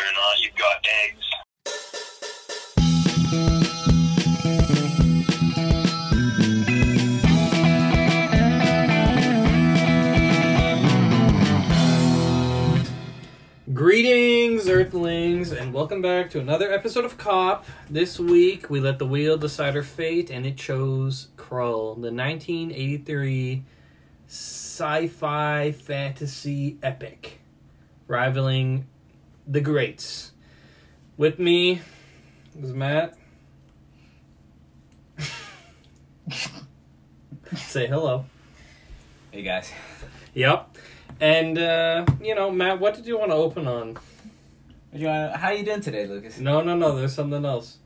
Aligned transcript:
or 0.00 0.12
not 0.14 0.40
you've 0.40 0.54
got 0.56 0.86
eggs. 1.04 1.26
Greetings, 13.74 14.68
Earthlings, 14.68 15.52
and 15.52 15.74
welcome 15.74 16.00
back 16.00 16.30
to 16.30 16.40
another 16.40 16.72
episode 16.72 17.04
of 17.04 17.18
Cop. 17.18 17.66
This 17.90 18.18
week, 18.18 18.70
we 18.70 18.80
let 18.80 18.98
the 18.98 19.06
wheel 19.06 19.36
decide 19.36 19.76
our 19.76 19.82
fate, 19.82 20.30
and 20.30 20.46
it 20.46 20.56
chose 20.56 21.28
Krull, 21.36 21.96
the 21.96 22.12
1983 22.12 23.64
sci 24.26 25.08
fi 25.08 25.72
fantasy 25.72 26.78
epic, 26.82 27.40
rivaling 28.06 28.86
the 29.52 29.60
greats. 29.60 30.32
With 31.18 31.38
me 31.38 31.82
is 32.58 32.72
Matt. 32.72 33.18
Say 37.56 37.86
hello. 37.86 38.24
Hey 39.30 39.42
guys. 39.42 39.70
Yep. 40.32 40.78
And, 41.20 41.58
uh, 41.58 42.06
you 42.22 42.34
know, 42.34 42.50
Matt, 42.50 42.80
what 42.80 42.94
did 42.94 43.06
you 43.06 43.18
want 43.18 43.30
to 43.30 43.36
open 43.36 43.66
on? 43.66 43.98
You 44.94 45.08
want, 45.08 45.36
how 45.36 45.50
you 45.50 45.64
doing 45.64 45.82
today, 45.82 46.06
Lucas? 46.06 46.38
No, 46.38 46.62
no, 46.62 46.74
no. 46.74 46.96
There's 46.96 47.14
something 47.14 47.44
else. 47.44 47.76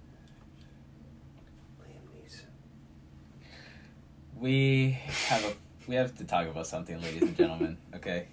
We 4.39 4.99
have 5.29 5.45
a 5.45 5.55
we 5.89 5.95
have 5.95 6.15
to 6.19 6.25
talk 6.25 6.47
about 6.47 6.67
something, 6.67 7.01
ladies 7.01 7.23
and 7.23 7.37
gentlemen. 7.37 7.79
Okay. 7.95 8.27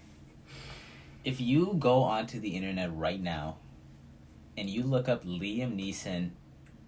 If 1.23 1.39
you 1.39 1.75
go 1.79 2.03
onto 2.03 2.37
the 2.37 2.49
internet 2.49 2.93
right 2.93 3.21
now, 3.21 3.55
and 4.57 4.69
you 4.69 4.83
look 4.83 5.07
up 5.07 5.23
Liam 5.23 5.77
Neeson 5.79 6.31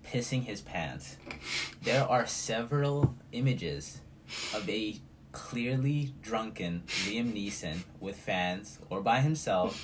pissing 0.05 0.43
his 0.43 0.61
pants, 0.61 1.15
there 1.83 2.03
are 2.03 2.27
several 2.27 3.15
images 3.31 4.01
of 4.53 4.69
a 4.69 4.97
clearly 5.31 6.13
drunken 6.21 6.83
Liam 7.05 7.33
Neeson 7.33 7.83
with 8.01 8.17
fans 8.17 8.79
or 8.89 8.99
by 9.01 9.21
himself 9.21 9.81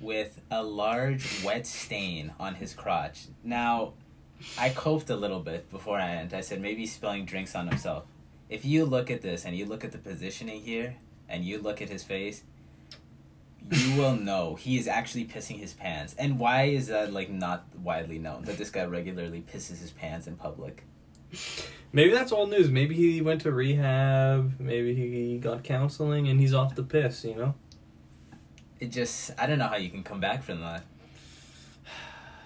with 0.00 0.40
a 0.50 0.62
large 0.62 1.44
wet 1.44 1.64
stain 1.64 2.32
on 2.40 2.56
his 2.56 2.74
crotch. 2.74 3.26
Now, 3.44 3.92
I 4.58 4.70
coped 4.70 5.08
a 5.08 5.16
little 5.16 5.38
bit 5.38 5.70
beforehand. 5.70 6.34
I 6.34 6.40
said 6.40 6.60
maybe 6.60 6.84
spilling 6.84 7.24
drinks 7.24 7.54
on 7.54 7.68
himself. 7.68 8.06
If 8.48 8.64
you 8.64 8.84
look 8.84 9.08
at 9.08 9.22
this 9.22 9.44
and 9.44 9.56
you 9.56 9.66
look 9.66 9.84
at 9.84 9.92
the 9.92 9.98
positioning 9.98 10.62
here 10.62 10.96
and 11.28 11.44
you 11.44 11.58
look 11.58 11.80
at 11.80 11.88
his 11.88 12.02
face, 12.02 12.42
you 13.70 13.96
will 13.96 14.16
know 14.16 14.54
he 14.54 14.78
is 14.78 14.88
actually 14.88 15.24
pissing 15.24 15.58
his 15.58 15.72
pants. 15.74 16.14
And 16.18 16.38
why 16.38 16.64
is 16.64 16.88
that 16.88 17.12
like 17.12 17.30
not 17.30 17.66
widely 17.82 18.18
known 18.18 18.44
that 18.44 18.58
this 18.58 18.70
guy 18.70 18.84
regularly 18.84 19.42
pisses 19.42 19.80
his 19.80 19.90
pants 19.90 20.26
in 20.26 20.36
public? 20.36 20.84
Maybe 21.92 22.12
that's 22.12 22.32
old 22.32 22.50
news. 22.50 22.70
Maybe 22.70 22.94
he 22.94 23.20
went 23.20 23.42
to 23.42 23.52
rehab. 23.52 24.58
Maybe 24.58 24.94
he 24.94 25.38
got 25.38 25.62
counseling 25.62 26.28
and 26.28 26.40
he's 26.40 26.54
off 26.54 26.74
the 26.74 26.82
piss, 26.82 27.24
you 27.24 27.34
know? 27.34 27.54
It 28.80 28.90
just 28.90 29.30
I 29.38 29.46
don't 29.46 29.58
know 29.58 29.68
how 29.68 29.76
you 29.76 29.90
can 29.90 30.02
come 30.02 30.20
back 30.20 30.42
from 30.42 30.60
that. 30.60 30.84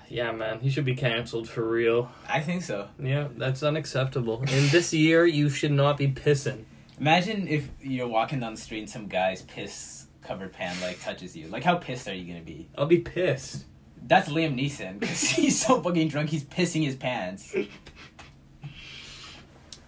Yeah, 0.08 0.30
man. 0.30 0.60
He 0.60 0.70
should 0.70 0.84
be 0.84 0.94
canceled 0.94 1.48
for 1.48 1.68
real. 1.68 2.12
I 2.28 2.38
think 2.38 2.62
so. 2.62 2.86
Yeah, 2.96 3.26
that's 3.36 3.64
unacceptable. 3.64 4.40
In 4.42 4.68
this 4.68 4.94
year, 4.94 5.26
you 5.26 5.50
should 5.50 5.72
not 5.72 5.96
be 5.96 6.06
pissing. 6.06 6.62
Imagine 7.00 7.48
if 7.48 7.68
you're 7.82 8.06
walking 8.06 8.38
down 8.38 8.54
the 8.54 8.60
street 8.60 8.78
and 8.78 8.90
some 8.90 9.08
guy's 9.08 9.42
piss 9.42 10.05
covered 10.26 10.52
pan 10.52 10.76
like 10.80 11.00
touches 11.00 11.36
you. 11.36 11.48
Like 11.48 11.64
how 11.64 11.76
pissed 11.76 12.08
are 12.08 12.14
you 12.14 12.32
gonna 12.32 12.44
be? 12.44 12.68
I'll 12.76 12.86
be 12.86 12.98
pissed. 12.98 13.64
That's 14.06 14.28
Liam 14.28 14.58
Neeson 14.58 15.00
because 15.00 15.22
he's 15.30 15.64
so 15.64 15.80
fucking 15.80 16.08
drunk 16.08 16.30
he's 16.30 16.44
pissing 16.44 16.84
his 16.84 16.96
pants. 16.96 17.54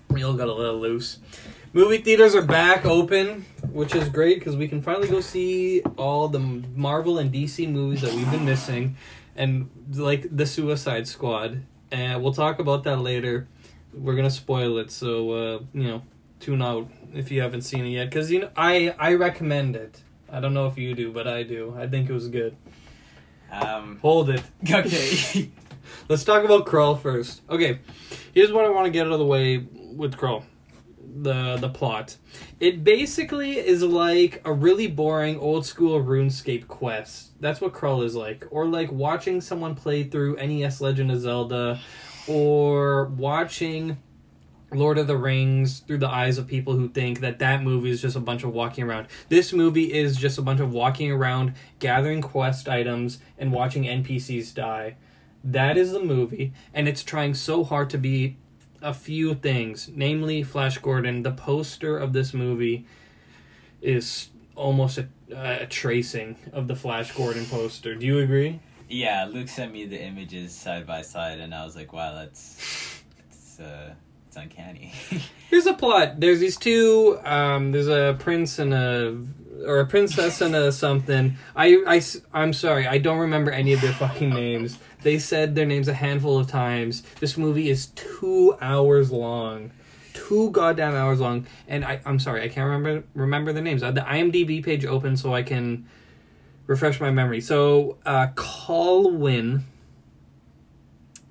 Real 0.08 0.34
got 0.34 0.48
a 0.48 0.54
little 0.54 0.80
loose. 0.80 1.18
Movie 1.74 1.98
theaters 1.98 2.34
are 2.34 2.42
back 2.42 2.86
open, 2.86 3.44
which 3.70 3.94
is 3.94 4.08
great 4.08 4.38
because 4.38 4.56
we 4.56 4.68
can 4.68 4.80
finally 4.80 5.06
go 5.06 5.20
see 5.20 5.82
all 5.98 6.28
the 6.28 6.38
Marvel 6.38 7.18
and 7.18 7.32
DC 7.32 7.70
movies 7.70 8.00
that 8.00 8.14
we've 8.14 8.30
been 8.30 8.46
missing, 8.46 8.96
and 9.36 9.68
like 9.94 10.26
the 10.34 10.46
Suicide 10.46 11.06
Squad. 11.06 11.62
And 11.92 12.22
we'll 12.22 12.32
talk 12.32 12.58
about 12.58 12.84
that 12.84 12.96
later. 12.96 13.48
We're 13.92 14.16
gonna 14.16 14.30
spoil 14.30 14.78
it, 14.78 14.90
so 14.90 15.30
uh, 15.30 15.58
you 15.74 15.84
know, 15.84 16.02
tune 16.40 16.62
out 16.62 16.90
if 17.12 17.30
you 17.30 17.42
haven't 17.42 17.62
seen 17.62 17.84
it 17.84 17.90
yet. 17.90 18.08
Because 18.08 18.30
you 18.30 18.40
know, 18.40 18.50
I 18.56 18.94
I 18.98 19.12
recommend 19.12 19.76
it. 19.76 20.02
I 20.30 20.40
don't 20.40 20.54
know 20.54 20.66
if 20.66 20.76
you 20.76 20.94
do, 20.94 21.12
but 21.12 21.26
I 21.26 21.42
do. 21.42 21.74
I 21.76 21.86
think 21.86 22.08
it 22.08 22.12
was 22.12 22.28
good. 22.28 22.56
Um, 23.50 23.98
Hold 24.02 24.30
it. 24.30 24.42
okay. 24.70 25.50
Let's 26.08 26.24
talk 26.24 26.44
about 26.44 26.66
Krull 26.66 27.00
first. 27.00 27.42
Okay, 27.48 27.80
here's 28.34 28.52
what 28.52 28.64
I 28.64 28.70
want 28.70 28.86
to 28.86 28.90
get 28.90 29.06
out 29.06 29.12
of 29.12 29.18
the 29.18 29.24
way 29.24 29.58
with 29.58 30.16
Krull. 30.16 30.44
The 31.20 31.56
the 31.56 31.70
plot. 31.70 32.16
It 32.60 32.84
basically 32.84 33.58
is 33.58 33.82
like 33.82 34.42
a 34.44 34.52
really 34.52 34.86
boring 34.86 35.38
old 35.38 35.64
school 35.64 36.02
RuneScape 36.02 36.68
quest. 36.68 37.40
That's 37.40 37.60
what 37.60 37.72
Krull 37.72 38.04
is 38.04 38.14
like. 38.14 38.44
Or 38.50 38.66
like 38.66 38.92
watching 38.92 39.40
someone 39.40 39.74
play 39.74 40.04
through 40.04 40.36
NES 40.36 40.80
Legend 40.80 41.10
of 41.10 41.20
Zelda 41.20 41.80
or 42.28 43.06
watching 43.06 43.96
Lord 44.72 44.98
of 44.98 45.06
the 45.06 45.16
Rings 45.16 45.80
through 45.80 45.98
the 45.98 46.08
eyes 46.08 46.38
of 46.38 46.46
people 46.46 46.74
who 46.74 46.88
think 46.88 47.20
that 47.20 47.38
that 47.38 47.62
movie 47.62 47.90
is 47.90 48.02
just 48.02 48.16
a 48.16 48.20
bunch 48.20 48.44
of 48.44 48.52
walking 48.52 48.84
around. 48.84 49.06
This 49.28 49.52
movie 49.52 49.92
is 49.92 50.16
just 50.16 50.38
a 50.38 50.42
bunch 50.42 50.60
of 50.60 50.72
walking 50.72 51.10
around, 51.10 51.54
gathering 51.78 52.20
quest 52.20 52.68
items, 52.68 53.18
and 53.38 53.52
watching 53.52 53.84
NPCs 53.84 54.54
die. 54.54 54.96
That 55.42 55.76
is 55.76 55.92
the 55.92 56.02
movie, 56.02 56.52
and 56.74 56.88
it's 56.88 57.02
trying 57.02 57.34
so 57.34 57.64
hard 57.64 57.88
to 57.90 57.98
be 57.98 58.36
a 58.82 58.92
few 58.92 59.34
things, 59.34 59.90
namely 59.94 60.42
Flash 60.42 60.78
Gordon. 60.78 61.22
The 61.22 61.32
poster 61.32 61.96
of 61.96 62.12
this 62.12 62.34
movie 62.34 62.86
is 63.80 64.28
almost 64.54 64.98
a, 64.98 65.08
a 65.32 65.66
tracing 65.66 66.36
of 66.52 66.68
the 66.68 66.76
Flash 66.76 67.12
Gordon 67.12 67.46
poster. 67.46 67.94
Do 67.94 68.04
you 68.04 68.18
agree? 68.18 68.60
yeah, 68.88 69.28
Luke 69.30 69.48
sent 69.48 69.72
me 69.72 69.84
the 69.86 70.00
images 70.02 70.52
side 70.54 70.86
by 70.86 71.02
side, 71.02 71.40
and 71.40 71.54
I 71.54 71.64
was 71.64 71.76
like, 71.76 71.92
wow, 71.92 72.14
that's 72.14 73.02
it's 73.28 73.60
uh, 73.60 73.94
uncanny. 74.38 74.92
Here's 75.50 75.66
a 75.66 75.74
plot. 75.74 76.20
There's 76.20 76.40
these 76.40 76.56
two. 76.56 77.18
Um, 77.24 77.72
there's 77.72 77.88
a 77.88 78.16
prince 78.18 78.58
and 78.58 78.72
a 78.74 79.18
or 79.66 79.80
a 79.80 79.86
princess 79.86 80.40
and 80.40 80.54
a 80.54 80.72
something. 80.72 81.36
I 81.56 81.82
I 81.86 82.02
I'm 82.32 82.52
sorry. 82.52 82.86
I 82.86 82.98
don't 82.98 83.18
remember 83.18 83.50
any 83.50 83.72
of 83.72 83.80
their 83.80 83.92
fucking 83.92 84.30
names. 84.30 84.78
They 85.02 85.18
said 85.18 85.54
their 85.54 85.66
names 85.66 85.88
a 85.88 85.94
handful 85.94 86.38
of 86.38 86.48
times. 86.48 87.02
This 87.20 87.36
movie 87.36 87.70
is 87.70 87.86
two 87.86 88.56
hours 88.60 89.10
long. 89.10 89.70
Two 90.12 90.50
goddamn 90.50 90.94
hours 90.94 91.20
long, 91.20 91.46
and 91.68 91.84
I, 91.84 92.00
I'm 92.04 92.18
sorry, 92.18 92.42
I 92.42 92.48
can't 92.48 92.68
remember 92.68 93.06
remember 93.14 93.52
the 93.52 93.60
names. 93.60 93.82
I 93.82 93.86
have 93.86 93.94
the 93.94 94.00
IMDb 94.00 94.64
page 94.64 94.84
open 94.84 95.16
so 95.16 95.32
I 95.32 95.42
can 95.42 95.86
refresh 96.66 97.00
my 97.00 97.10
memory. 97.10 97.40
So, 97.40 97.98
uh, 98.04 98.28
Colwyn 98.34 99.64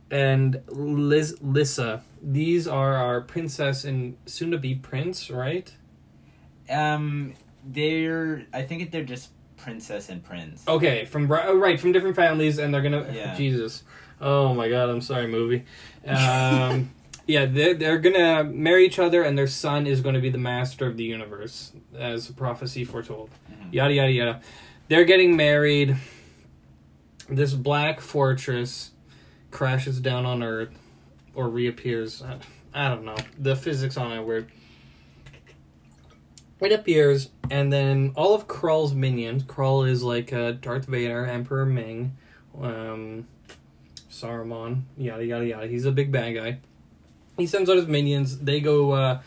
and 0.09 0.62
Liz 0.69 1.38
Lyssa. 1.41 2.01
These 2.22 2.67
are 2.67 2.95
our 2.95 3.22
princess 3.22 3.83
and 3.83 4.17
soon 4.25 4.51
to 4.51 4.57
be 4.57 4.75
prince, 4.75 5.29
right? 5.29 5.72
um, 6.69 7.33
they're 7.66 8.45
I 8.53 8.61
think 8.63 8.91
they're 8.91 9.03
just 9.03 9.29
princess 9.57 10.09
and 10.09 10.23
prince. 10.23 10.63
Okay, 10.67 11.05
from 11.05 11.31
oh, 11.31 11.55
right 11.57 11.79
from 11.79 11.91
different 11.91 12.16
families, 12.16 12.57
and 12.59 12.73
they're 12.73 12.81
gonna 12.81 13.11
Yeah. 13.13 13.35
Jesus. 13.38 13.83
Oh 14.19 14.53
my 14.53 14.69
God, 14.69 14.89
I'm 14.89 15.01
sorry, 15.01 15.28
movie. 15.28 15.63
Um, 16.05 16.91
yeah, 17.28 17.45
they're 17.45 17.73
they're 17.73 18.00
gonna 18.00 18.44
marry 18.44 18.85
each 18.85 18.99
other, 18.99 19.23
and 19.23 19.38
their 19.38 19.47
son 19.47 19.88
is 19.88 20.01
to 20.16 20.22
be 20.22 20.29
the 20.29 20.38
master 20.38 20.88
of 20.88 20.97
the 20.97 21.03
universe, 21.03 21.72
as 21.97 22.29
prophecy 22.31 22.84
foretold. 22.84 23.29
Mhm. 23.51 23.73
Yada 23.73 23.94
yada 23.94 24.11
yada. 24.11 24.41
They're 24.88 25.05
getting 25.05 25.35
married. 25.35 25.97
This 27.29 27.53
black 27.53 27.99
fortress 27.99 28.91
crashes 29.52 29.99
down 29.99 30.25
on 30.25 30.41
Earth, 30.41 30.69
or 31.37 31.47
reappears. 31.47 32.23
I, 32.23 32.39
I 32.73 32.89
don't 32.89 33.05
know. 33.05 33.16
The 33.37 33.55
physics 33.55 33.95
on 33.95 34.11
it 34.11 34.25
weird. 34.25 34.51
It 36.59 36.72
appears, 36.72 37.29
and 37.51 37.72
then 37.72 38.13
all 38.16 38.34
of 38.34 38.47
Krull's 38.47 38.95
minions. 38.95 39.43
Krull 39.43 39.87
is 39.87 40.01
like 40.01 40.34
uh, 40.34 40.53
Darth 40.53 40.87
Vader, 40.87 41.23
Emperor 41.23 41.67
Ming, 41.67 42.17
um, 42.59 43.28
Saruman, 44.09 44.81
yada 44.97 45.23
yada 45.23 45.45
yada. 45.45 45.67
He's 45.67 45.85
a 45.85 45.91
big 45.91 46.11
bad 46.11 46.31
guy. 46.31 46.57
He 47.37 47.45
sends 47.45 47.69
out 47.69 47.78
his 47.78 47.85
minions. 47.85 48.40
They 48.40 48.59
go 48.59 48.93
uh, 48.93 49.22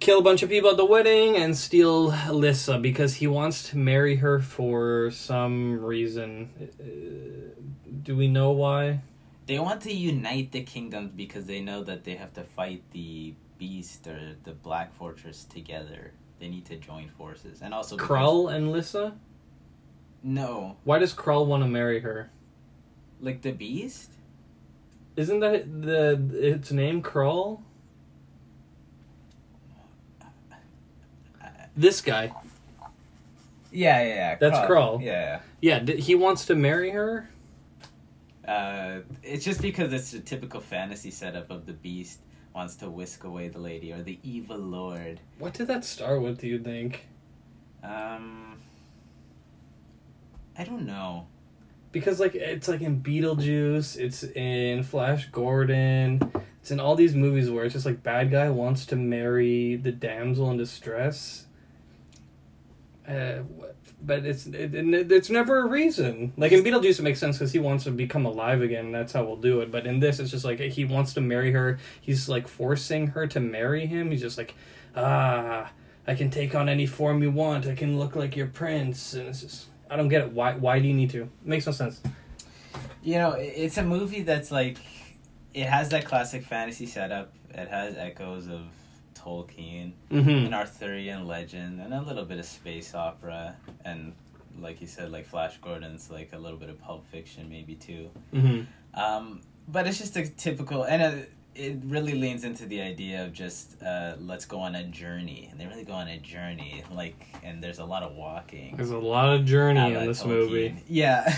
kill 0.00 0.18
a 0.18 0.22
bunch 0.22 0.42
of 0.42 0.50
people 0.50 0.70
at 0.70 0.76
the 0.76 0.84
wedding 0.84 1.36
and 1.36 1.56
steal 1.56 2.10
Lyssa 2.28 2.80
because 2.80 3.14
he 3.14 3.28
wants 3.28 3.70
to 3.70 3.78
marry 3.78 4.16
her 4.16 4.40
for 4.40 5.12
some 5.12 5.80
reason. 5.80 6.50
Uh, 6.60 7.62
do 8.02 8.16
we 8.16 8.26
know 8.26 8.50
why? 8.50 9.02
They 9.46 9.58
want 9.58 9.80
to 9.82 9.92
unite 9.92 10.52
the 10.52 10.62
kingdoms 10.62 11.10
because 11.16 11.46
they 11.46 11.60
know 11.60 11.82
that 11.84 12.04
they 12.04 12.14
have 12.14 12.32
to 12.34 12.44
fight 12.44 12.82
the 12.92 13.34
beast 13.58 14.06
or 14.06 14.36
the 14.44 14.52
Black 14.52 14.94
Fortress 14.94 15.44
together. 15.44 16.12
They 16.38 16.48
need 16.48 16.64
to 16.66 16.76
join 16.76 17.08
forces, 17.10 17.60
and 17.62 17.72
also 17.74 17.96
because- 17.96 18.08
Krull 18.08 18.52
and 18.54 18.72
Lyssa? 18.72 19.14
No, 20.24 20.76
Why 20.84 20.98
does 21.00 21.12
Krull 21.14 21.46
want 21.46 21.62
to 21.64 21.68
marry 21.68 22.00
her? 22.00 22.30
like 23.20 23.42
the 23.42 23.52
Beast. 23.52 24.10
Isn't 25.16 25.40
that 25.40 25.82
the 25.82 26.20
its 26.32 26.72
name 26.72 27.02
Krull? 27.02 27.60
This 31.76 32.00
guy. 32.00 32.32
Yeah, 33.70 34.02
yeah, 34.02 34.06
yeah. 34.14 34.34
That's 34.36 34.58
Krull. 34.68 35.02
Yeah. 35.02 35.40
Yeah, 35.60 35.78
d- 35.78 36.00
he 36.00 36.14
wants 36.14 36.44
to 36.46 36.54
marry 36.54 36.90
her. 36.90 37.28
Uh, 38.46 39.00
it's 39.22 39.44
just 39.44 39.62
because 39.62 39.92
it's 39.92 40.12
a 40.14 40.20
typical 40.20 40.60
fantasy 40.60 41.10
setup 41.10 41.50
of 41.50 41.66
the 41.66 41.72
Beast 41.72 42.20
wants 42.54 42.76
to 42.76 42.90
whisk 42.90 43.24
away 43.24 43.48
the 43.48 43.58
lady 43.58 43.92
or 43.92 44.02
the 44.02 44.18
evil 44.22 44.58
lord. 44.58 45.20
What 45.38 45.54
did 45.54 45.68
that 45.68 45.84
start 45.84 46.20
with? 46.20 46.40
Do 46.40 46.48
you 46.48 46.58
think? 46.58 47.06
Um, 47.82 48.58
I 50.58 50.64
don't 50.64 50.86
know. 50.86 51.26
Because 51.92 52.20
like 52.20 52.34
it's 52.34 52.68
like 52.68 52.80
in 52.80 53.02
Beetlejuice, 53.02 53.98
it's 53.98 54.22
in 54.24 54.82
Flash 54.82 55.28
Gordon, 55.30 56.32
it's 56.60 56.70
in 56.70 56.80
all 56.80 56.94
these 56.94 57.14
movies 57.14 57.50
where 57.50 57.64
it's 57.64 57.74
just 57.74 57.86
like 57.86 58.02
bad 58.02 58.30
guy 58.30 58.48
wants 58.50 58.86
to 58.86 58.96
marry 58.96 59.76
the 59.76 59.92
damsel 59.92 60.50
in 60.50 60.56
distress. 60.56 61.46
Uh, 63.06 63.38
what- 63.38 63.76
but 64.04 64.24
it's 64.24 64.46
it, 64.46 64.74
it, 64.74 65.12
it's 65.12 65.30
never 65.30 65.58
a 65.58 65.66
reason. 65.66 66.32
Like 66.36 66.52
in 66.52 66.62
Beetlejuice, 66.62 66.98
it 66.98 67.02
makes 67.02 67.20
sense 67.20 67.38
because 67.38 67.52
he 67.52 67.58
wants 67.58 67.84
to 67.84 67.90
become 67.90 68.26
alive 68.26 68.62
again. 68.62 68.86
And 68.86 68.94
that's 68.94 69.12
how 69.12 69.24
we'll 69.24 69.36
do 69.36 69.60
it. 69.60 69.70
But 69.70 69.86
in 69.86 70.00
this, 70.00 70.18
it's 70.18 70.30
just 70.30 70.44
like 70.44 70.60
he 70.60 70.84
wants 70.84 71.14
to 71.14 71.20
marry 71.20 71.52
her. 71.52 71.78
He's 72.00 72.28
like 72.28 72.48
forcing 72.48 73.08
her 73.08 73.26
to 73.28 73.40
marry 73.40 73.86
him. 73.86 74.10
He's 74.10 74.20
just 74.20 74.38
like, 74.38 74.54
ah, 74.96 75.70
I 76.06 76.14
can 76.14 76.30
take 76.30 76.54
on 76.54 76.68
any 76.68 76.86
form 76.86 77.22
you 77.22 77.30
want. 77.30 77.66
I 77.66 77.74
can 77.74 77.98
look 77.98 78.16
like 78.16 78.36
your 78.36 78.48
prince. 78.48 79.14
And 79.14 79.28
it's 79.28 79.40
just 79.40 79.66
I 79.88 79.96
don't 79.96 80.08
get 80.08 80.22
it. 80.22 80.32
Why 80.32 80.54
why 80.54 80.78
do 80.80 80.88
you 80.88 80.94
need 80.94 81.10
to? 81.10 81.22
It 81.22 81.30
makes 81.44 81.66
no 81.66 81.72
sense. 81.72 82.00
You 83.02 83.18
know, 83.18 83.32
it's 83.32 83.78
a 83.78 83.82
movie 83.82 84.22
that's 84.22 84.50
like, 84.52 84.78
it 85.54 85.66
has 85.66 85.88
that 85.88 86.04
classic 86.04 86.44
fantasy 86.44 86.86
setup. 86.86 87.32
It 87.50 87.68
has 87.68 87.96
echoes 87.96 88.46
of 88.48 88.62
Tolkien 89.22 89.92
Mm-hmm. 90.10 90.28
and 90.46 90.54
Arthurian 90.54 91.26
legend 91.26 91.80
and 91.80 91.94
a 91.94 92.02
little 92.02 92.24
bit 92.24 92.38
of 92.38 92.44
space 92.46 92.94
opera 92.94 93.56
and, 93.84 94.12
like 94.60 94.80
you 94.80 94.86
said, 94.86 95.10
like 95.12 95.26
Flash 95.26 95.58
Gordon's 95.60 96.10
like 96.10 96.30
a 96.32 96.38
little 96.38 96.58
bit 96.58 96.68
of 96.68 96.80
Pulp 96.80 97.06
Fiction 97.06 97.48
maybe 97.48 97.74
too. 97.74 98.10
Mm-hmm. 98.34 99.00
Um, 99.00 99.40
but 99.68 99.86
it's 99.86 99.98
just 99.98 100.16
a 100.16 100.26
typical, 100.28 100.84
and 100.84 101.02
uh 101.02 101.12
it 101.54 101.76
really 101.84 102.14
leans 102.14 102.44
into 102.44 102.64
the 102.64 102.80
idea 102.80 103.24
of 103.24 103.32
just 103.34 103.82
uh, 103.82 104.14
let's 104.20 104.46
go 104.46 104.58
on 104.60 104.74
a 104.74 104.84
journey, 104.84 105.48
and 105.50 105.60
they 105.60 105.66
really 105.66 105.84
go 105.84 105.92
on 105.92 106.08
a 106.08 106.18
journey, 106.18 106.82
like, 106.90 107.14
and 107.44 107.62
there's 107.62 107.78
a 107.78 107.84
lot 107.84 108.02
of 108.02 108.14
walking. 108.14 108.74
There's 108.76 108.90
a 108.90 108.98
lot 108.98 109.34
of 109.34 109.44
journey 109.44 109.78
a 109.80 110.00
in 110.00 110.06
this 110.06 110.22
Tolkien. 110.22 110.26
movie. 110.28 110.82
Yeah. 110.88 111.30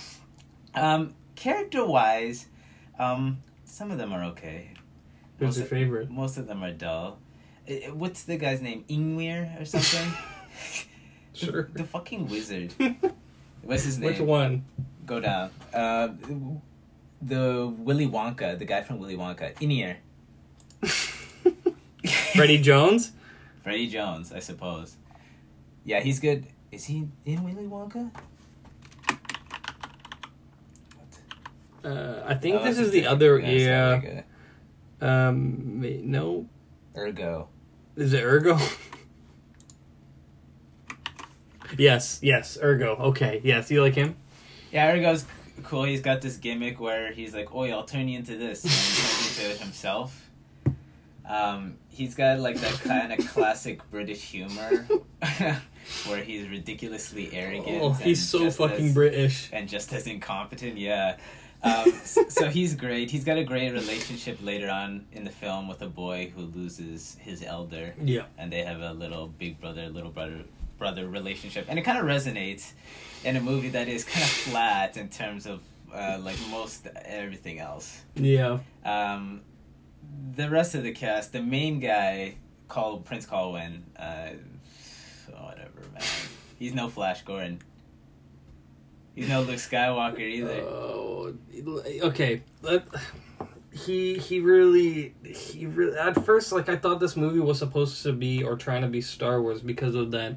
um, 0.74 1.14
character 1.34 1.84
wise, 1.84 2.46
um, 2.98 3.38
some 3.64 3.90
of 3.90 3.98
them 3.98 4.12
are 4.14 4.24
okay. 4.32 4.70
Who's 5.38 5.46
Most 5.46 5.56
your 5.56 5.64
of- 5.64 5.70
favorite? 5.70 6.10
Most 6.10 6.36
of 6.36 6.46
them 6.46 6.62
are 6.64 6.72
dull. 6.72 7.18
What's 7.92 8.24
the 8.24 8.36
guy's 8.38 8.60
name? 8.62 8.84
Ingwer 8.88 9.60
or 9.60 9.64
something? 9.64 10.12
Sure. 11.34 11.68
The, 11.72 11.82
the 11.82 11.84
fucking 11.84 12.26
wizard. 12.26 12.72
What's 13.62 13.84
his 13.84 13.98
name? 14.00 14.10
Which 14.10 14.18
one? 14.18 14.64
Go 15.06 15.20
down. 15.20 15.50
Uh, 15.72 16.08
the 17.22 17.72
Willy 17.78 18.08
Wonka, 18.08 18.58
the 18.58 18.64
guy 18.64 18.82
from 18.82 18.98
Willy 18.98 19.16
Wonka, 19.16 19.54
Ynyr. 19.60 19.98
Freddie 22.34 22.58
Jones? 22.60 23.12
Freddie 23.62 23.86
Jones, 23.86 24.32
I 24.32 24.40
suppose. 24.40 24.96
Yeah, 25.84 26.00
he's 26.00 26.18
good. 26.18 26.46
Is 26.72 26.86
he 26.86 27.06
in 27.24 27.44
Willy 27.44 27.68
Wonka? 27.68 28.10
Uh, 31.84 32.22
I 32.26 32.34
think 32.34 32.56
Oh, 32.60 32.64
this 32.64 32.78
is 32.78 32.90
the 32.90 33.06
other. 33.06 33.38
Yeah. 33.38 34.22
It's 34.98 35.02
not 35.02 35.08
like 35.08 35.28
Um. 35.28 35.80
ma- 35.80 35.86
No. 36.02 36.46
Ergo. 36.96 37.48
Is 37.96 38.12
it 38.12 38.22
Ergo? 38.24 38.58
yes. 41.76 42.18
Yes. 42.22 42.58
Ergo. 42.62 42.96
Okay. 42.96 43.40
Yes. 43.44 43.70
You 43.70 43.82
like 43.82 43.94
him? 43.94 44.16
Yeah, 44.72 44.90
Ergo's 44.92 45.24
cool. 45.64 45.84
He's 45.84 46.00
got 46.00 46.20
this 46.20 46.36
gimmick 46.36 46.80
where 46.80 47.12
he's 47.12 47.34
like, 47.34 47.54
"Oh, 47.54 47.64
I'll 47.64 47.84
turn 47.84 48.08
you 48.08 48.18
into 48.18 48.36
this," 48.36 48.64
and 48.64 48.72
he 48.72 49.02
turns 49.02 49.50
into 49.52 49.64
himself. 49.64 50.24
Um, 51.28 51.76
he's 51.88 52.14
got 52.14 52.38
like 52.40 52.56
that 52.60 52.72
kind 52.80 53.12
of 53.12 53.18
classic 53.28 53.80
British 53.90 54.22
humor, 54.22 54.86
where 56.06 56.22
he's 56.22 56.48
ridiculously 56.48 57.30
arrogant. 57.32 57.82
Oh, 57.82 57.92
he's 57.92 58.26
so 58.26 58.50
fucking 58.50 58.86
as- 58.88 58.94
British. 58.94 59.48
and 59.52 59.68
just 59.68 59.92
as 59.92 60.06
incompetent. 60.06 60.78
Yeah. 60.78 61.16
Um, 61.62 61.90
so, 62.04 62.48
he's 62.48 62.74
great. 62.76 63.10
He's 63.10 63.24
got 63.24 63.36
a 63.36 63.44
great 63.44 63.72
relationship 63.72 64.38
later 64.42 64.70
on 64.70 65.06
in 65.12 65.24
the 65.24 65.30
film 65.30 65.66
with 65.68 65.82
a 65.82 65.88
boy 65.88 66.32
who 66.34 66.42
loses 66.42 67.16
his 67.20 67.42
elder, 67.42 67.94
Yeah. 68.02 68.26
and 68.38 68.52
they 68.52 68.62
have 68.62 68.80
a 68.80 68.92
little 68.92 69.26
big 69.26 69.60
brother, 69.60 69.88
little 69.88 70.10
brother, 70.10 70.44
brother 70.78 71.08
relationship, 71.08 71.66
and 71.68 71.76
it 71.78 71.82
kind 71.82 71.98
of 71.98 72.04
resonates 72.04 72.72
in 73.24 73.34
a 73.36 73.40
movie 73.40 73.70
that 73.70 73.88
is 73.88 74.04
kind 74.04 74.22
of 74.22 74.30
flat 74.30 74.96
in 74.96 75.08
terms 75.08 75.46
of 75.46 75.60
uh, 75.92 76.18
like 76.22 76.36
most 76.50 76.86
everything 77.04 77.58
else. 77.58 78.02
Yeah. 78.14 78.58
Um, 78.84 79.40
the 80.36 80.48
rest 80.48 80.74
of 80.76 80.84
the 80.84 80.92
cast, 80.92 81.32
the 81.32 81.42
main 81.42 81.80
guy 81.80 82.36
called 82.68 83.04
Prince 83.04 83.26
Colwyn, 83.26 83.84
uh, 83.98 84.28
whatever, 85.30 85.80
man. 85.92 86.02
He's 86.58 86.74
no 86.74 86.88
Flash 86.88 87.22
Gordon. 87.22 87.60
He's 89.18 89.28
no 89.28 89.40
Luke 89.42 89.56
Skywalker 89.56 90.20
either. 90.20 90.60
Oh. 90.60 91.34
Okay. 92.02 92.42
He 93.72 94.16
he 94.16 94.38
really 94.38 95.12
he 95.24 95.66
really 95.66 95.98
at 95.98 96.24
first 96.24 96.52
like 96.52 96.68
I 96.68 96.76
thought 96.76 97.00
this 97.00 97.16
movie 97.16 97.40
was 97.40 97.58
supposed 97.58 98.00
to 98.04 98.12
be 98.12 98.44
or 98.44 98.56
trying 98.56 98.82
to 98.82 98.88
be 98.88 99.00
Star 99.00 99.42
Wars 99.42 99.60
because 99.60 99.96
of 99.96 100.12
that 100.12 100.36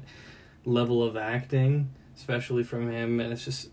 level 0.64 1.00
of 1.04 1.16
acting, 1.16 1.90
especially 2.16 2.64
from 2.64 2.90
him, 2.90 3.20
and 3.20 3.32
it's 3.32 3.44
just 3.44 3.70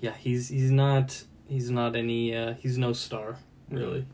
yeah 0.00 0.12
he's 0.12 0.50
he's 0.50 0.70
not 0.70 1.24
he's 1.48 1.68
not 1.68 1.96
any 1.96 2.36
uh, 2.36 2.54
he's 2.54 2.78
no 2.78 2.92
star 2.92 3.38
really. 3.70 4.06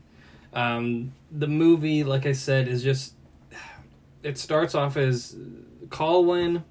Um, 0.53 1.13
the 1.31 1.47
movie, 1.47 2.03
like 2.03 2.25
I 2.25 2.31
said, 2.31 2.67
is 2.67 2.83
just 2.83 3.13
it 4.23 4.39
starts 4.39 4.73
off 4.73 4.97
as 4.97 5.35
Colwyn 5.91 6.63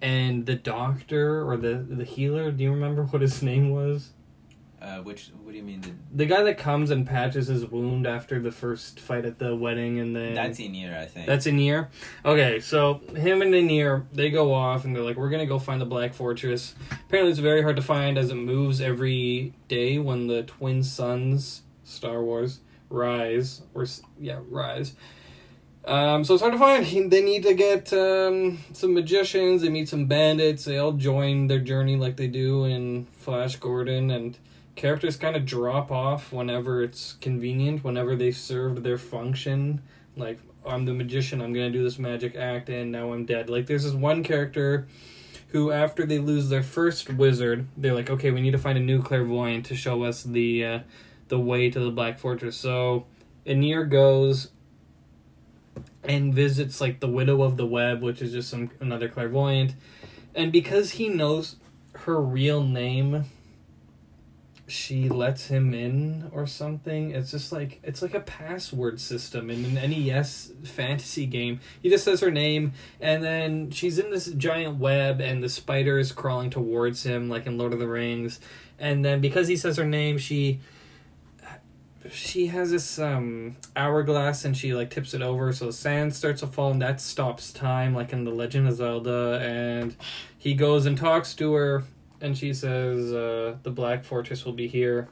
and 0.00 0.46
the 0.46 0.54
doctor 0.54 1.48
or 1.48 1.56
the 1.56 1.74
the 1.74 2.04
healer. 2.04 2.50
Do 2.50 2.62
you 2.64 2.70
remember 2.72 3.04
what 3.04 3.22
his 3.22 3.42
name 3.42 3.70
was? 3.70 4.10
Uh, 4.80 4.98
which 4.98 5.30
what 5.42 5.50
do 5.50 5.56
you 5.56 5.64
mean? 5.64 5.80
The, 5.80 5.90
The 6.14 6.26
guy 6.26 6.44
that 6.44 6.56
comes 6.56 6.90
and 6.90 7.04
patches 7.04 7.48
his 7.48 7.66
wound 7.66 8.06
after 8.06 8.38
the 8.38 8.52
first 8.52 9.00
fight 9.00 9.24
at 9.24 9.40
the 9.40 9.56
wedding, 9.56 9.98
and 9.98 10.14
then 10.14 10.34
that's 10.34 10.60
Ynyr, 10.60 10.96
I 10.96 11.04
think. 11.06 11.26
that's 11.26 11.46
Ynyr. 11.48 11.88
Okay, 12.24 12.60
so 12.60 13.00
him 13.16 13.42
and 13.42 13.52
Ynyr 13.52 14.04
they 14.12 14.30
go 14.30 14.54
off 14.54 14.84
and 14.84 14.94
they're 14.94 15.02
like, 15.02 15.16
"We're 15.16 15.30
gonna 15.30 15.46
go 15.46 15.58
find 15.58 15.80
the 15.80 15.84
Black 15.86 16.14
Fortress." 16.14 16.76
Apparently, 16.92 17.32
it's 17.32 17.40
very 17.40 17.62
hard 17.62 17.74
to 17.74 17.82
find 17.82 18.16
as 18.16 18.30
it 18.30 18.36
moves 18.36 18.80
every 18.80 19.52
day 19.66 19.98
when 19.98 20.28
the 20.28 20.44
twin 20.44 20.84
suns, 20.84 21.62
Star 21.82 22.22
Wars, 22.22 22.60
rise 22.88 23.62
or 23.74 23.84
yeah, 24.20 24.38
rise. 24.48 24.94
Um, 25.88 26.22
so 26.22 26.34
it's 26.34 26.42
hard 26.42 26.52
to 26.52 26.58
find. 26.58 27.10
They 27.10 27.22
need 27.22 27.44
to 27.44 27.54
get 27.54 27.90
um, 27.94 28.58
some 28.74 28.92
magicians. 28.92 29.62
They 29.62 29.70
meet 29.70 29.88
some 29.88 30.04
bandits. 30.04 30.66
They 30.66 30.76
all 30.76 30.92
join 30.92 31.46
their 31.46 31.60
journey 31.60 31.96
like 31.96 32.18
they 32.18 32.26
do 32.26 32.66
in 32.66 33.06
Flash 33.12 33.56
Gordon, 33.56 34.10
and 34.10 34.36
characters 34.76 35.16
kind 35.16 35.34
of 35.34 35.46
drop 35.46 35.90
off 35.90 36.30
whenever 36.30 36.82
it's 36.82 37.14
convenient. 37.22 37.84
Whenever 37.84 38.16
they 38.16 38.32
served 38.32 38.84
their 38.84 38.98
function, 38.98 39.80
like 40.14 40.38
I'm 40.66 40.84
the 40.84 40.92
magician. 40.92 41.40
I'm 41.40 41.54
gonna 41.54 41.70
do 41.70 41.82
this 41.82 41.98
magic 41.98 42.36
act, 42.36 42.68
and 42.68 42.92
now 42.92 43.14
I'm 43.14 43.24
dead. 43.24 43.48
Like 43.48 43.64
there's 43.64 43.84
this 43.84 43.94
one 43.94 44.22
character 44.22 44.86
who, 45.52 45.72
after 45.72 46.04
they 46.04 46.18
lose 46.18 46.50
their 46.50 46.62
first 46.62 47.08
wizard, 47.08 47.66
they're 47.78 47.94
like, 47.94 48.10
okay, 48.10 48.30
we 48.30 48.42
need 48.42 48.50
to 48.50 48.58
find 48.58 48.76
a 48.76 48.82
new 48.82 49.02
clairvoyant 49.02 49.64
to 49.64 49.74
show 49.74 50.02
us 50.02 50.22
the 50.22 50.66
uh, 50.66 50.78
the 51.28 51.38
way 51.40 51.70
to 51.70 51.80
the 51.80 51.90
Black 51.90 52.18
Fortress. 52.18 52.58
So 52.58 53.06
Ynyr 53.46 53.88
goes 53.88 54.50
and 56.04 56.32
visits 56.34 56.80
like 56.80 57.00
the 57.00 57.08
widow 57.08 57.42
of 57.42 57.56
the 57.56 57.66
web 57.66 58.02
which 58.02 58.22
is 58.22 58.32
just 58.32 58.50
some 58.50 58.70
another 58.80 59.08
clairvoyant. 59.08 59.74
And 60.34 60.52
because 60.52 60.92
he 60.92 61.08
knows 61.08 61.56
her 61.94 62.20
real 62.20 62.62
name 62.62 63.24
she 64.68 65.08
lets 65.08 65.46
him 65.46 65.72
in 65.72 66.30
or 66.30 66.46
something. 66.46 67.12
It's 67.12 67.30
just 67.30 67.52
like 67.52 67.80
it's 67.82 68.02
like 68.02 68.14
a 68.14 68.20
password 68.20 69.00
system 69.00 69.48
in 69.48 69.78
an 69.78 69.90
nes 69.90 70.52
fantasy 70.62 71.24
game. 71.24 71.60
He 71.82 71.88
just 71.88 72.04
says 72.04 72.20
her 72.20 72.30
name 72.30 72.72
and 73.00 73.24
then 73.24 73.70
she's 73.70 73.98
in 73.98 74.10
this 74.10 74.26
giant 74.26 74.78
web 74.78 75.20
and 75.20 75.42
the 75.42 75.48
spider 75.48 75.98
is 75.98 76.12
crawling 76.12 76.50
towards 76.50 77.02
him 77.02 77.30
like 77.30 77.46
in 77.46 77.56
lord 77.56 77.72
of 77.72 77.78
the 77.78 77.88
rings. 77.88 78.40
And 78.78 79.04
then 79.04 79.20
because 79.20 79.48
he 79.48 79.56
says 79.56 79.78
her 79.78 79.86
name 79.86 80.18
she 80.18 80.60
she 82.10 82.46
has 82.46 82.70
this 82.70 82.98
um 82.98 83.56
hourglass 83.76 84.44
and 84.44 84.56
she 84.56 84.74
like 84.74 84.90
tips 84.90 85.14
it 85.14 85.22
over 85.22 85.52
so 85.52 85.66
the 85.66 85.72
sand 85.72 86.14
starts 86.14 86.40
to 86.40 86.46
fall 86.46 86.70
and 86.70 86.82
that 86.82 87.00
stops 87.00 87.52
time 87.52 87.94
like 87.94 88.12
in 88.12 88.24
the 88.24 88.30
legend 88.30 88.66
of 88.66 88.74
zelda 88.74 89.38
and 89.42 89.96
he 90.36 90.54
goes 90.54 90.86
and 90.86 90.96
talks 90.96 91.34
to 91.34 91.52
her 91.52 91.84
and 92.20 92.36
she 92.36 92.52
says 92.52 93.12
uh, 93.12 93.56
the 93.62 93.70
Black 93.70 94.04
Fortress 94.04 94.44
will 94.44 94.52
be 94.52 94.68
here. 94.68 95.08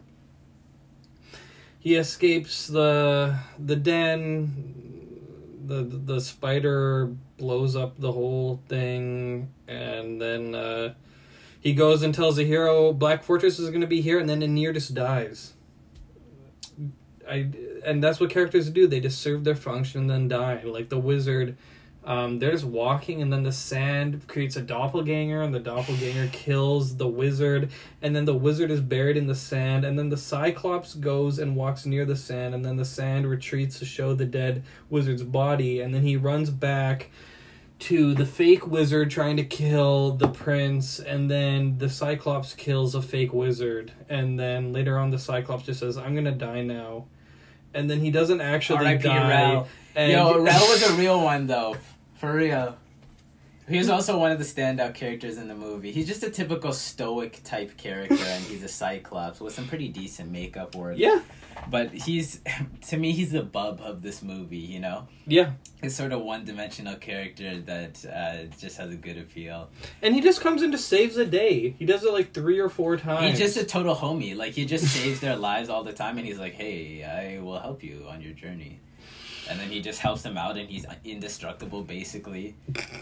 He 1.78 1.94
escapes 1.94 2.66
the 2.66 3.38
the 3.58 3.76
den. 3.76 4.82
The 5.66 5.82
the 5.82 6.20
spider 6.20 7.12
blows 7.38 7.74
up 7.74 7.98
the 7.98 8.12
whole 8.12 8.60
thing, 8.68 9.52
and 9.66 10.20
then 10.20 10.54
uh, 10.54 10.94
he 11.60 11.74
goes 11.74 12.02
and 12.02 12.14
tells 12.14 12.36
the 12.36 12.44
hero 12.44 12.92
Black 12.92 13.22
Fortress 13.22 13.58
is 13.58 13.68
going 13.70 13.80
to 13.80 13.86
be 13.86 14.00
here, 14.00 14.18
and 14.18 14.28
then 14.28 14.40
Ynyr 14.40 14.74
just 14.74 14.94
dies. 14.94 15.54
I 17.28 17.50
and 17.84 18.02
that's 18.02 18.20
what 18.20 18.30
characters 18.30 18.70
do. 18.70 18.86
They 18.86 19.00
just 19.00 19.20
serve 19.20 19.44
their 19.44 19.54
function 19.54 20.02
and 20.02 20.10
then 20.10 20.28
die. 20.28 20.62
Like 20.64 20.88
the 20.88 20.98
wizard, 20.98 21.56
um, 22.04 22.38
they're 22.38 22.52
just 22.52 22.64
walking, 22.64 23.20
and 23.20 23.32
then 23.32 23.42
the 23.42 23.52
sand 23.52 24.26
creates 24.28 24.56
a 24.56 24.62
doppelganger, 24.62 25.42
and 25.42 25.52
the 25.52 25.60
doppelganger 25.60 26.28
kills 26.32 26.96
the 26.96 27.08
wizard, 27.08 27.70
and 28.00 28.14
then 28.14 28.24
the 28.24 28.34
wizard 28.34 28.70
is 28.70 28.80
buried 28.80 29.16
in 29.16 29.26
the 29.26 29.34
sand, 29.34 29.84
and 29.84 29.98
then 29.98 30.08
the 30.08 30.16
cyclops 30.16 30.94
goes 30.94 31.38
and 31.40 31.56
walks 31.56 31.84
near 31.84 32.04
the 32.04 32.16
sand, 32.16 32.54
and 32.54 32.64
then 32.64 32.76
the 32.76 32.84
sand 32.84 33.28
retreats 33.28 33.80
to 33.80 33.84
show 33.84 34.14
the 34.14 34.24
dead 34.24 34.62
wizard's 34.88 35.24
body, 35.24 35.80
and 35.80 35.92
then 35.92 36.02
he 36.02 36.16
runs 36.16 36.50
back 36.50 37.10
to 37.78 38.14
the 38.14 38.24
fake 38.24 38.66
wizard 38.66 39.10
trying 39.10 39.36
to 39.36 39.44
kill 39.44 40.12
the 40.12 40.28
prince. 40.28 40.98
And 40.98 41.30
then 41.30 41.76
the 41.78 41.90
cyclops 41.90 42.54
kills 42.54 42.94
a 42.94 43.02
fake 43.02 43.34
wizard. 43.34 43.92
And 44.08 44.38
then 44.38 44.72
later 44.72 44.98
on 44.98 45.10
the 45.10 45.18
cyclops 45.18 45.66
just 45.66 45.80
says 45.80 45.98
i'm 45.98 46.14
gonna 46.14 46.32
die 46.32 46.62
now 46.62 47.04
and 47.76 47.90
then 47.90 48.00
he 48.00 48.10
doesn't 48.10 48.40
actually 48.40 48.78
R.I.P. 48.78 49.02
die 49.02 49.28
Rell. 49.28 49.68
and 49.94 50.10
Yo, 50.10 50.38
Rell 50.40 50.68
was 50.68 50.82
a 50.90 50.94
real 50.94 51.22
one 51.22 51.46
though, 51.46 51.76
for 52.14 52.32
real. 52.32 52.76
He 53.68 53.78
was 53.78 53.88
also 53.90 54.18
one 54.18 54.30
of 54.30 54.38
the 54.38 54.44
standout 54.44 54.94
characters 54.94 55.38
in 55.38 55.48
the 55.48 55.54
movie. 55.54 55.90
He's 55.90 56.06
just 56.06 56.22
a 56.22 56.30
typical 56.30 56.72
stoic 56.72 57.40
type 57.42 57.76
character, 57.76 58.14
and 58.14 58.44
he's 58.44 58.62
a 58.62 58.68
Cyclops 58.68 59.40
with 59.40 59.54
some 59.54 59.66
pretty 59.66 59.88
decent 59.88 60.30
makeup 60.30 60.74
work. 60.76 60.94
yeah 60.98 61.20
But 61.68 61.92
he's, 61.92 62.40
to 62.88 62.96
me, 62.96 63.12
he's 63.12 63.32
the 63.32 63.42
bub 63.42 63.80
of 63.82 64.02
this 64.02 64.22
movie. 64.22 64.58
You 64.58 64.78
know, 64.80 65.08
yeah 65.26 65.52
he's 65.82 65.96
sort 65.96 66.12
of 66.12 66.22
one 66.22 66.44
dimensional 66.44 66.94
character 66.96 67.58
that 67.60 68.04
uh, 68.06 68.56
just 68.58 68.76
has 68.78 68.90
a 68.92 68.96
good 68.96 69.18
appeal. 69.18 69.68
and 70.00 70.14
he 70.14 70.20
just 70.20 70.40
comes 70.40 70.62
in 70.62 70.70
to 70.72 70.78
save 70.78 71.14
the 71.14 71.24
day 71.26 71.74
he 71.78 71.84
does 71.84 72.02
it 72.04 72.12
like 72.12 72.32
three 72.32 72.58
or 72.58 72.68
four 72.68 72.96
times 72.96 73.30
He's 73.30 73.38
just 73.38 73.56
a 73.56 73.64
total 73.64 73.94
homie. 73.94 74.36
Like 74.36 74.52
he 74.52 74.64
just 74.64 74.86
saves 74.86 75.20
their 75.20 75.36
lives 75.36 75.68
all 75.68 75.82
the 75.82 75.92
time, 75.92 76.18
and 76.18 76.26
he's 76.26 76.38
like, 76.38 76.54
"Hey, 76.54 77.02
I 77.04 77.40
will 77.42 77.58
help 77.58 77.82
you 77.82 78.06
on 78.08 78.20
your 78.22 78.32
journey." 78.32 78.78
And 79.48 79.60
then 79.60 79.68
he 79.68 79.80
just 79.80 80.00
helps 80.00 80.22
them 80.22 80.36
out, 80.36 80.56
and 80.56 80.68
he's 80.68 80.86
indestructible, 81.04 81.82
basically. 81.82 82.56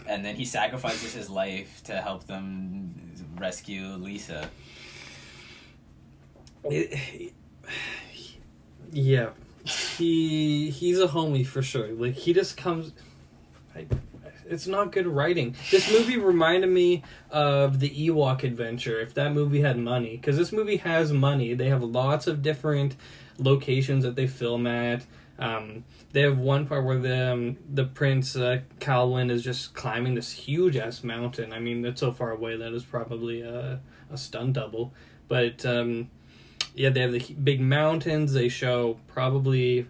And 0.07 0.23
then 0.23 0.35
he 0.35 0.45
sacrifices 0.45 1.13
his 1.13 1.29
life 1.29 1.81
to 1.85 2.01
help 2.01 2.25
them 2.25 2.93
rescue 3.37 3.95
Lyssa. 3.95 4.49
Yeah. 8.91 9.31
He 9.65 10.69
he's 10.69 10.99
a 11.01 11.07
homie 11.07 11.45
for 11.45 11.61
sure. 11.61 11.91
Like 11.91 12.13
he 12.13 12.33
just 12.33 12.55
comes 12.55 12.93
I, 13.75 13.87
it's 14.47 14.67
not 14.67 14.91
good 14.91 15.07
writing. 15.07 15.55
This 15.71 15.91
movie 15.91 16.17
reminded 16.17 16.69
me 16.69 17.03
of 17.31 17.79
the 17.79 17.89
ewok 17.89 18.43
adventure 18.43 18.99
if 19.01 19.13
that 19.15 19.33
movie 19.33 19.61
had 19.61 19.77
money. 19.77 20.17
Because 20.17 20.37
this 20.37 20.51
movie 20.51 20.77
has 20.77 21.11
money. 21.11 21.55
They 21.55 21.69
have 21.69 21.83
lots 21.83 22.27
of 22.27 22.41
different 22.41 22.95
locations 23.37 24.03
that 24.03 24.15
they 24.15 24.27
film 24.27 24.67
at 24.67 25.05
um, 25.37 25.83
they 26.13 26.21
have 26.21 26.37
one 26.37 26.65
part 26.65 26.85
where 26.85 26.97
the 26.97 27.33
um, 27.33 27.57
the 27.71 27.83
prince 27.83 28.35
uh, 28.35 28.61
Colwyn 28.79 29.29
is 29.29 29.43
just 29.43 29.73
climbing 29.73 30.15
this 30.15 30.31
huge 30.31 30.77
ass 30.77 31.03
mountain. 31.03 31.51
I 31.51 31.59
mean, 31.59 31.83
it's 31.85 31.99
so 31.99 32.11
far 32.11 32.31
away 32.31 32.55
that 32.55 32.73
is 32.73 32.83
probably 32.83 33.41
a, 33.41 33.81
a 34.09 34.17
stunt 34.17 34.53
double. 34.53 34.93
But 35.27 35.65
um, 35.65 36.09
yeah, 36.73 36.89
they 36.89 37.01
have 37.01 37.11
the 37.11 37.33
big 37.33 37.59
mountains. 37.59 38.33
They 38.33 38.47
show 38.47 38.97
probably 39.07 39.87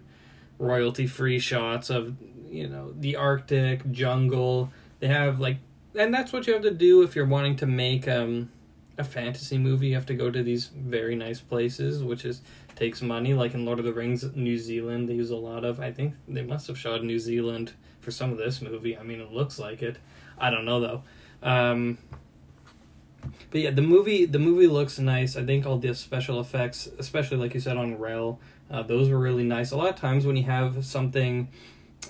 royalty 0.58 1.06
free 1.06 1.38
shots 1.38 1.90
of 1.90 2.16
you 2.50 2.68
know 2.68 2.92
the 2.98 3.14
Arctic 3.14 3.90
jungle. 3.92 4.72
They 4.98 5.08
have 5.08 5.38
like, 5.38 5.58
and 5.94 6.12
that's 6.12 6.32
what 6.32 6.48
you 6.48 6.54
have 6.54 6.62
to 6.62 6.72
do 6.72 7.02
if 7.02 7.14
you're 7.14 7.26
wanting 7.26 7.54
to 7.56 7.66
make 7.66 8.08
um, 8.08 8.50
a 8.98 9.04
fantasy 9.04 9.58
movie. 9.58 9.88
You 9.88 9.94
have 9.94 10.06
to 10.06 10.14
go 10.14 10.28
to 10.28 10.42
these 10.42 10.66
very 10.66 11.14
nice 11.14 11.40
places, 11.40 12.02
which 12.02 12.24
is 12.24 12.42
takes 12.76 13.02
money. 13.02 13.34
Like 13.34 13.54
in 13.54 13.64
Lord 13.64 13.78
of 13.78 13.84
the 13.84 13.92
Rings, 13.92 14.24
New 14.36 14.58
Zealand, 14.58 15.08
they 15.08 15.14
use 15.14 15.30
a 15.30 15.36
lot 15.36 15.64
of. 15.64 15.80
I 15.80 15.90
think 15.90 16.14
they 16.28 16.42
must 16.42 16.68
have 16.68 16.78
shot 16.78 17.02
New 17.02 17.18
Zealand 17.18 17.72
for 18.00 18.10
some 18.12 18.30
of 18.30 18.38
this 18.38 18.62
movie. 18.62 18.96
I 18.96 19.02
mean, 19.02 19.20
it 19.20 19.32
looks 19.32 19.58
like 19.58 19.82
it. 19.82 19.96
I 20.38 20.50
don't 20.50 20.64
know 20.64 20.80
though. 20.80 21.02
Um, 21.42 21.98
but 23.50 23.60
yeah, 23.60 23.70
the 23.70 23.82
movie 23.82 24.26
the 24.26 24.38
movie 24.38 24.68
looks 24.68 24.98
nice. 24.98 25.36
I 25.36 25.44
think 25.44 25.66
all 25.66 25.78
the 25.78 25.94
special 25.94 26.38
effects, 26.38 26.88
especially 26.98 27.38
like 27.38 27.54
you 27.54 27.60
said 27.60 27.76
on 27.76 27.98
Rell, 27.98 28.38
uh, 28.70 28.82
those 28.82 29.08
were 29.08 29.18
really 29.18 29.44
nice. 29.44 29.72
A 29.72 29.76
lot 29.76 29.88
of 29.88 29.96
times 29.96 30.24
when 30.26 30.36
you 30.36 30.44
have 30.44 30.84
something. 30.84 31.48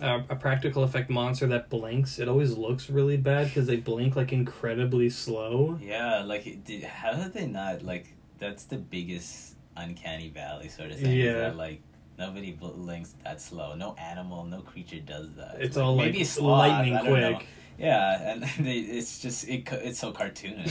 Uh, 0.03 0.21
a 0.29 0.37
practical 0.37 0.83
effect 0.83 1.09
monster 1.09 1.47
that 1.47 1.71
blinks, 1.71 2.19
it 2.19 2.29
always 2.29 2.59
looks 2.59 2.91
really 2.91 3.17
bad 3.17 3.47
because 3.47 3.67
they 3.67 3.77
blink 3.77 4.15
like 4.15 4.31
incredibly 4.31 5.09
slow. 5.09 5.79
Yeah, 5.81 6.23
like 6.23 6.65
did, 6.65 6.83
how 6.83 7.15
did 7.15 7.33
they 7.33 7.47
not 7.47 7.83
like? 7.83 8.13
That's 8.39 8.65
the 8.65 8.77
biggest 8.77 9.56
uncanny 9.77 10.29
valley 10.29 10.69
sort 10.69 10.91
of 10.91 10.99
thing. 10.99 11.13
Yeah. 11.17 11.33
that, 11.35 11.57
like 11.57 11.81
nobody 12.19 12.53
blinks 12.53 13.15
that 13.25 13.41
slow. 13.41 13.75
No 13.75 13.95
animal, 13.95 14.45
no 14.45 14.61
creature 14.61 15.01
does 15.01 15.35
that. 15.37 15.57
It's 15.61 15.77
all 15.77 15.97
like 15.97 16.07
maybe 16.07 16.23
a 16.23 16.27
sloth, 16.27 16.59
lightning 16.69 16.95
don't 16.95 17.05
know. 17.07 17.35
quick. 17.37 17.47
Yeah, 17.79 18.33
and 18.33 18.43
they, 18.67 18.79
it's 18.79 19.21
just 19.21 19.49
it, 19.49 19.71
it's 19.73 19.99
so 19.99 20.13
cartoonish. 20.13 20.65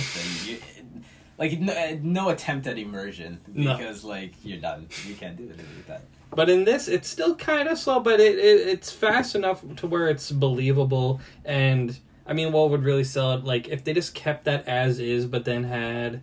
that 0.44 0.50
you, 0.50 0.58
like 1.38 1.60
no, 1.60 2.00
no 2.02 2.30
attempt 2.30 2.66
at 2.68 2.78
immersion 2.78 3.40
No. 3.54 3.78
because 3.78 4.04
like 4.04 4.34
you're 4.44 4.60
done. 4.60 4.88
You 5.08 5.16
can't 5.16 5.38
do 5.38 5.44
it 5.44 5.58
with 5.58 5.88
that. 5.88 6.02
But 6.34 6.50
in 6.50 6.66
this, 6.66 6.88
it's 6.88 7.08
still 7.08 7.36
kind 7.36 7.70
of 7.70 7.78
slow, 7.78 8.00
but 8.00 8.20
it, 8.20 8.38
it 8.40 8.68
it's 8.68 8.92
fast 8.92 9.36
enough 9.36 9.64
to 9.78 9.88
where 9.88 10.10
it's 10.10 10.32
believable. 10.32 11.22
And 11.46 11.98
I 12.26 12.34
mean, 12.34 12.52
what 12.52 12.72
would 12.72 12.84
really 12.84 13.04
sell 13.04 13.34
it? 13.34 13.44
Like 13.44 13.68
if 13.68 13.84
they 13.84 13.94
just 13.94 14.16
kept 14.16 14.46
that 14.46 14.68
as 14.68 15.00
is, 15.00 15.28
but 15.28 15.46
then 15.46 15.66
had 15.66 16.22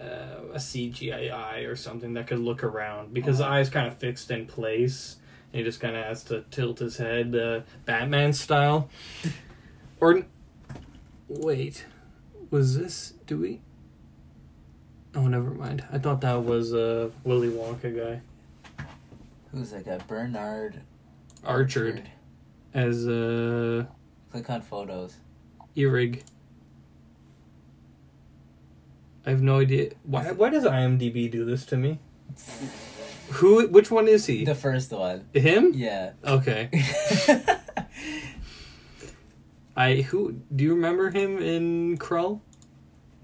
uh, 0.00 0.40
a 0.54 0.58
CGI 0.58 1.30
eye 1.32 1.60
or 1.60 1.76
something 1.76 2.14
that 2.14 2.26
could 2.26 2.38
look 2.38 2.62
around, 2.64 3.12
because 3.12 3.38
the 3.38 3.44
Uh-huh. 3.44 3.54
eye 3.54 3.60
is 3.60 3.68
kind 3.68 3.86
of 3.86 3.98
fixed 3.98 4.30
in 4.30 4.46
place. 4.46 5.16
And 5.52 5.58
he 5.58 5.64
just 5.64 5.80
kind 5.80 5.94
of 5.96 6.04
has 6.04 6.24
to 6.24 6.44
tilt 6.50 6.78
his 6.78 6.96
head, 6.96 7.34
uh, 7.36 7.60
Batman 7.84 8.32
style. 8.32 8.88
or 10.00 10.24
wait, 11.28 11.84
was 12.50 12.76
this? 12.78 13.14
Do 13.26 13.38
we? 13.38 13.60
Oh, 15.14 15.28
never 15.28 15.50
mind. 15.50 15.84
I 15.92 15.98
thought 15.98 16.20
that 16.22 16.42
was 16.44 16.72
a 16.72 17.10
Willy 17.22 17.48
Wonka 17.50 17.94
guy. 17.96 18.20
Who's 19.52 19.70
that 19.70 19.84
guy? 19.84 19.98
Bernard 20.08 20.80
Archard 21.44 22.02
as 22.72 23.06
uh 23.06 23.84
Click 24.32 24.50
on 24.50 24.62
photos. 24.62 25.14
Erig. 25.76 26.22
I 29.26 29.30
have 29.30 29.42
no 29.42 29.60
idea 29.60 29.90
why. 30.04 30.30
Why 30.32 30.50
does 30.50 30.64
IMDb 30.64 31.30
do 31.30 31.44
this 31.44 31.64
to 31.66 31.76
me? 31.76 31.98
Who? 33.30 33.66
Which 33.68 33.90
one 33.90 34.06
is 34.08 34.26
he? 34.26 34.44
The 34.44 34.54
first 34.54 34.92
one. 34.92 35.26
Him? 35.32 35.72
Yeah. 35.74 36.12
Okay. 36.24 36.68
I 39.76 39.96
who? 39.96 40.40
Do 40.54 40.64
you 40.64 40.74
remember 40.74 41.10
him 41.10 41.38
in 41.38 41.98
Krull? 41.98 42.40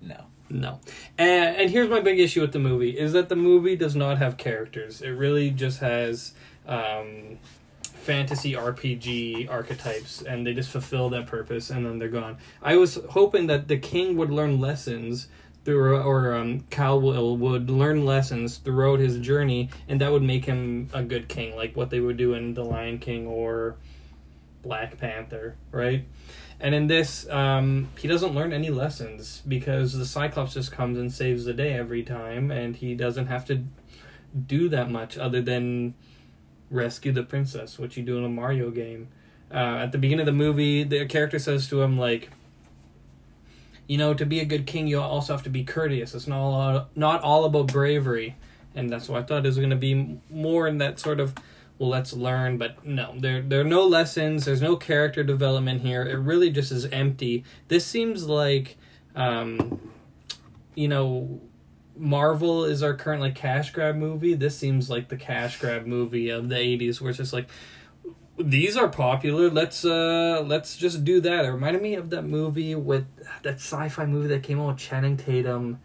no. 0.03 0.25
No. 0.53 0.81
And, 1.17 1.57
and 1.57 1.71
here's 1.71 1.89
my 1.89 2.01
big 2.01 2.19
issue 2.19 2.41
with 2.41 2.53
the 2.53 2.59
movie 2.59 2.99
is 2.99 3.13
that 3.13 3.29
the 3.29 3.37
movie 3.37 3.77
does 3.77 3.95
not 3.95 4.19
have 4.19 4.37
characters. 4.37 5.01
It 5.01 5.11
really 5.11 5.51
just 5.51 5.79
has 5.79 6.35
um, 6.67 7.39
fantasy 7.83 8.55
RPG 8.55 9.49
archetypes, 9.49 10.23
and 10.23 10.47
they 10.47 10.53
just 10.53 10.71
fulfill 10.71 11.09
that 11.11 11.27
purpose, 11.27 11.71
and 11.71 11.87
then 11.87 11.99
they're 11.99 12.09
gone. 12.09 12.39
I 12.63 12.77
was 12.77 12.99
hoping 13.11 13.47
that 13.47 13.69
the 13.69 13.79
king 13.79 14.17
would 14.17 14.31
learn 14.31 14.61
lessons 14.61 15.29
through, 15.65 15.99
or 15.99 16.35
um, 16.35 16.61
Colwyn 16.71 17.41
would 17.41 17.71
learn 17.71 18.05
lessons 18.05 18.59
throughout 18.59 18.99
his 18.99 19.19
journey, 19.19 19.69
and 19.89 20.01
that 20.01 20.11
would 20.13 20.23
make 20.23 20.45
him 20.45 20.89
a 20.93 21.03
good 21.03 21.29
king, 21.29 21.55
like 21.57 21.77
what 21.77 21.91
they 21.91 22.01
would 22.01 22.17
do 22.17 22.35
in 22.35 22.55
The 22.55 22.65
Lion 22.65 22.99
King 22.99 23.27
or 23.27 23.77
Black 24.63 24.99
Panther, 24.99 25.57
right? 25.71 26.05
And 26.59 26.75
in 26.75 26.87
this, 26.89 27.29
um, 27.31 27.89
he 27.99 28.07
doesn't 28.07 28.35
learn 28.35 28.53
any 28.53 28.71
lessons 28.71 29.43
because 29.49 29.95
the 29.95 30.05
Cyclops 30.05 30.55
just 30.55 30.73
comes 30.73 30.99
and 30.99 31.11
saves 31.11 31.45
the 31.45 31.55
day 31.55 31.73
every 31.73 32.03
time, 32.03 32.51
and 32.51 32.77
he 32.77 32.95
doesn't 32.95 33.27
have 33.27 33.45
to 33.47 33.65
do 34.47 34.69
that 34.69 34.91
much 34.91 35.17
other 35.17 35.41
than 35.41 35.95
rescue 36.71 37.13
the 37.13 37.23
princess, 37.23 37.79
which 37.79 37.97
you 37.97 38.03
do 38.03 38.19
in 38.19 38.25
a 38.25 38.29
Mario 38.29 38.71
game. 38.71 39.09
Uh, 39.53 39.79
at 39.79 39.93
the 39.93 39.99
beginning 39.99 40.21
of 40.21 40.27
the 40.27 40.33
movie, 40.33 40.85
the 40.85 41.07
character 41.07 41.39
says 41.39 41.67
to 41.69 41.83
him, 41.83 41.99
like, 41.99 42.31
you 43.91 43.99
know, 43.99 44.15
to 44.15 44.25
be 44.25 44.41
a 44.41 44.45
good 44.45 44.67
king, 44.67 44.87
you 44.87 45.01
also 45.01 45.33
have 45.33 45.43
to 45.43 45.51
be 45.51 45.65
courteous. 45.65 46.15
It's 46.15 46.27
not 46.27 46.39
all, 46.39 46.89
not 46.95 47.23
all 47.23 47.45
about 47.45 47.73
bravery. 47.73 48.37
And 48.75 48.89
that's 48.89 49.09
what 49.09 49.21
I 49.21 49.25
thought 49.25 49.45
it 49.45 49.49
was 49.49 49.57
going 49.57 49.71
to 49.71 49.77
be 49.77 50.21
more 50.31 50.69
in 50.69 50.79
that 50.79 51.01
sort 51.01 51.19
of 51.19 51.35
well 51.79 51.89
let's 51.89 52.13
learn 52.13 52.59
but 52.59 52.85
no 52.85 53.15
there 53.17 53.41
there 53.41 53.63
are 53.63 53.65
no 53.65 53.87
lessons 53.87 54.45
there's 54.45 54.61
no 54.61 54.77
character 54.77 55.25
development 55.25 55.81
here 55.81 56.03
it 56.03 56.15
really 56.17 56.51
just 56.51 56.71
is 56.71 56.85
empty 56.85 57.43
this 57.69 57.87
seems 57.87 58.29
like 58.29 58.77
um 59.17 59.81
you 60.75 60.89
know, 60.89 61.41
Marvel 61.97 62.65
is 62.65 62.83
our 62.83 62.95
current 62.95 63.21
like 63.21 63.35
cash 63.35 63.71
grab 63.71 63.97
movie. 63.97 64.35
This 64.35 64.57
seems 64.57 64.89
like 64.89 65.09
the 65.09 65.17
cash 65.17 65.61
grab 65.61 65.87
movie 65.87 66.31
of 66.31 66.49
the 66.49 66.55
'80s, 66.55 67.01
where 67.01 67.11
it's 67.11 67.19
just 67.19 67.33
like 67.33 67.49
these 68.43 68.77
are 68.77 68.89
popular. 68.89 69.51
Let's 69.51 69.85
uh 69.85 70.43
let's 70.47 70.77
just 70.77 71.05
do 71.05 71.21
that. 71.21 71.45
It 71.45 71.49
reminded 71.51 71.83
me 71.83 71.95
of 71.95 72.11
that 72.11 72.23
movie 72.23 72.75
with 72.75 73.07
that 73.43 73.55
sci-fi 73.57 74.07
movie 74.07 74.29
that 74.29 74.43
came 74.43 74.61
out 74.61 74.69
with 74.69 74.79
Channing 74.79 75.17
Tatum 75.17 75.79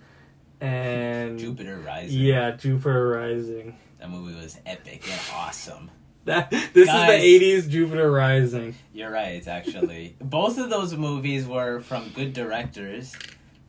and 0.61 1.37
Jupiter 1.39 1.77
Rising. 1.79 2.19
Yeah, 2.19 2.51
Jupiter 2.51 3.07
Rising. 3.09 3.77
That 3.99 4.09
movie 4.09 4.35
was 4.35 4.59
epic 4.65 5.03
and 5.09 5.19
awesome. 5.33 5.91
That 6.25 6.49
this 6.49 6.87
Guys. 6.87 7.23
is 7.23 7.61
the 7.61 7.67
'80s 7.67 7.69
Jupiter 7.69 8.11
Rising. 8.11 8.73
You're 8.93 9.11
right, 9.11 9.47
actually. 9.47 10.15
Both 10.21 10.57
of 10.57 10.71
those 10.71 10.95
movies 10.97 11.45
were 11.45 11.81
from 11.81 12.09
good 12.09 12.33
directors 12.33 13.13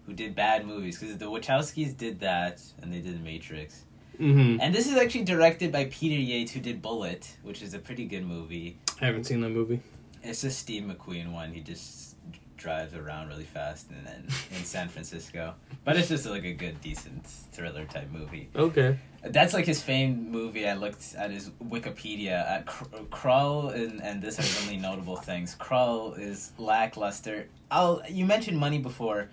who 0.06 0.14
did 0.14 0.34
bad 0.34 0.66
movies 0.66 0.98
because 0.98 1.18
the 1.18 1.26
Wachowskis 1.26 1.94
did 1.94 2.20
that 2.20 2.62
and 2.80 2.90
they 2.90 3.00
did 3.00 3.14
The 3.16 3.22
Matrix. 3.22 3.84
Mm-hmm. 4.18 4.60
And 4.60 4.74
this 4.74 4.86
is 4.86 4.96
actually 4.96 5.24
directed 5.24 5.72
by 5.72 5.86
Peter 5.86 6.14
Yates, 6.20 6.52
who 6.52 6.60
did 6.60 6.82
Bullitt, 6.82 7.36
which 7.42 7.62
is 7.62 7.74
a 7.74 7.78
pretty 7.78 8.04
good 8.06 8.24
movie. 8.26 8.78
I 9.00 9.06
haven't 9.06 9.24
seen 9.24 9.40
that 9.42 9.50
movie. 9.50 9.80
It's 10.22 10.42
a 10.44 10.50
Steve 10.50 10.84
McQueen 10.84 11.32
one. 11.32 11.52
He 11.52 11.60
just 11.60 12.16
drives 12.56 12.94
around 12.94 13.28
really 13.28 13.44
fast 13.44 13.90
and 13.90 14.06
then 14.06 14.24
in 14.56 14.64
San 14.64 14.88
Francisco. 14.88 15.54
But 15.84 15.96
it's 15.96 16.08
just 16.08 16.26
like 16.26 16.44
a 16.44 16.52
good, 16.52 16.80
decent 16.80 17.24
thriller 17.26 17.84
type 17.84 18.10
movie. 18.10 18.48
Okay. 18.56 18.98
That's 19.22 19.52
like 19.54 19.66
his 19.66 19.82
famed 19.82 20.28
movie. 20.30 20.66
I 20.66 20.74
looked 20.74 21.14
at 21.16 21.30
his 21.30 21.50
Wikipedia. 21.62 22.48
At 22.48 22.66
Kr- 22.66 22.84
Krull 23.10 23.74
and, 23.74 24.02
and 24.02 24.22
this 24.22 24.38
are 24.38 24.42
the 24.42 24.62
only 24.66 24.80
notable 24.80 25.16
things. 25.16 25.54
Krull 25.60 26.18
is 26.18 26.52
lackluster. 26.58 27.48
I'll 27.70 28.02
you 28.08 28.24
mentioned 28.24 28.58
money 28.58 28.78
before. 28.78 29.28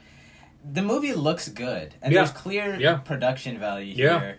The 0.72 0.82
movie 0.82 1.12
looks 1.14 1.50
good, 1.50 1.94
and 2.02 2.14
Yeah. 2.14 2.20
there's 2.24 2.32
clear 2.32 2.78
Yeah. 2.80 2.96
production 2.98 3.60
value 3.60 3.94
Yeah. 3.96 4.34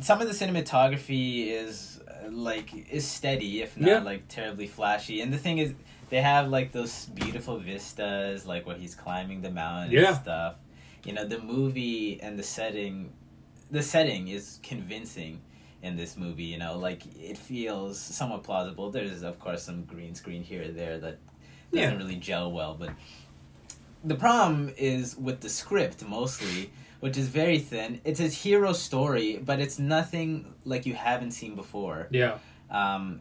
Some 0.00 0.20
of 0.20 0.28
the 0.28 0.34
cinematography 0.34 1.48
is 1.48 2.00
uh, 2.08 2.30
like 2.30 2.70
is 2.90 3.06
steady, 3.06 3.62
if 3.62 3.76
not 3.76 3.88
Yeah. 3.88 3.98
like 3.98 4.28
terribly 4.28 4.66
flashy. 4.66 5.20
And 5.20 5.32
the 5.32 5.38
thing 5.38 5.58
is, 5.58 5.74
they 6.10 6.20
have 6.20 6.48
like 6.48 6.72
those 6.72 7.06
beautiful 7.06 7.58
vistas, 7.58 8.46
like 8.46 8.66
where 8.66 8.76
he's 8.76 8.94
climbing 8.94 9.42
the 9.42 9.50
mountain 9.50 9.92
Yeah. 9.92 10.08
and 10.08 10.16
stuff. 10.16 10.54
You 11.04 11.12
know, 11.12 11.26
the 11.26 11.38
movie 11.38 12.20
and 12.22 12.38
the 12.38 12.42
setting 12.42 13.12
the 13.70 13.82
setting 13.82 14.28
is 14.28 14.60
convincing 14.62 15.40
in 15.82 15.96
this 15.96 16.16
movie. 16.16 16.44
You 16.44 16.58
know, 16.58 16.78
like 16.78 17.02
it 17.20 17.36
feels 17.36 17.98
somewhat 18.00 18.42
plausible. 18.42 18.90
There's 18.90 19.22
of 19.22 19.38
course 19.38 19.62
some 19.62 19.84
green 19.84 20.14
screen 20.14 20.42
here 20.42 20.62
or 20.64 20.68
there 20.68 20.98
that 20.98 21.18
doesn't 21.72 21.90
Yeah. 21.92 21.96
really 21.98 22.16
gel 22.16 22.52
well, 22.52 22.74
but 22.78 22.90
the 24.02 24.14
problem 24.14 24.72
is 24.76 25.16
with 25.16 25.40
the 25.40 25.48
script 25.48 26.04
mostly, 26.06 26.70
which 27.04 27.18
is 27.18 27.28
very 27.28 27.58
thin. 27.58 28.00
It's 28.02 28.18
his 28.18 28.34
hero 28.44 28.72
story, 28.72 29.36
but 29.36 29.60
it's 29.60 29.78
nothing 29.78 30.54
like 30.64 30.86
you 30.86 30.94
haven't 30.94 31.32
seen 31.32 31.54
before. 31.54 32.08
Yeah. 32.10 32.38
Um, 32.70 33.20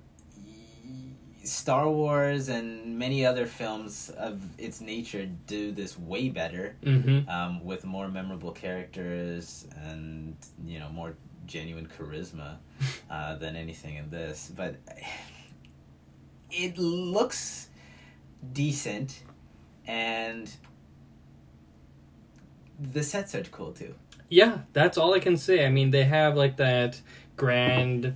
Star 1.43 1.89
Wars 1.89 2.47
and 2.47 2.97
many 2.97 3.25
other 3.25 3.45
films 3.45 4.09
of 4.17 4.39
its 4.57 4.79
nature 4.79 5.25
do 5.47 5.73
this 5.73 5.99
way 5.99 6.29
better 6.29 6.77
Mm-hmm. 6.81 7.27
um, 7.29 7.61
with 7.65 7.83
more 7.83 8.07
memorable 8.07 8.53
characters 8.53 9.67
and 9.83 10.37
you 10.65 10.79
know 10.79 10.87
more 10.87 11.17
genuine 11.45 11.87
charisma 11.93 12.55
uh, 13.11 13.35
than 13.35 13.57
anything 13.57 13.95
in 13.97 14.09
this. 14.09 14.49
But 14.55 14.77
it 16.51 16.77
looks 16.77 17.67
decent, 18.53 19.23
and 19.85 20.49
the 22.79 23.03
sets 23.03 23.35
are 23.35 23.43
cool 23.43 23.71
too. 23.71 23.95
Yeah, 24.29 24.59
that's 24.73 24.97
all 24.97 25.13
I 25.13 25.19
can 25.19 25.37
say. 25.37 25.65
I 25.65 25.69
mean, 25.69 25.91
they 25.91 26.05
have 26.05 26.35
like 26.35 26.57
that 26.57 27.01
grand 27.35 28.15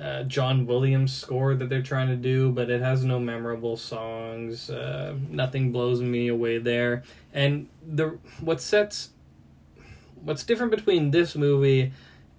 uh, 0.00 0.22
John 0.24 0.66
Williams 0.66 1.12
score 1.12 1.54
that 1.54 1.68
they're 1.68 1.82
trying 1.82 2.08
to 2.08 2.16
do, 2.16 2.50
but 2.50 2.70
it 2.70 2.80
has 2.80 3.04
no 3.04 3.18
memorable 3.18 3.76
songs. 3.76 4.70
Uh, 4.70 5.16
nothing 5.28 5.70
blows 5.72 6.00
me 6.00 6.28
away 6.28 6.58
there. 6.58 7.02
And 7.32 7.68
the 7.86 8.18
what 8.40 8.60
sets 8.60 9.10
what's 10.22 10.44
different 10.44 10.70
between 10.70 11.10
this 11.10 11.34
movie 11.34 11.92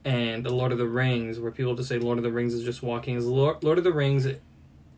and 0.05 0.45
the 0.45 0.53
Lord 0.53 0.71
of 0.71 0.77
the 0.77 0.87
Rings, 0.87 1.39
where 1.39 1.51
people 1.51 1.75
just 1.75 1.89
say 1.89 1.99
Lord 1.99 2.17
of 2.17 2.23
the 2.23 2.31
Rings 2.31 2.53
is 2.53 2.63
just 2.63 2.83
walking, 2.83 3.15
is 3.15 3.25
Lord, 3.25 3.63
Lord 3.63 3.77
of 3.77 3.83
the 3.83 3.93
Rings 3.93 4.27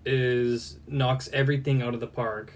is 0.06 0.80
knocks 0.88 1.30
everything 1.34 1.82
out 1.82 1.94
of 1.94 2.00
the 2.00 2.08
park. 2.08 2.54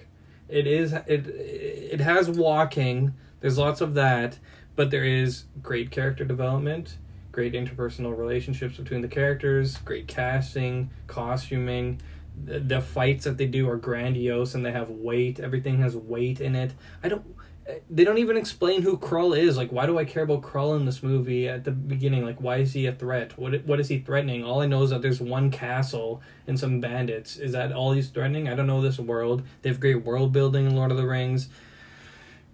It 0.48 0.66
is 0.66 0.94
it 0.94 1.28
it 1.28 2.00
has 2.00 2.30
walking. 2.30 3.14
There's 3.42 3.58
lots 3.58 3.82
of 3.82 3.94
that, 3.94 4.38
but 4.76 4.92
there 4.92 5.04
is 5.04 5.46
great 5.62 5.92
character 5.92 6.26
development, 6.26 6.98
great 7.32 7.54
interpersonal 7.54 8.18
relationships 8.18 8.78
between 8.78 9.02
the 9.02 9.08
characters, 9.08 9.78
great 9.78 10.08
casting, 10.08 10.90
costuming. 11.08 12.02
The, 12.46 12.60
the 12.60 12.82
fights 12.82 13.26
that 13.26 13.38
they 13.38 13.48
do 13.48 13.70
are 13.70 13.76
grandiose 13.76 14.56
and 14.56 14.66
they 14.66 14.72
have 14.72 14.90
weight. 14.90 15.40
Everything 15.40 15.80
has 15.80 15.96
weight 15.96 16.40
in 16.40 16.56
it. 16.56 16.74
I 17.04 17.10
don't. 17.10 17.26
Eh, 17.68 17.80
they 17.90 18.06
don't 18.06 18.18
even 18.18 18.38
explain 18.38 18.82
who 18.82 18.98
Krull 18.98 19.38
is. 19.38 19.58
Like, 19.58 19.72
why 19.72 19.86
do 19.86 19.98
I 20.00 20.06
care 20.06 20.24
about 20.24 20.42
Krull 20.42 20.78
in 20.78 20.86
this 20.86 21.04
movie 21.04 21.50
at 21.50 21.66
the 21.66 21.72
beginning? 21.72 22.24
Like, 22.24 22.40
why 22.40 22.58
is 22.58 22.72
he 22.72 22.86
a 22.86 22.94
threat? 22.94 23.38
What 23.38 23.66
what 23.66 23.80
is 23.82 23.90
he 23.90 24.00
threatening? 24.00 24.46
All 24.46 24.62
I 24.62 24.68
know 24.68 24.84
is 24.84 24.92
that 24.92 25.02
there's 25.02 25.20
one 25.20 25.52
castle 25.52 26.22
and 26.48 26.58
some 26.58 26.80
bandits. 26.80 27.36
Is 27.36 27.52
that 27.52 27.74
all 27.74 27.92
he's 27.92 28.10
threatening? 28.10 28.48
I 28.48 28.56
don't 28.56 28.68
know 28.68 28.82
this 28.82 29.00
world. 29.00 29.44
They 29.62 29.70
have 29.70 29.82
great 29.82 30.06
world 30.06 30.32
building 30.32 30.66
in 30.66 30.76
Lord 30.76 30.92
of 30.92 30.98
the 30.98 31.08
Rings 31.08 31.50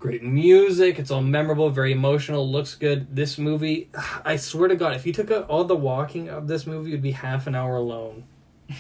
great 0.06 0.24
music. 0.24 1.00
It's 1.00 1.12
all 1.12 1.22
memorable, 1.22 1.70
very 1.70 1.91
emotional, 1.91 2.50
looks 2.50 2.76
good. 2.76 3.15
This 3.15 3.38
movie, 3.38 3.89
I 4.26 4.36
swear 4.38 4.68
to 4.70 4.76
God, 4.76 4.96
if 4.96 5.06
you 5.06 5.13
took 5.13 5.32
out 5.32 5.48
all 5.50 5.63
the 5.63 5.76
walking 5.76 6.30
of 6.30 6.48
this 6.48 6.65
movie, 6.68 6.91
it'd 6.91 7.02
be 7.02 7.12
half 7.12 7.48
an 7.48 7.56
hour 7.56 7.76
alone. 7.76 8.24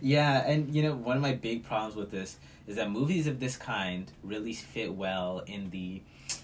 Yeah, 0.00 0.46
and 0.46 0.72
you 0.72 0.82
know, 0.84 0.94
one 0.94 1.16
of 1.16 1.22
my 1.22 1.32
big 1.32 1.64
problems 1.64 1.96
with 1.96 2.12
this 2.12 2.36
is 2.68 2.76
that 2.76 2.88
movies 2.88 3.26
of 3.26 3.40
this 3.40 3.56
kind 3.56 4.08
really 4.22 4.52
fit 4.52 4.94
well 4.94 5.42
in 5.46 5.70
the 5.70 6.02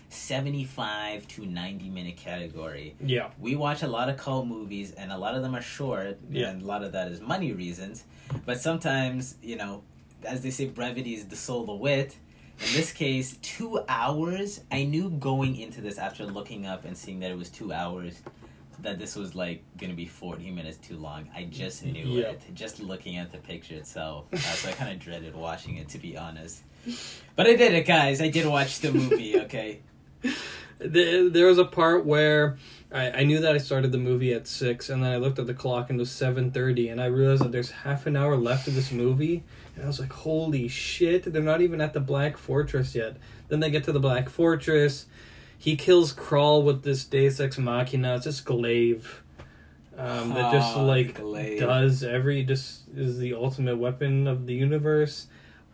75 0.09 1.29
to 1.29 1.47
90 1.47 1.89
minute 1.89 2.17
category. 2.17 2.97
Yeah. 3.05 3.29
We 3.39 3.55
watch 3.55 3.83
a 3.83 3.87
lot 3.87 4.09
of 4.09 4.17
cult 4.17 4.47
movies, 4.49 4.93
and 4.93 5.13
a 5.13 5.19
lot 5.19 5.37
of 5.37 5.43
them 5.43 5.55
are 5.55 5.63
short, 5.63 6.19
Yeah. 6.31 6.49
and 6.51 6.63
a 6.63 6.65
lot 6.65 6.83
of 6.83 6.93
that 6.93 7.09
is 7.13 7.21
money 7.21 7.53
reasons. 7.53 8.03
But 8.45 8.61
sometimes, 8.61 9.37
you 9.43 9.57
know, 9.57 9.83
as 10.25 10.41
they 10.43 10.51
say, 10.51 10.67
brevity 10.67 11.15
is 11.15 11.27
the 11.27 11.37
soul 11.37 11.71
of 11.71 11.79
wit. 11.79 12.17
In 12.61 12.73
this 12.75 12.93
case, 12.93 13.37
two 13.43 13.81
hours. 13.89 14.61
I 14.71 14.85
knew 14.85 15.11
going 15.11 15.57
into 15.57 15.81
this 15.81 15.99
after 15.99 16.25
looking 16.25 16.67
up 16.67 16.85
and 16.85 16.97
seeing 16.97 17.21
that 17.21 17.31
it 17.31 17.37
was 17.39 17.51
two 17.51 17.73
hours, 17.73 18.21
that 18.81 18.99
this 18.99 19.17
was 19.17 19.35
like 19.35 19.63
gonna 19.77 19.95
be 19.95 20.07
forty 20.07 20.51
minutes 20.51 20.79
too 20.79 20.97
long. 20.97 21.29
I 21.35 21.45
just 21.45 21.85
knew 21.85 22.07
Yeah. 22.21 22.31
it, 22.31 22.43
just 22.55 22.81
looking 22.81 23.17
at 23.17 23.33
the 23.33 23.39
picture 23.39 23.75
itself. 23.75 24.27
Uh, 24.33 24.37
so 24.39 24.69
I 24.71 24.73
kind 24.73 24.93
of 24.93 24.99
dreaded 24.99 25.35
watching 25.35 25.77
it, 25.79 25.89
to 25.91 25.99
be 25.99 26.17
honest. 26.17 26.63
But 27.37 27.47
I 27.47 27.57
did 27.57 27.73
it, 27.75 27.87
guys. 27.87 28.21
I 28.21 28.29
did 28.29 28.47
watch 28.47 28.81
the 28.81 28.93
movie. 28.93 29.37
Okay. 29.45 29.81
There, 30.79 31.29
there 31.31 31.47
was 31.47 31.59
a 31.59 31.65
part 31.65 32.05
where 32.05 32.57
I, 32.93 33.11
I 33.11 33.23
knew 33.25 33.39
that 33.41 33.55
I 33.55 33.59
started 33.59 33.93
the 33.93 33.99
movie 33.99 34.33
at 34.33 34.47
six, 34.49 34.89
and 34.91 35.03
then 35.05 35.13
I 35.13 35.17
looked 35.19 35.39
at 35.39 35.47
the 35.47 35.55
clock 35.55 35.89
and 35.89 35.99
it 35.99 36.03
was 36.03 36.11
seven 36.11 36.51
thirty, 36.51 36.89
and 36.89 37.01
I 37.01 37.07
realized 37.07 37.43
that 37.43 37.53
there's 37.53 37.71
half 37.71 38.07
an 38.07 38.17
hour 38.17 38.37
left 38.37 38.67
of 38.69 38.75
this 38.75 38.91
movie, 38.91 39.45
and 39.75 39.85
I 39.85 39.87
was 39.87 40.01
like, 40.01 40.13
"Holy 40.13 40.69
shit! 40.69 41.25
They're 41.33 41.43
not 41.43 41.61
even 41.61 41.81
at 41.81 41.93
the 41.93 42.01
Black 42.01 42.37
Fortress 42.37 42.95
yet." 42.95 43.17
Then 43.49 43.61
they 43.61 43.71
get 43.71 43.85
to 43.85 43.93
the 43.93 44.01
Black 44.01 44.29
Fortress. 44.29 45.07
He 45.57 45.77
kills 45.77 46.13
Krull 46.13 46.63
with 46.65 46.83
this 46.83 47.05
Deus 47.05 47.41
Ex 47.41 47.59
Machina. 47.59 48.17
It's 48.17 48.25
just 48.25 48.45
glaive. 48.45 49.23
Um, 49.97 50.31
that 50.35 50.51
just 50.53 50.77
like 50.77 51.15
glaive. 51.15 51.61
does 51.61 52.03
every 52.03 52.43
just 52.43 52.83
is 52.97 53.19
the 53.19 53.35
ultimate 53.35 53.79
weapon 53.79 54.27
of 54.27 54.47
the 54.47 54.55
universe. 54.55 55.29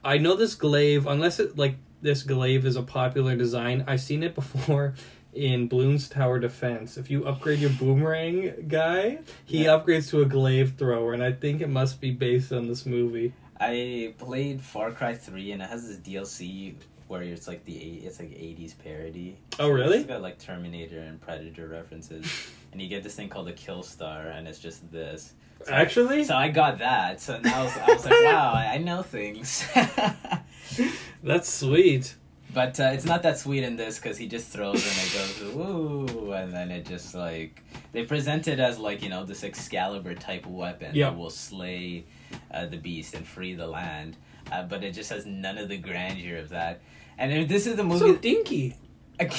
I 0.05 0.19
know 0.19 0.35
this 0.37 0.55
glaive, 0.55 1.07
unless 1.07 1.41
it 1.41 1.57
like 1.57 1.77
this 2.03 2.23
glaive 2.23 2.65
is 2.67 2.77
a 2.77 2.83
popular 2.83 3.35
design. 3.37 3.85
I've 3.87 4.01
seen 4.03 4.23
it 4.23 4.35
before 4.35 4.95
in 5.35 5.69
Bloons 5.69 6.11
Tower 6.11 6.39
Defense. 6.39 6.97
If 6.99 7.11
you 7.11 7.25
upgrade 7.25 7.61
your 7.61 7.71
boomerang 7.71 8.67
guy, 8.69 9.21
he 9.45 9.65
Yeah. 9.65 9.79
upgrades 9.79 10.11
to 10.11 10.21
a 10.21 10.27
glaive 10.27 10.75
thrower, 10.77 11.13
and 11.15 11.23
I 11.23 11.33
think 11.33 11.61
it 11.63 11.69
must 11.69 12.01
be 12.01 12.11
based 12.11 12.53
on 12.53 12.69
this 12.69 12.85
movie. 12.85 13.33
I 13.61 14.15
played 14.19 14.61
Far 14.63 14.91
Cry 14.93 15.15
Three, 15.15 15.53
and 15.53 15.61
it 15.63 15.69
has 15.69 15.87
this 15.87 15.99
DLC 15.99 16.75
where 17.09 17.23
it's 17.23 17.47
like 17.49 17.65
the 17.65 17.77
eight, 17.77 18.05
it's 18.05 18.19
like 18.21 18.33
eighties 18.37 18.73
parody. 18.75 19.37
Oh, 19.59 19.69
really? 19.69 19.99
It's 19.99 20.07
got 20.07 20.23
like 20.23 20.39
Terminator 20.39 21.01
and 21.01 21.21
Predator 21.21 21.67
references, 21.69 22.25
and 22.73 22.81
you 22.81 22.89
get 22.89 23.03
this 23.03 23.15
thing 23.17 23.29
called 23.29 23.49
the 23.49 23.53
Kill 23.53 23.83
Star, 23.83 24.29
and 24.29 24.47
it's 24.49 24.59
just 24.61 24.91
this. 24.91 25.35
So 25.65 25.73
I- 25.73 25.81
Actually, 25.81 26.25
so 26.25 26.35
I 26.37 26.49
got 26.49 26.79
that. 26.79 27.21
So 27.21 27.39
now 27.41 27.61
I 27.61 27.65
was, 27.65 27.77
I 27.77 27.93
was 27.93 28.05
like, 28.07 28.15
wow, 28.25 28.53
I, 28.55 28.75
I 28.75 28.79
know 28.79 29.03
things. 29.03 29.63
that's 31.23 31.53
sweet. 31.53 32.15
But 32.53 32.79
uh, 32.81 32.91
it's 32.93 33.05
not 33.05 33.23
that 33.23 33.39
sweet 33.39 33.63
in 33.65 33.77
this 33.77 33.99
because 33.99 34.17
he 34.19 34.27
just 34.27 34.49
throws 34.49 34.85
and 34.87 35.07
it 35.07 35.13
goes 35.13 35.55
ooh, 35.57 36.33
and 36.33 36.53
then 36.53 36.71
it 36.71 36.87
just 36.87 37.15
like 37.15 37.63
they 37.93 38.05
present 38.05 38.49
it 38.49 38.59
as 38.61 38.79
like 38.79 39.03
you 39.03 39.09
know 39.09 39.25
this 39.25 39.43
Excalibur 39.45 40.15
type 40.15 40.47
weapon 40.47 40.91
Yeah. 40.95 41.11
that 41.11 41.19
will 41.19 41.31
slay 41.31 42.05
uh, 42.53 42.67
the 42.67 42.77
beast 42.77 43.15
and 43.15 43.27
free 43.27 43.55
the 43.55 43.67
land. 43.67 44.17
Uh, 44.51 44.63
but 44.65 44.83
it 44.83 44.93
just 44.95 45.11
has 45.11 45.27
none 45.27 45.59
of 45.59 45.69
the 45.69 45.77
grandeur 45.77 46.39
of 46.39 46.49
that. 46.49 46.81
And 47.19 47.33
if 47.33 47.49
this 47.49 47.67
is 47.67 47.77
the 47.77 47.85
movie. 47.85 47.99
So 48.01 48.15
dinky. 48.17 48.75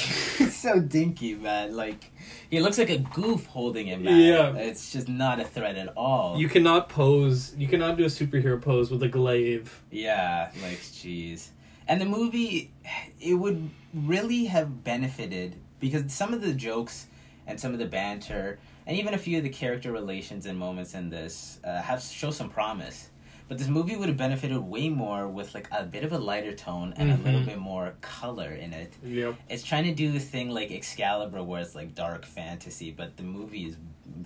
So 0.51 0.79
dinky, 0.79 1.33
man. 1.33 1.75
Like 1.75 2.11
he 2.49 2.59
looks 2.59 2.77
like 2.77 2.91
a 2.91 2.99
goof 2.99 3.47
holding 3.47 3.87
it, 3.87 3.99
man. 3.99 4.19
Yeah. 4.19 4.53
it's 4.55 4.91
just 4.91 5.09
not 5.09 5.39
a 5.39 5.43
threat 5.43 5.75
at 5.75 5.89
all. 5.97 6.37
You 6.37 6.47
cannot 6.47 6.87
pose. 6.87 7.55
You 7.57 7.67
cannot 7.67 7.97
do 7.97 8.03
a 8.03 8.07
superhero 8.07 8.61
pose 8.61 8.91
with 8.91 9.01
a 9.01 9.07
glaive. 9.09 9.81
Yeah, 9.89 10.51
like 10.61 10.77
jeez. 10.79 11.49
And 11.91 11.99
the 11.99 12.05
movie, 12.05 12.71
it 13.19 13.33
would 13.33 13.69
really 13.93 14.45
have 14.45 14.81
benefited 14.81 15.57
because 15.81 16.13
some 16.13 16.33
of 16.33 16.41
the 16.41 16.53
jokes 16.53 17.07
and 17.47 17.59
some 17.59 17.73
of 17.73 17.79
the 17.79 17.85
banter 17.85 18.59
and 18.87 18.95
even 18.95 19.13
a 19.13 19.17
few 19.17 19.37
of 19.39 19.43
the 19.43 19.49
character 19.49 19.91
relations 19.91 20.45
and 20.45 20.57
moments 20.57 20.93
in 20.93 21.09
this 21.09 21.59
uh, 21.65 21.81
have 21.81 22.01
show 22.01 22.31
some 22.31 22.47
promise. 22.49 23.09
But 23.49 23.57
this 23.57 23.67
movie 23.67 23.97
would 23.97 24.07
have 24.07 24.15
benefited 24.17 24.57
way 24.57 24.87
more 24.87 25.27
with 25.27 25.53
like 25.53 25.67
a 25.69 25.83
bit 25.83 26.05
of 26.05 26.13
a 26.13 26.17
lighter 26.17 26.53
tone 26.53 26.93
and 26.95 27.11
a 27.11 27.17
little 27.17 27.41
Mhm. 27.41 27.45
bit 27.47 27.59
more 27.59 27.95
color 27.99 28.53
in 28.53 28.71
it. 28.71 28.93
Yep. 29.03 29.35
It's 29.49 29.63
trying 29.63 29.83
to 29.83 29.93
do 29.93 30.13
the 30.13 30.19
thing 30.21 30.49
like 30.49 30.71
Excalibur, 30.71 31.43
where 31.43 31.59
it's 31.61 31.75
like 31.75 31.93
dark 31.93 32.25
fantasy, 32.25 32.91
but 32.91 33.17
the 33.17 33.23
movie 33.23 33.65
is 33.65 33.75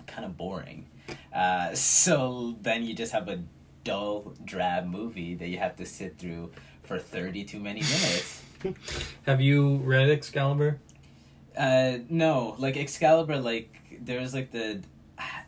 kind 0.06 0.24
of 0.24 0.36
boring. 0.36 0.86
Uh, 1.34 1.74
so 1.74 2.54
then 2.62 2.84
you 2.84 2.94
just 2.94 3.10
have 3.10 3.28
a 3.28 3.42
dull, 3.82 4.34
drab 4.44 4.86
movie 4.86 5.34
that 5.34 5.48
you 5.48 5.58
have 5.58 5.74
to 5.76 5.84
sit 5.86 6.16
through 6.18 6.52
for 6.86 6.98
30 6.98 7.44
too 7.44 7.60
many 7.60 7.80
minutes. 7.80 8.42
Have 9.26 9.40
you 9.40 9.76
read 9.78 10.08
Excalibur? 10.10 10.78
uh, 11.56 11.98
no, 12.10 12.54
like 12.58 12.76
Excalibur, 12.76 13.38
like 13.38 13.98
there 14.00 14.20
was 14.20 14.34
like 14.34 14.50
the 14.50 14.80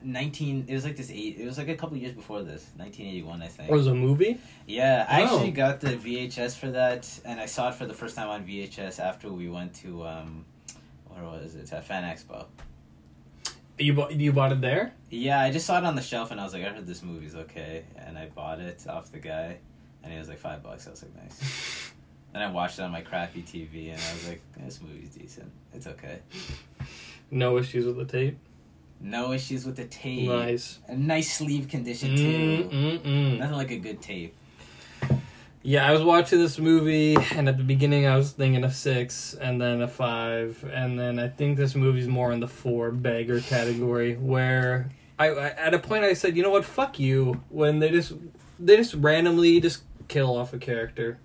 19, 0.02 0.64
it 0.68 0.72
was 0.74 0.84
like 0.84 0.96
this 0.96 1.10
eight, 1.10 1.36
it 1.38 1.44
was 1.44 1.58
like 1.58 1.68
a 1.68 1.74
couple 1.76 1.96
years 1.98 2.12
before 2.12 2.42
this, 2.42 2.64
1981, 2.76 3.42
I 3.42 3.46
think. 3.48 3.70
Or 3.70 3.76
was 3.76 3.86
a 3.86 3.94
movie? 3.94 4.38
Yeah, 4.66 5.04
I 5.08 5.20
Oh. 5.20 5.24
actually 5.24 5.50
got 5.50 5.80
the 5.80 5.96
VHS 5.96 6.56
for 6.56 6.70
that, 6.70 7.08
and 7.24 7.38
I 7.40 7.46
saw 7.46 7.68
it 7.68 7.74
for 7.74 7.84
the 7.86 7.92
first 7.94 8.16
time 8.16 8.28
on 8.28 8.44
VHS 8.46 8.98
after 9.00 9.30
we 9.30 9.48
went 9.50 9.74
to 9.76 10.06
um, 10.06 10.44
where 11.08 11.24
was 11.24 11.54
it? 11.56 11.70
At 11.72 11.84
Fan 11.86 12.04
Expo. 12.04 12.46
You 13.78 13.92
bought 13.94 14.12
you 14.12 14.32
bought 14.32 14.52
it 14.52 14.60
there? 14.60 14.92
Yeah, 15.10 15.38
I 15.40 15.50
just 15.52 15.66
saw 15.66 15.78
it 15.78 15.84
on 15.84 15.94
the 15.94 16.02
shelf, 16.02 16.30
and 16.30 16.40
I 16.40 16.44
was 16.44 16.52
like, 16.52 16.64
I 16.64 16.70
heard 16.70 16.86
this 16.86 17.02
movie's 17.02 17.34
okay, 17.34 17.84
and 17.96 18.16
I 18.18 18.26
bought 18.26 18.60
it 18.60 18.84
off 18.88 19.12
the 19.12 19.18
guy, 19.18 19.58
and 20.08 20.16
it 20.16 20.20
was 20.20 20.28
like 20.28 20.38
five 20.38 20.62
bucks. 20.62 20.86
I 20.86 20.90
was 20.90 21.02
like, 21.02 21.14
nice. 21.22 21.92
then 22.32 22.42
I 22.42 22.50
watched 22.50 22.78
it 22.78 22.82
on 22.82 22.90
my 22.90 23.02
crappy 23.02 23.42
TV, 23.42 23.92
and 23.92 24.00
I 24.00 24.12
was 24.14 24.28
like, 24.28 24.42
this 24.56 24.80
movie's 24.80 25.10
decent. 25.10 25.50
It's 25.74 25.86
okay. 25.86 26.20
No 27.30 27.58
issues 27.58 27.84
with 27.84 27.98
the 27.98 28.04
tape. 28.04 28.38
No 29.00 29.32
issues 29.32 29.64
with 29.64 29.76
the 29.76 29.84
tape. 29.84 30.28
Nice. 30.28 30.78
A 30.88 30.96
nice 30.96 31.32
sleeve 31.32 31.68
condition 31.68 32.16
too. 32.16 32.68
mm, 32.72 32.98
mm. 33.00 33.38
Nothing 33.38 33.56
like 33.56 33.70
a 33.70 33.78
good 33.78 34.00
tape. 34.00 34.34
Yeah, 35.62 35.86
I 35.86 35.92
was 35.92 36.02
watching 36.02 36.38
this 36.38 36.58
movie, 36.58 37.16
and 37.34 37.48
at 37.48 37.58
the 37.58 37.64
beginning 37.64 38.06
I 38.06 38.16
was 38.16 38.32
thinking 38.32 38.64
a 38.64 38.70
six, 38.70 39.34
and 39.34 39.60
then 39.60 39.82
a 39.82 39.88
five, 39.88 40.64
and 40.72 40.98
then 40.98 41.18
I 41.18 41.28
think 41.28 41.58
this 41.58 41.74
movie's 41.74 42.08
more 42.08 42.32
in 42.32 42.40
the 42.40 42.48
four 42.48 42.90
bagger 42.90 43.40
category. 43.40 44.16
Where 44.16 44.88
I, 45.18 45.28
I 45.28 45.48
at 45.50 45.74
a 45.74 45.78
point 45.78 46.04
I 46.04 46.14
said, 46.14 46.36
you 46.36 46.42
know 46.42 46.50
what, 46.50 46.64
fuck 46.64 46.98
you, 46.98 47.42
when 47.50 47.80
they 47.80 47.90
just 47.90 48.12
they 48.58 48.76
just 48.76 48.94
randomly 48.94 49.60
just 49.60 49.82
kill 50.08 50.36
off 50.36 50.52
a 50.52 50.58
character 50.58 51.18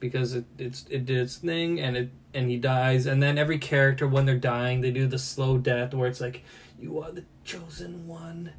because 0.00 0.34
it 0.34 0.44
it's 0.58 0.84
it 0.90 1.06
did 1.06 1.18
its 1.18 1.36
thing, 1.36 1.80
and 1.80 1.96
it 1.96 2.10
and 2.34 2.50
he 2.50 2.58
dies, 2.58 3.06
and 3.06 3.22
then 3.22 3.38
every 3.38 3.58
character 3.58 4.06
when 4.06 4.26
they're 4.26 4.36
dying 4.36 4.80
they 4.80 4.90
do 4.90 5.06
the 5.06 5.18
slow 5.18 5.58
death 5.58 5.94
where 5.94 6.08
it's 6.08 6.20
like, 6.20 6.42
you 6.78 6.98
are 7.00 7.12
the 7.12 7.24
chosen 7.44 8.06
one. 8.06 8.52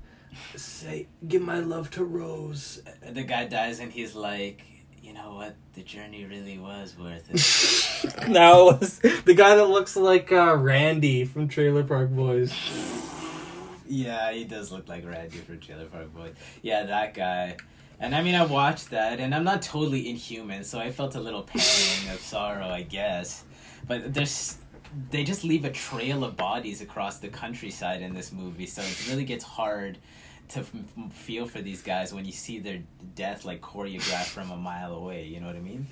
Say, 0.55 1.07
give 1.27 1.41
my 1.43 1.59
love 1.59 1.91
to 1.91 2.03
Rose, 2.03 2.81
The 3.07 3.23
guy 3.23 3.45
dies, 3.45 3.79
and 3.79 3.91
he's 3.91 4.15
like, 4.15 4.63
you 5.03 5.13
know 5.13 5.35
what? 5.35 5.55
The 5.73 5.83
journey 5.83 6.25
really 6.25 6.57
was 6.57 6.95
worth 6.97 7.29
it. 7.29 8.27
now 8.29 8.65
was 8.65 8.99
the 8.99 9.33
guy 9.35 9.55
that 9.55 9.65
looks 9.65 9.95
like 9.95 10.31
uh, 10.31 10.55
Randy 10.55 11.25
from 11.25 11.47
Trailer 11.47 11.83
Park 11.83 12.09
Boys. 12.09 12.53
Yeah, 13.87 14.31
he 14.31 14.45
does 14.45 14.71
look 14.71 14.87
like 14.87 15.05
Randy 15.05 15.37
from 15.37 15.59
Trailer 15.59 15.85
Park 15.85 16.13
Boys. 16.15 16.33
Yeah, 16.61 16.83
that 16.83 17.13
guy. 17.13 17.57
And 17.99 18.13
I 18.13 18.21
mean, 18.21 18.35
I 18.35 18.45
watched 18.45 18.89
that, 18.89 19.19
and 19.19 19.33
I'm 19.33 19.43
not 19.43 19.61
totally 19.61 20.09
inhuman, 20.09 20.63
so 20.63 20.79
I 20.79 20.91
felt 20.91 21.15
a 21.15 21.19
little 21.21 21.43
pang 21.43 22.09
of 22.13 22.19
sorrow, 22.19 22.67
I 22.67 22.81
guess. 22.81 23.45
But 23.87 24.13
there's, 24.13 24.57
they 25.11 25.23
just 25.23 25.43
leave 25.43 25.63
a 25.63 25.71
trail 25.71 26.23
of 26.23 26.35
bodies 26.35 26.81
across 26.81 27.19
the 27.19 27.29
countryside 27.29 28.01
in 28.01 28.13
this 28.13 28.31
movie, 28.31 28.65
so 28.65 28.81
it 28.81 29.07
really 29.09 29.23
gets 29.23 29.43
hard 29.45 29.97
to 30.49 30.59
f- 30.59 30.71
feel 31.13 31.45
for 31.45 31.61
these 31.61 31.81
guys 31.81 32.13
when 32.13 32.25
you 32.25 32.33
see 32.33 32.59
their 32.59 32.79
death 33.15 33.45
like 33.45 33.61
choreographed 33.61 34.25
from 34.25 34.51
a 34.51 34.57
mile 34.57 34.93
away. 34.93 35.25
You 35.25 35.39
know 35.39 35.47
what 35.47 35.55
I 35.55 35.61
mean? 35.61 35.87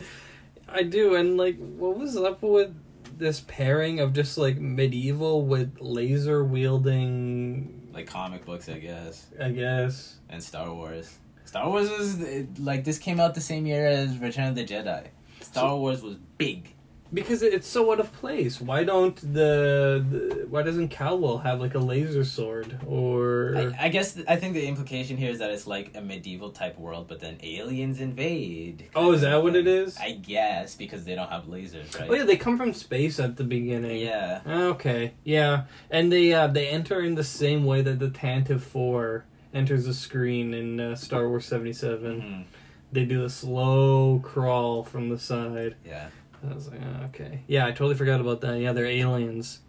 I 0.68 0.84
do, 0.84 1.16
and 1.16 1.38
like, 1.38 1.58
what 1.58 1.98
was 1.98 2.18
up 2.18 2.42
with 2.42 2.74
this 3.18 3.42
pairing 3.48 4.00
of 4.00 4.14
just 4.14 4.38
like 4.38 4.58
medieval 4.58 5.46
with 5.46 5.78
laser 5.80 6.44
wielding? 6.44 7.90
Like 7.94 8.08
comic 8.08 8.46
books, 8.46 8.68
I 8.70 8.80
guess. 8.80 9.28
I 9.40 9.50
guess. 9.52 10.18
and 10.30 10.44
Star 10.44 10.74
Wars. 10.74 11.18
Star 11.52 11.68
Wars 11.68 11.90
was 11.90 12.22
it, 12.22 12.60
like 12.60 12.86
this 12.86 12.98
came 12.98 13.20
out 13.20 13.36
the 13.36 13.42
same 13.42 13.66
year 13.66 13.86
as 13.86 14.18
Return 14.20 14.48
of 14.48 14.56
the 14.56 14.64
Jedi. 14.64 15.08
Star 15.42 15.76
Wars 15.76 16.02
was 16.02 16.16
big. 16.38 16.74
Because 17.14 17.44
it's 17.44 17.68
so 17.68 17.92
out 17.92 18.00
of 18.00 18.14
place. 18.14 18.62
Why 18.62 18.86
don't 18.86 19.18
the, 19.18 20.02
the 20.10 20.48
why 20.50 20.62
doesn't 20.64 20.92
Caldwell 20.92 21.40
have 21.40 21.60
like 21.60 21.76
a 21.76 21.80
laser 21.80 22.24
sword 22.24 22.80
or 22.88 23.58
I, 23.58 23.88
I 23.88 23.90
guess 23.90 24.18
I 24.30 24.38
think 24.38 24.54
the 24.54 24.66
implication 24.66 25.18
here 25.18 25.30
is 25.30 25.40
that 25.40 25.52
it's 25.52 25.68
like 25.68 25.92
a 25.94 26.00
medieval 26.00 26.52
type 26.52 26.80
world, 26.80 27.10
but 27.10 27.20
then 27.20 27.38
aliens 27.44 28.00
invade. 28.00 28.88
Oh, 28.96 29.12
is 29.12 29.20
that 29.20 29.44
what 29.44 29.58
it 29.58 29.68
is? 29.68 29.98
I 29.98 30.12
guess 30.12 30.76
because 30.76 31.04
they 31.04 31.16
don't 31.16 31.30
have 31.30 31.48
lasers, 31.48 32.00
right? 32.00 32.10
Oh 32.10 32.14
yeah, 32.14 32.24
they 32.24 32.38
come 32.38 32.56
from 32.58 32.72
space 32.72 33.20
at 33.20 33.36
the 33.36 33.44
beginning. 33.44 34.00
yeah. 34.00 34.40
Okay, 34.48 35.12
yeah, 35.26 35.64
and 35.90 36.14
they 36.14 36.32
uh, 36.32 36.48
they 36.48 36.70
enter 36.70 37.02
in 37.02 37.16
the 37.16 37.26
same 37.26 37.66
way 37.66 37.82
that 37.82 38.00
the 38.00 38.08
Tantive 38.08 38.62
Four 38.62 39.26
enters 39.54 39.86
the 39.86 39.94
screen 39.94 40.54
in 40.54 40.80
uh, 40.80 40.96
Star 40.96 41.28
Wars 41.28 41.46
seventy 41.46 41.72
Mhm. 41.72 42.44
They 42.92 43.06
do 43.06 43.22
the 43.22 43.30
slow 43.30 44.20
crawl 44.20 44.84
from 44.84 45.10
the 45.10 45.18
side. 45.18 45.76
Yeah. 45.86 46.10
I 46.50 46.54
was 46.54 46.70
like, 46.70 46.80
oh, 46.84 47.06
okay, 47.06 47.44
yeah, 47.48 47.68
I 47.68 47.72
totally 47.72 47.94
forgot 47.96 48.20
about 48.20 48.42
that. 48.42 48.60
Yeah, 48.60 48.74
they're 48.74 48.86
aliens, 48.88 49.60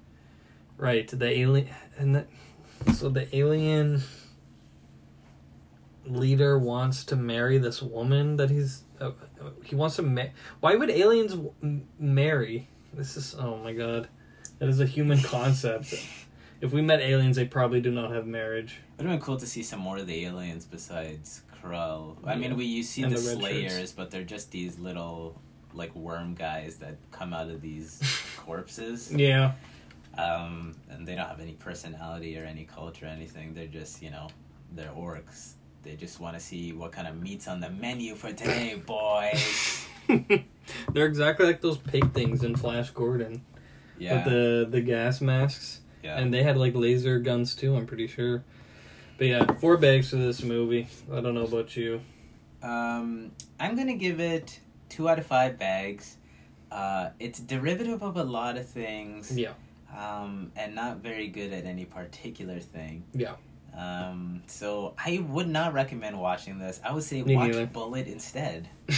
right? 0.79 1.07
The 1.07 1.29
alien 1.29 1.69
and 1.99 2.15
that, 2.17 2.27
so 2.95 3.11
the 3.11 3.35
alien 3.37 4.03
leader 6.07 6.59
wants 6.59 7.05
to 7.05 7.17
marry 7.17 7.59
this 7.59 7.81
woman 7.83 8.37
that 8.37 8.51
he's 8.51 8.83
uh, 9.01 9.11
uh, 9.41 9.51
he 9.65 9.75
wants 9.77 9.97
to 9.97 10.03
ma- 10.03 10.25
why 10.61 10.75
would 10.75 10.91
aliens 10.91 11.33
w- 11.35 11.53
marry 11.99 12.69
this 12.93 13.17
is 13.17 13.37
oh 13.39 13.57
my 13.59 13.73
god 13.73 14.09
that 14.59 14.69
is 14.69 14.81
a 14.81 14.87
human 14.87 15.21
concept 15.23 15.95
if 16.63 16.73
we 16.73 16.81
met 16.81 17.01
aliens 17.01 17.37
they 17.37 17.45
probably 17.45 17.81
do 17.83 17.91
not 17.91 18.11
have 18.13 18.27
marriage 18.27 18.79
It 18.99 19.03
would 19.03 19.11
have 19.11 19.19
been 19.21 19.25
cool 19.27 19.37
to 19.37 19.47
see 19.47 19.63
some 19.63 19.81
more 19.81 19.99
of 19.99 20.07
the 20.07 20.25
aliens 20.25 20.65
besides 20.65 21.43
Krull. 21.63 22.17
I 22.25 22.35
mean, 22.37 22.57
we 22.57 22.65
you 22.65 22.83
see 22.83 23.03
And 23.03 23.13
the, 23.13 23.17
the 23.21 23.37
Slayers, 23.37 23.73
shirts. 23.73 23.93
but 23.93 24.11
they're 24.11 24.25
just 24.25 24.51
these 24.51 24.79
little 24.79 25.39
like 25.75 25.95
worm 25.95 26.35
guys 26.35 26.77
that 26.79 26.97
come 27.11 27.33
out 27.35 27.49
of 27.51 27.61
these 27.61 28.01
corpses. 28.37 29.13
yeah 29.13 29.53
um, 30.19 30.75
and 30.91 31.07
they 31.07 31.15
don't 31.15 31.27
have 31.27 31.41
any 31.41 31.53
personality 31.55 32.39
or 32.39 32.45
any 32.45 32.65
culture 32.65 33.07
or 33.07 33.09
anything. 33.09 33.55
They're 33.55 33.67
just, 33.67 34.03
you 34.03 34.11
know, 34.11 34.29
they're 34.75 34.91
orcs. 34.91 35.53
They 35.85 35.97
just 35.97 36.21
want 36.21 36.35
to 36.37 36.41
see 36.41 36.73
what 36.75 36.93
kind 36.93 37.09
of 37.09 37.21
meat's 37.23 37.49
on 37.49 37.61
the 37.61 37.71
menu 37.71 38.15
for 38.15 38.31
today, 38.31 38.75
boys. 38.87 39.87
they're 40.93 41.07
exactly 41.07 41.47
like 41.47 41.61
those 41.63 41.79
pig 41.79 42.13
things 42.13 42.45
in 42.45 42.57
flash 42.57 42.91
gordon 42.91 43.43
Yeah, 43.99 44.17
with 44.17 44.25
the 44.27 44.69
the 44.71 44.81
gas 44.83 45.21
masks 45.21 45.81
yeah. 46.03 46.19
and 46.19 46.33
they 46.33 46.43
had 46.43 46.57
like 46.57 46.75
laser 46.75 47.19
guns 47.19 47.55
too 47.55 47.77
i'm 47.77 47.87
pretty 47.87 48.07
sure 48.07 48.43
but 49.19 49.27
yeah 49.27 49.45
four 49.55 49.77
bags 49.77 50.11
for 50.11 50.17
this 50.17 50.43
movie 50.43 50.87
i 51.13 51.21
don't 51.21 51.35
know 51.35 51.45
about 51.45 51.77
you 51.77 52.01
um, 52.63 53.33
I'm 53.59 53.77
gonna 53.77 53.95
give 53.97 54.21
it 54.21 54.61
two 54.89 55.09
out 55.09 55.19
of 55.19 55.27
five 55.27 55.59
bags. 55.59 56.17
Uh, 56.71 57.11
it's 57.19 57.41
derivative 57.41 58.03
of 58.03 58.17
a 58.17 58.25
lot 58.25 58.57
of 58.57 58.69
things. 58.69 59.37
yeah 59.37 59.53
Um, 59.97 60.53
and 60.57 60.75
not 60.75 60.99
very 60.99 61.29
good 61.29 61.53
at 61.53 61.65
any 61.65 61.85
particular 61.85 62.61
thing. 62.61 63.05
Yeah. 63.13 63.35
Um, 63.77 64.43
so 64.47 64.95
I 64.99 65.25
would 65.29 65.49
not 65.49 65.73
recommend 65.73 66.19
watching 66.21 66.59
this. 66.59 66.81
I 66.85 66.93
would 66.93 67.03
say 67.03 67.23
Me 67.23 67.35
watch 67.37 67.49
neither. 67.51 67.67
Bullitt 67.67 68.07
instead. 68.07 68.69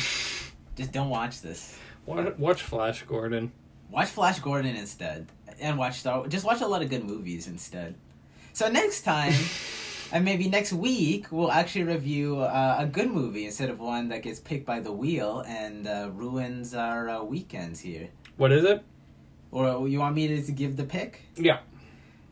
Just 0.76 0.92
don't 0.92 1.08
watch 1.08 1.40
this. 1.40 1.78
watch, 2.06 2.36
watch 2.36 2.62
flash 2.62 3.02
gordon 3.04 3.52
Watch 3.90 4.08
Flash 4.08 4.40
Gordon 4.40 4.74
instead, 4.74 5.28
and 5.60 5.78
watch 5.78 6.00
Star. 6.00 6.26
Just 6.28 6.44
watch 6.44 6.60
a 6.60 6.66
lot 6.66 6.82
of 6.82 6.90
good 6.90 7.04
movies 7.04 7.46
instead. 7.46 7.94
So 8.52 8.68
next 8.68 9.02
time, 9.02 9.32
and 10.12 10.24
maybe 10.24 10.48
next 10.48 10.72
week, 10.72 11.26
we'll 11.32 11.50
actually 11.50 11.84
review 11.84 12.40
uh, 12.40 12.76
a 12.78 12.86
good 12.86 13.10
movie 13.10 13.46
instead 13.46 13.70
of 13.70 13.80
one 13.80 14.08
that 14.08 14.22
gets 14.22 14.38
picked 14.40 14.64
by 14.66 14.80
the 14.80 14.92
wheel 14.92 15.42
and 15.46 15.86
uh, 15.88 16.10
ruins 16.14 16.74
our 16.74 17.08
uh, 17.08 17.22
weekends 17.22 17.80
here. 17.80 18.08
what 18.36 18.52
is 18.52 18.64
it 18.64 18.82
Or 19.50 19.88
you 19.88 19.98
want 19.98 20.14
me 20.14 20.26
to, 20.28 20.42
to 20.42 20.52
give 20.52 20.76
the 20.76 20.84
pick? 20.84 21.22
Yeah. 21.36 21.58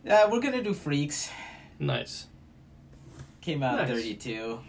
Uh, 0.08 0.28
we're 0.30 0.40
gonna 0.40 0.62
do 0.62 0.74
Freaks. 0.74 1.30
nice 1.78 2.26
Came 3.40 3.62
out 3.62 3.78
Nice. 3.78 3.88
thirty-two. 3.90 4.60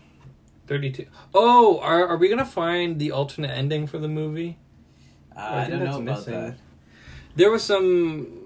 32 0.66 1.06
oh 1.34 1.80
are, 1.80 2.08
are 2.08 2.18
we 2.18 2.30
gonna 2.30 2.46
find 2.46 2.98
the 3.00 3.12
alternate 3.12 3.52
ending 3.52 3.86
for 3.86 3.98
the 4.00 4.08
movie 4.08 4.58
Uh, 5.36 5.40
I 5.40 5.66
I, 5.66 5.70
don't 5.70 5.84
know 5.84 6.00
about 6.02 6.20
missing. 6.20 6.34
that. 6.34 6.56
There 7.36 7.50
was 7.52 7.64
some. 7.64 8.43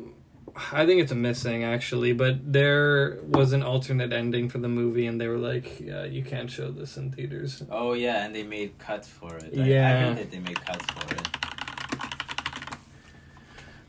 I 0.72 0.86
think 0.86 1.02
it's 1.02 1.12
a 1.12 1.16
missing 1.16 1.64
actually, 1.64 2.14
but 2.14 2.52
there 2.52 3.20
was 3.28 3.54
an 3.54 3.62
alternate 3.64 4.12
ending 4.12 4.50
for 4.50 4.58
the 4.58 4.68
movie, 4.68 5.06
and 5.06 5.22
they 5.22 5.28
were 5.28 5.38
like, 5.38 5.80
yeah, 5.80 6.04
"You 6.06 6.24
can't 6.24 6.50
show 6.50 6.72
this 6.72 6.98
in 6.98 7.12
theaters." 7.12 7.64
Oh 7.70 7.94
yeah, 7.94 8.26
and 8.26 8.34
they 8.34 8.44
made 8.44 8.78
cuts 8.80 9.08
for 9.08 9.36
it. 9.38 9.52
I- 9.56 9.62
I 9.62 9.66
Yeah. 9.66 10.00
heard 10.08 10.18
that 10.18 10.32
they 10.32 10.40
made 10.40 10.60
cuts 10.66 10.86
for 10.86 11.16
it. 11.16 11.28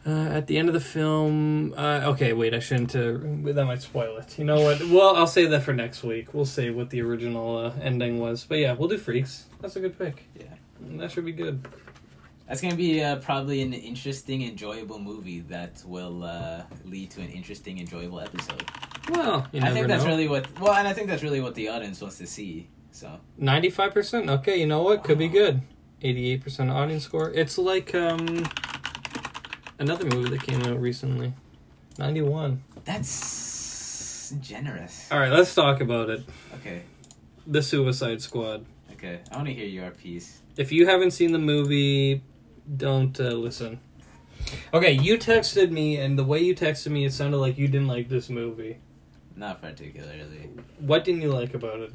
Uh, 0.06 0.30
at 0.32 0.46
the 0.46 0.56
end 0.56 0.68
of 0.68 0.74
the 0.74 0.80
film, 0.80 1.74
uh, 1.76 2.00
okay, 2.12 2.32
wait, 2.32 2.54
I 2.54 2.60
shouldn't. 2.60 2.94
Uh, 2.96 3.18
that 3.52 3.64
might 3.66 3.82
spoil 3.82 4.16
it. 4.16 4.38
You 4.38 4.44
know 4.46 4.60
what? 4.60 4.80
Well, 4.88 5.16
I'll 5.16 5.26
save 5.26 5.50
that 5.50 5.62
for 5.64 5.74
next 5.74 6.02
week. 6.02 6.32
We'll 6.32 6.46
say 6.46 6.70
what 6.70 6.88
the 6.90 7.02
original 7.02 7.56
uh, 7.58 7.72
ending 7.82 8.18
was. 8.18 8.44
But 8.48 8.58
yeah, 8.58 8.72
we'll 8.72 8.88
do 8.88 8.96
Freaks. 8.96 9.46
That's 9.60 9.76
a 9.76 9.80
good 9.80 9.98
pick. 9.98 10.24
Yeah. 10.34 10.44
that 10.98 11.10
should 11.10 11.24
be 11.26 11.32
good. 11.32 11.66
That's 12.48 12.62
gonna 12.62 12.76
be 12.76 13.02
uh, 13.02 13.16
probably 13.16 13.60
an 13.60 13.74
interesting, 13.74 14.42
enjoyable 14.42 14.98
movie 14.98 15.40
that 15.40 15.82
will 15.84 16.24
uh, 16.24 16.62
lead 16.86 17.10
to 17.10 17.20
an 17.20 17.28
interesting, 17.28 17.78
enjoyable 17.78 18.20
episode. 18.20 18.64
Well, 19.10 19.46
you 19.52 19.60
I 19.62 19.70
think 19.70 19.86
that's 19.86 20.04
know. 20.04 20.10
really 20.10 20.28
what. 20.28 20.58
Well, 20.58 20.72
and 20.72 20.88
I 20.88 20.94
think 20.94 21.08
that's 21.08 21.22
really 21.22 21.40
what 21.42 21.54
the 21.54 21.68
audience 21.68 22.00
wants 22.00 22.16
to 22.18 22.26
see. 22.26 22.68
So 22.90 23.20
Ninety-five 23.36 23.92
percent. 23.92 24.30
Okay, 24.30 24.56
you 24.58 24.66
know 24.66 24.82
what? 24.82 25.04
Could 25.04 25.18
be 25.18 25.28
good. 25.28 25.60
Eighty-eight 26.00 26.42
percent 26.42 26.70
audience 26.70 27.04
score. 27.04 27.30
It's 27.30 27.58
like 27.58 27.94
um 27.94 28.46
another 29.78 30.06
movie 30.06 30.30
that 30.30 30.42
came 30.42 30.62
out 30.62 30.80
recently. 30.80 31.34
Ninety-one. 31.98 32.62
that's 32.84 34.32
generous. 34.40 35.08
All 35.10 35.18
right, 35.18 35.32
let's 35.32 35.54
talk 35.54 35.80
about 35.80 36.10
it. 36.10 36.22
Okay, 36.60 36.82
The 37.46 37.62
Suicide 37.62 38.20
Squad. 38.22 38.64
okay. 38.92 39.20
I 39.30 39.36
want 39.36 39.48
to 39.48 39.54
hear 39.54 39.66
your 39.66 39.90
piece. 39.90 40.40
If 40.56 40.72
you 40.72 40.86
haven't 40.86 41.12
seen 41.12 41.32
the 41.32 41.38
movie, 41.38 42.22
don't 42.76 43.18
uh, 43.20 43.30
listen. 43.30 43.80
Okay, 44.72 44.92
you 44.92 45.18
texted 45.18 45.70
me, 45.70 45.96
and 45.96 46.18
the 46.18 46.24
way 46.24 46.40
you 46.40 46.54
texted 46.54 46.90
me, 46.90 47.04
it 47.04 47.12
sounded 47.12 47.38
like 47.38 47.58
you 47.58 47.68
didn't 47.68 47.88
like 47.88 48.08
this 48.08 48.28
movie. 48.28 48.78
Not 49.36 49.60
particularly. 49.60 50.50
What 50.78 51.04
didn't 51.04 51.22
you 51.22 51.32
like 51.32 51.54
about 51.54 51.80
it? 51.80 51.92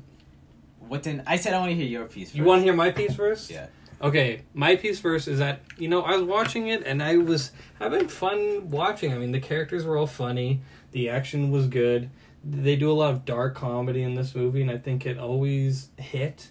What 0.80 1.04
didn't 1.04 1.24
I 1.28 1.38
said? 1.38 1.54
I 1.54 1.60
want 1.60 1.72
to 1.72 1.76
hear 1.76 1.86
your 1.86 2.06
piece. 2.06 2.30
First. 2.30 2.36
You 2.36 2.44
want 2.44 2.60
to 2.60 2.64
hear 2.64 2.74
my 2.74 2.92
piece 2.92 3.16
first? 3.16 3.50
Yeah. 3.50 3.68
Okay, 4.02 4.42
my 4.54 4.76
piece 4.76 5.00
first 5.00 5.30
is 5.30 5.40
that 5.40 5.62
you 5.78 5.88
know 5.88 6.02
I 6.02 6.16
was 6.16 6.24
watching 6.24 6.68
it 6.68 6.86
and 6.86 7.02
I 7.02 7.18
was 7.18 7.52
having 7.80 8.08
fun 8.08 8.70
watching. 8.70 9.14
I 9.14 9.18
mean, 9.18 9.32
the 9.32 9.40
characters 9.40 9.86
were 9.86 9.98
all 9.98 10.08
funny, 10.08 10.62
the 10.92 11.10
action 11.10 11.52
was 11.52 11.68
good. 11.68 12.10
They 12.44 12.76
do 12.76 12.92
a 12.92 12.94
lot 12.94 13.14
of 13.14 13.24
dark 13.24 13.56
comedy 13.56 14.04
in 14.04 14.16
this 14.16 14.36
movie, 14.36 14.62
and 14.62 14.70
I 14.70 14.78
think 14.78 15.06
it 15.06 15.18
always 15.18 15.90
hit. 15.98 16.50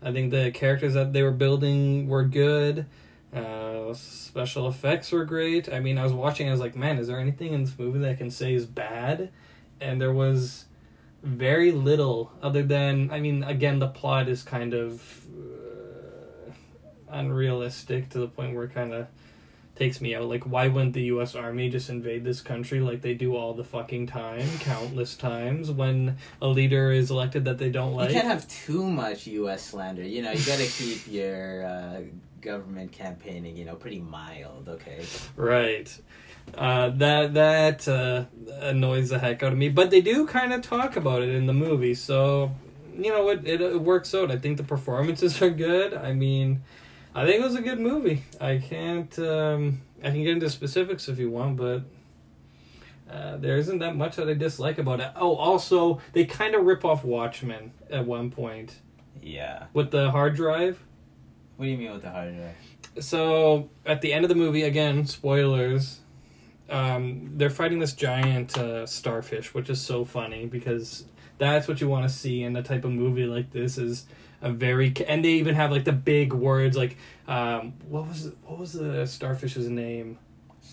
I 0.00 0.12
think 0.12 0.30
the 0.30 0.52
characters 0.52 0.94
that 0.94 1.12
they 1.12 1.22
were 1.22 1.32
building 1.32 2.08
were 2.08 2.24
good. 2.24 2.86
Uh, 3.32 3.94
special 3.94 4.68
effects 4.68 5.10
were 5.10 5.24
great. 5.24 5.72
I 5.72 5.80
mean, 5.80 5.96
I 5.96 6.04
was 6.04 6.12
watching. 6.12 6.48
I 6.48 6.50
was 6.50 6.60
like, 6.60 6.76
man, 6.76 6.98
is 6.98 7.06
there 7.08 7.18
anything 7.18 7.52
in 7.52 7.64
this 7.64 7.78
movie 7.78 7.98
that 8.00 8.10
I 8.10 8.14
can 8.14 8.30
say 8.30 8.54
is 8.54 8.66
bad? 8.66 9.30
And 9.80 10.00
there 10.00 10.12
was 10.12 10.66
very 11.22 11.72
little 11.72 12.32
other 12.42 12.62
than 12.62 13.10
I 13.10 13.20
mean, 13.20 13.42
again, 13.42 13.78
the 13.78 13.88
plot 13.88 14.28
is 14.28 14.42
kind 14.42 14.74
of 14.74 15.26
uh, 15.26 16.52
unrealistic 17.10 18.10
to 18.10 18.18
the 18.18 18.28
point 18.28 18.54
where 18.54 18.64
it 18.64 18.74
kind 18.74 18.92
of 18.92 19.06
takes 19.74 20.00
me 20.00 20.14
out. 20.14 20.28
Like, 20.28 20.44
why 20.44 20.68
wouldn't 20.68 20.92
the 20.92 21.04
U.S. 21.04 21.34
Army 21.34 21.70
just 21.70 21.88
invade 21.88 22.24
this 22.24 22.40
country 22.40 22.80
like 22.80 23.00
they 23.00 23.14
do 23.14 23.36
all 23.36 23.54
the 23.54 23.64
fucking 23.64 24.08
time, 24.08 24.46
countless 24.60 25.16
times, 25.16 25.70
when 25.70 26.18
a 26.40 26.48
leader 26.48 26.92
is 26.92 27.10
elected 27.10 27.44
that 27.46 27.58
they 27.58 27.70
don't 27.70 27.94
like? 27.94 28.10
you 28.10 28.14
can't 28.14 28.26
have 28.26 28.46
too 28.48 28.90
much 28.90 29.26
U.S. 29.26 29.62
slander. 29.62 30.02
You 30.02 30.22
know, 30.22 30.32
you 30.32 30.44
got 30.44 30.58
to 30.58 30.66
keep 30.66 31.10
your 31.10 31.64
uh, 31.64 32.00
government 32.42 32.92
campaigning. 32.92 33.56
You 33.56 33.64
know, 33.64 33.76
pretty 33.76 34.00
mild. 34.00 34.68
Okay. 34.68 35.04
Right. 35.36 35.96
Uh, 36.56 36.90
that 36.90 37.34
that 37.34 37.88
uh, 37.88 38.24
annoys 38.60 39.08
the 39.10 39.18
heck 39.18 39.42
out 39.42 39.52
of 39.52 39.58
me. 39.58 39.68
But 39.68 39.90
they 39.90 40.00
do 40.00 40.26
kind 40.26 40.52
of 40.52 40.60
talk 40.62 40.96
about 40.96 41.22
it 41.22 41.28
in 41.30 41.46
the 41.46 41.52
movie, 41.54 41.94
so 41.94 42.52
you 42.98 43.10
know 43.10 43.28
it, 43.30 43.46
it 43.46 43.60
it 43.60 43.80
works 43.80 44.14
out. 44.14 44.30
I 44.30 44.36
think 44.38 44.56
the 44.56 44.64
performances 44.64 45.40
are 45.42 45.50
good. 45.50 45.94
I 45.94 46.12
mean, 46.12 46.62
I 47.14 47.24
think 47.24 47.40
it 47.40 47.44
was 47.44 47.54
a 47.54 47.62
good 47.62 47.78
movie. 47.80 48.24
I 48.40 48.58
can't 48.58 49.16
um, 49.20 49.82
I 50.02 50.10
can 50.10 50.22
get 50.24 50.32
into 50.32 50.50
specifics 50.50 51.08
if 51.08 51.18
you 51.18 51.30
want, 51.30 51.56
but. 51.56 51.82
Uh, 53.10 53.36
there 53.36 53.58
isn't 53.58 53.80
that 53.80 53.94
much 53.94 54.16
that 54.16 54.26
I 54.26 54.32
dislike 54.32 54.78
about 54.78 54.98
it. 55.00 55.10
Oh, 55.16 55.36
also, 55.36 56.00
they 56.14 56.24
kind 56.24 56.54
of 56.54 56.64
rip 56.64 56.82
off 56.82 57.04
Watchmen 57.04 57.72
at 57.90 58.06
one 58.06 58.30
point 58.30 58.76
Yeah. 59.20 59.64
with 59.74 59.90
the 59.90 60.10
hard 60.10 60.34
drive. 60.34 60.82
What 61.62 61.66
do 61.66 61.70
you 61.70 61.78
mean 61.78 61.92
with 61.92 62.02
the 62.02 62.10
hard 62.10 62.34
drive? 62.34 63.04
So 63.04 63.70
at 63.86 64.00
the 64.00 64.12
end 64.12 64.24
of 64.24 64.28
the 64.28 64.34
movie, 64.34 64.62
again, 64.62 65.06
spoilers. 65.06 66.00
Um, 66.68 67.34
they're 67.36 67.50
fighting 67.50 67.78
this 67.78 67.92
giant 67.92 68.58
uh, 68.58 68.84
starfish, 68.84 69.54
which 69.54 69.70
is 69.70 69.80
so 69.80 70.04
funny 70.04 70.46
because 70.46 71.04
that's 71.38 71.68
what 71.68 71.80
you 71.80 71.88
want 71.88 72.02
to 72.02 72.12
see 72.12 72.42
in 72.42 72.56
a 72.56 72.64
type 72.64 72.84
of 72.84 72.90
movie 72.90 73.26
like 73.26 73.52
this. 73.52 73.78
Is 73.78 74.06
a 74.40 74.50
very 74.50 74.92
and 75.06 75.24
they 75.24 75.34
even 75.34 75.54
have 75.54 75.70
like 75.70 75.84
the 75.84 75.92
big 75.92 76.32
words 76.32 76.76
like 76.76 76.96
um, 77.28 77.74
what 77.88 78.08
was 78.08 78.32
what 78.44 78.58
was 78.58 78.72
the 78.72 79.06
starfish's 79.06 79.68
name? 79.68 80.18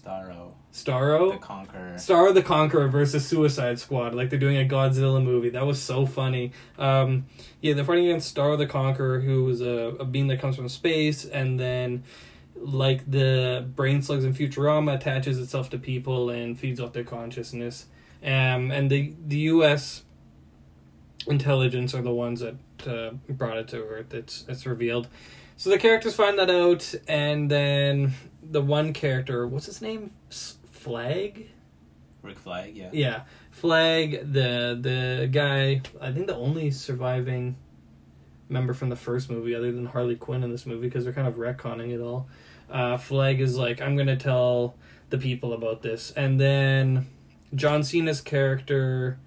Starro, 0.10 0.52
Starro. 0.74 1.32
the 1.34 1.38
Conqueror. 1.38 1.93
Starro 1.95 2.34
the 2.34 2.41
Conqueror 2.41 2.88
versus 2.88 3.28
Suicide 3.28 3.80
Squad, 3.80 4.15
like 4.15 4.30
they're 4.30 4.39
doing 4.39 4.58
a 4.58 4.67
Godzilla 4.67 5.24
movie. 5.24 5.50
That 5.50 5.65
was 5.65 5.82
so 5.82 6.06
funny. 6.06 6.52
Um, 6.78 7.26
yeah, 7.62 7.74
they're 7.74 7.86
fighting 7.86 8.06
against 8.06 8.36
Starro 8.36 8.58
the 8.58 8.67
Conqueror, 8.67 9.19
who 9.19 9.48
is 9.50 9.62
a, 9.62 9.95
a 10.00 10.06
being 10.06 10.28
that 10.28 10.39
comes 10.39 10.56
from 10.56 10.69
space, 10.69 11.26
and 11.26 11.60
then, 11.60 12.04
like 12.56 13.10
the 13.10 13.67
brain 13.76 14.02
slugs 14.02 14.26
in 14.26 14.34
Futurama, 14.34 14.95
attaches 14.95 15.38
itself 15.39 15.69
to 15.72 15.78
people 15.78 16.30
and 16.30 16.60
feeds 16.60 16.80
off 16.80 16.93
their 16.93 17.04
consciousness. 17.04 17.86
Um, 18.24 18.72
and 18.72 18.89
the 18.89 19.13
the 19.26 19.38
U.S. 19.38 20.04
intelligence 21.28 21.93
are 21.93 22.02
the 22.02 22.13
ones 22.13 22.41
that 22.41 22.56
uh, 22.88 23.12
brought 23.30 23.58
it 23.58 23.67
to 23.69 23.78
Earth. 23.78 24.13
It's 24.13 24.45
it's 24.48 24.65
revealed. 24.65 25.08
So 25.60 25.69
the 25.69 25.78
characters 25.78 26.15
find 26.15 26.39
that 26.39 26.50
out, 26.50 26.95
and 27.06 27.52
then 27.52 28.13
the 28.41 28.62
one 28.62 28.93
character, 28.93 29.45
what's 29.45 29.65
his 29.65 29.82
name? 29.82 30.12
Flag. 30.72 31.50
Rick 32.22 32.39
Flag, 32.39 32.78
yeah. 32.78 32.89
Yeah, 32.93 33.22
Flag, 33.52 34.32
the 34.32 34.80
the 34.80 35.28
guy. 35.30 35.82
I 36.00 36.13
think 36.13 36.28
the 36.28 36.36
only 36.38 36.72
surviving 36.72 37.58
member 38.48 38.74
from 38.74 38.88
the 38.88 38.95
first 38.95 39.30
movie, 39.30 39.54
other 39.54 39.74
than 39.74 39.88
Harley 39.88 40.15
Quinn 40.15 40.43
in 40.43 40.50
this 40.50 40.65
movie, 40.65 40.88
because 40.88 41.04
they're 41.04 41.12
kind 41.12 41.28
of 41.28 41.34
retconning 41.34 41.93
it 41.93 42.00
all. 42.00 42.30
Uh, 42.72 42.95
Flag 42.95 43.41
is 43.41 43.58
like, 43.58 43.82
I'm 43.82 43.98
gonna 43.98 44.15
tell 44.15 44.78
the 45.10 45.17
people 45.17 45.52
about 45.52 45.82
this, 45.82 46.12
and 46.12 46.39
then 46.39 47.10
John 47.54 47.84
Cena's 47.84 48.22
character, 48.22 49.19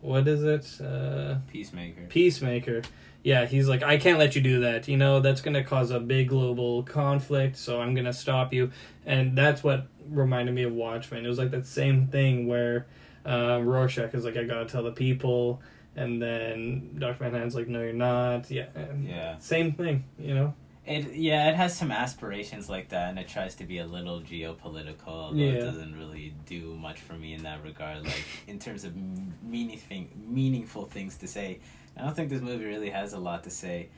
what 0.00 0.26
is 0.26 0.42
it? 0.42 0.84
Uh, 0.84 1.36
Peacemaker. 1.46 2.06
Peacemaker. 2.08 2.82
Yeah, 3.26 3.44
he's 3.44 3.68
like, 3.68 3.82
I 3.82 3.96
can't 3.96 4.20
let 4.20 4.36
you 4.36 4.40
do 4.40 4.60
that. 4.60 4.86
You 4.86 4.96
know, 4.96 5.18
that's 5.18 5.40
going 5.40 5.54
to 5.54 5.64
cause 5.64 5.90
a 5.90 5.98
big 5.98 6.28
global 6.28 6.84
conflict, 6.84 7.56
so 7.56 7.80
I'm 7.80 7.92
going 7.92 8.04
to 8.04 8.12
stop 8.12 8.52
you. 8.52 8.70
And 9.04 9.36
that's 9.36 9.64
what 9.64 9.88
reminded 10.08 10.54
me 10.54 10.62
of 10.62 10.72
Watchmen. 10.72 11.24
It 11.24 11.28
was 11.28 11.36
like 11.36 11.50
that 11.50 11.66
same 11.66 12.06
thing 12.06 12.46
where 12.46 12.86
uh, 13.26 13.60
Rorschach 13.64 14.14
is 14.14 14.24
like, 14.24 14.36
I 14.36 14.44
got 14.44 14.60
to 14.60 14.66
tell 14.66 14.84
the 14.84 14.92
people. 14.92 15.60
And 15.96 16.22
then 16.22 16.94
Dr. 17.00 17.24
Manhattan's 17.24 17.56
like, 17.56 17.66
no, 17.66 17.80
you're 17.82 17.92
not. 17.92 18.48
Yeah. 18.48 18.66
and 18.76 19.08
Yeah. 19.08 19.38
Same 19.38 19.72
thing, 19.72 20.04
you 20.20 20.32
know? 20.32 20.54
It 20.86 21.12
yeah, 21.14 21.48
it 21.48 21.56
has 21.56 21.76
some 21.76 21.90
aspirations 21.90 22.70
like 22.70 22.90
that, 22.90 23.10
and 23.10 23.18
it 23.18 23.26
tries 23.26 23.56
to 23.56 23.64
be 23.64 23.78
a 23.78 23.86
little 23.86 24.20
geopolitical. 24.20 25.08
Although 25.08 25.36
it 25.40 25.54
Yeah. 25.54 25.60
doesn't 25.62 25.98
really 25.98 26.32
do 26.46 26.76
much 26.76 27.00
for 27.00 27.14
me 27.14 27.34
in 27.34 27.42
that 27.42 27.64
regard. 27.64 28.04
Like 28.04 28.24
in 28.46 28.60
terms 28.60 28.84
of 28.84 28.94
meaning 29.42 29.80
meaningful 30.28 30.84
things 30.84 31.16
to 31.16 31.26
say, 31.26 31.58
I 31.96 32.02
don't 32.02 32.14
think 32.14 32.30
this 32.30 32.42
movie 32.42 32.64
really 32.64 32.90
has 32.90 33.12
a 33.12 33.18
lot 33.18 33.44
to 33.44 33.50
say. 33.50 33.88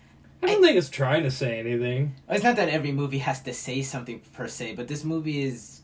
I 0.43 0.47
don't 0.47 0.63
think 0.63 0.77
it's 0.77 0.89
trying 0.89 1.25
to 1.25 1.31
say 1.33 1.59
anything. 1.59 2.15
It's 2.29 2.45
not 2.45 2.57
that 2.57 2.69
every 2.69 2.93
movie 2.93 3.19
has 3.19 3.41
to 3.43 3.53
say 3.53 3.83
something 3.83 4.21
per 4.35 4.47
se, 4.47 4.75
but 4.77 4.87
this 4.87 5.03
movie 5.05 5.43
is 5.43 5.83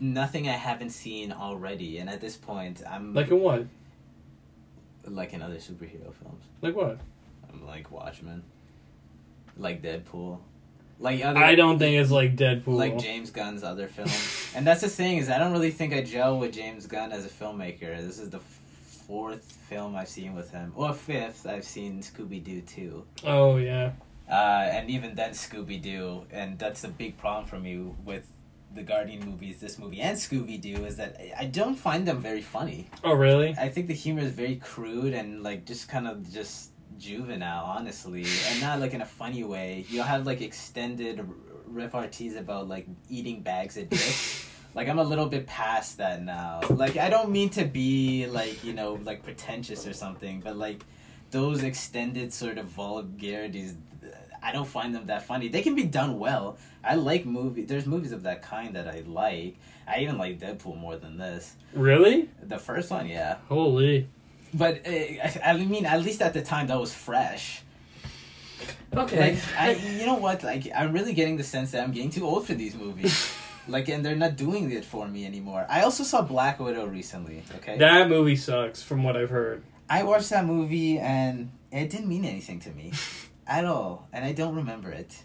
nothing 0.00 0.48
I 0.48 0.52
haven't 0.52 0.90
seen 0.90 1.30
already, 1.30 1.98
and 1.98 2.08
at 2.08 2.20
this 2.20 2.36
point, 2.36 2.82
I'm 2.88 3.12
Like 3.14 3.28
in 3.28 3.40
what? 3.40 3.66
like 5.06 5.32
in 5.32 5.42
other 5.42 5.56
superhero 5.56 6.12
films. 6.14 6.44
Like 6.62 6.74
what? 6.76 6.98
I'm 7.52 7.66
like 7.66 7.90
Watchmen, 7.90 8.42
like 9.58 9.82
Deadpool, 9.82 10.38
like 10.98 11.22
other. 11.24 11.38
I 11.38 11.54
don't 11.54 11.78
think 11.78 11.96
it's 12.00 12.10
like 12.10 12.36
Deadpool. 12.36 12.76
like 12.76 12.98
James 12.98 13.30
Gunn's 13.30 13.62
other 13.62 13.88
films. 13.88 14.50
and 14.54 14.66
that's 14.66 14.80
the 14.80 14.88
thing 14.88 15.18
is 15.18 15.28
I 15.28 15.38
don't 15.38 15.52
really 15.52 15.70
think 15.72 15.92
I 15.92 16.02
gel 16.02 16.38
with 16.38 16.52
James 16.54 16.86
Gunn 16.86 17.12
as 17.12 17.26
a 17.26 17.28
filmmaker. 17.28 18.00
This 18.00 18.18
is 18.18 18.30
the 18.30 18.40
fourth 19.06 19.44
film 19.68 19.94
I've 19.96 20.08
seen 20.08 20.34
with 20.34 20.50
him, 20.50 20.72
or 20.74 20.92
fifth. 20.92 21.46
I've 21.46 21.64
seen 21.64 22.00
Scooby 22.00 22.42
Doo 22.42 22.60
too, 22.62 23.04
oh, 23.24 23.56
yeah. 23.56 23.92
uh, 24.28 24.68
and 24.76 24.90
even 24.90 25.14
then 25.14 25.30
Scooby 25.32 25.80
Doo. 25.80 26.26
And 26.30 26.58
that's 26.58 26.84
a 26.84 26.88
big 26.88 27.16
problem 27.18 27.46
for 27.46 27.58
me 27.58 27.76
with 28.04 28.26
the 28.74 28.82
Guardian 28.82 29.20
movies, 29.28 29.60
this 29.60 29.78
movie, 29.78 30.00
and 30.00 30.16
Scooby 30.16 30.60
Doo 30.60 30.84
is 30.86 30.96
that 30.96 31.16
I 31.38 31.44
don't 31.44 31.74
find 31.76 32.06
them 32.08 32.20
very 32.20 32.40
funny. 32.42 32.88
Oh, 33.04 33.12
really? 33.14 33.54
I 33.58 33.68
think 33.68 33.86
the 33.86 33.94
humor 33.94 34.22
is 34.22 34.32
very 34.32 34.56
crude 34.56 35.12
and 35.12 35.42
like 35.42 35.66
just 35.66 35.88
kind 35.88 36.06
of 36.08 36.32
just 36.32 36.70
juvenile, 36.98 37.64
honestly, 37.64 38.24
and 38.48 38.60
not 38.60 38.80
like 38.80 38.94
in 38.94 39.02
a 39.02 39.06
funny 39.06 39.44
way. 39.44 39.84
You'll 39.88 40.04
have 40.04 40.26
like 40.26 40.40
extended 40.40 41.26
repartees 41.70 42.36
about 42.38 42.68
like 42.68 42.86
eating 43.08 43.42
bags 43.42 43.76
of 43.76 43.88
dicks, 43.90 44.46
Like 44.74 44.88
I'm 44.88 44.98
a 44.98 45.04
little 45.04 45.26
bit 45.26 45.46
past 45.46 45.98
that 45.98 46.22
now. 46.22 46.60
Like 46.70 46.96
I 46.96 47.10
don't 47.10 47.30
mean 47.30 47.50
to 47.50 47.64
be 47.64 48.26
like 48.26 48.64
you 48.64 48.72
know 48.72 48.98
like 49.04 49.22
pretentious 49.22 49.86
or 49.86 49.92
something, 49.92 50.40
but 50.40 50.56
like 50.56 50.84
those 51.30 51.62
extended 51.62 52.32
sort 52.32 52.58
of 52.58 52.66
vulgarities, 52.66 53.74
I 54.42 54.52
don't 54.52 54.68
find 54.68 54.94
them 54.94 55.06
that 55.06 55.22
funny. 55.26 55.48
They 55.48 55.62
can 55.62 55.74
be 55.74 55.84
done 55.84 56.18
well. 56.18 56.58
I 56.84 56.94
like 56.94 57.24
movie. 57.26 57.64
There's 57.64 57.86
movies 57.86 58.12
of 58.12 58.22
that 58.24 58.42
kind 58.42 58.76
that 58.76 58.88
I 58.88 59.02
like. 59.06 59.56
I 59.86 60.00
even 60.00 60.18
like 60.18 60.38
Deadpool 60.38 60.78
more 60.78 60.96
than 60.96 61.16
this. 61.16 61.56
Really? 61.74 62.28
The 62.42 62.58
first 62.58 62.90
one, 62.90 63.08
yeah. 63.08 63.38
Holy. 63.48 64.08
But 64.54 64.86
uh, 64.86 64.90
I, 64.90 65.40
I 65.44 65.56
mean, 65.56 65.86
at 65.86 66.02
least 66.02 66.20
at 66.22 66.34
the 66.34 66.42
time, 66.42 66.66
that 66.68 66.78
was 66.78 66.92
fresh. 66.92 67.62
Okay. 68.94 69.32
Like, 69.32 69.38
I, 69.58 69.72
you 69.72 70.06
know 70.06 70.16
what? 70.16 70.42
Like, 70.42 70.68
I'm 70.74 70.92
really 70.92 71.14
getting 71.14 71.36
the 71.36 71.44
sense 71.44 71.70
that 71.70 71.82
I'm 71.82 71.92
getting 71.92 72.10
too 72.10 72.26
old 72.26 72.46
for 72.46 72.54
these 72.54 72.74
movies. 72.74 73.34
like, 73.68 73.88
and 73.88 74.04
they're 74.04 74.16
not 74.16 74.36
doing 74.36 74.70
it 74.70 74.84
for 74.84 75.06
me 75.08 75.24
anymore. 75.26 75.66
I 75.68 75.82
also 75.82 76.04
saw 76.04 76.22
Black 76.22 76.58
Widow 76.60 76.86
recently. 76.86 77.42
Okay. 77.56 77.78
that 77.78 78.08
movie 78.08 78.36
sucks, 78.36 78.82
from 78.82 79.02
what 79.02 79.16
I've 79.16 79.30
heard. 79.30 79.62
I 79.88 80.02
watched 80.04 80.30
that 80.30 80.46
movie 80.46 80.98
and 80.98 81.50
it 81.70 81.90
didn't 81.90 82.08
mean 82.08 82.24
anything 82.24 82.60
to 82.60 82.70
me 82.70 82.92
at 83.46 83.64
all, 83.64 84.08
and 84.12 84.24
I 84.24 84.32
don't 84.32 84.54
remember 84.54 84.90
it. 84.90 85.22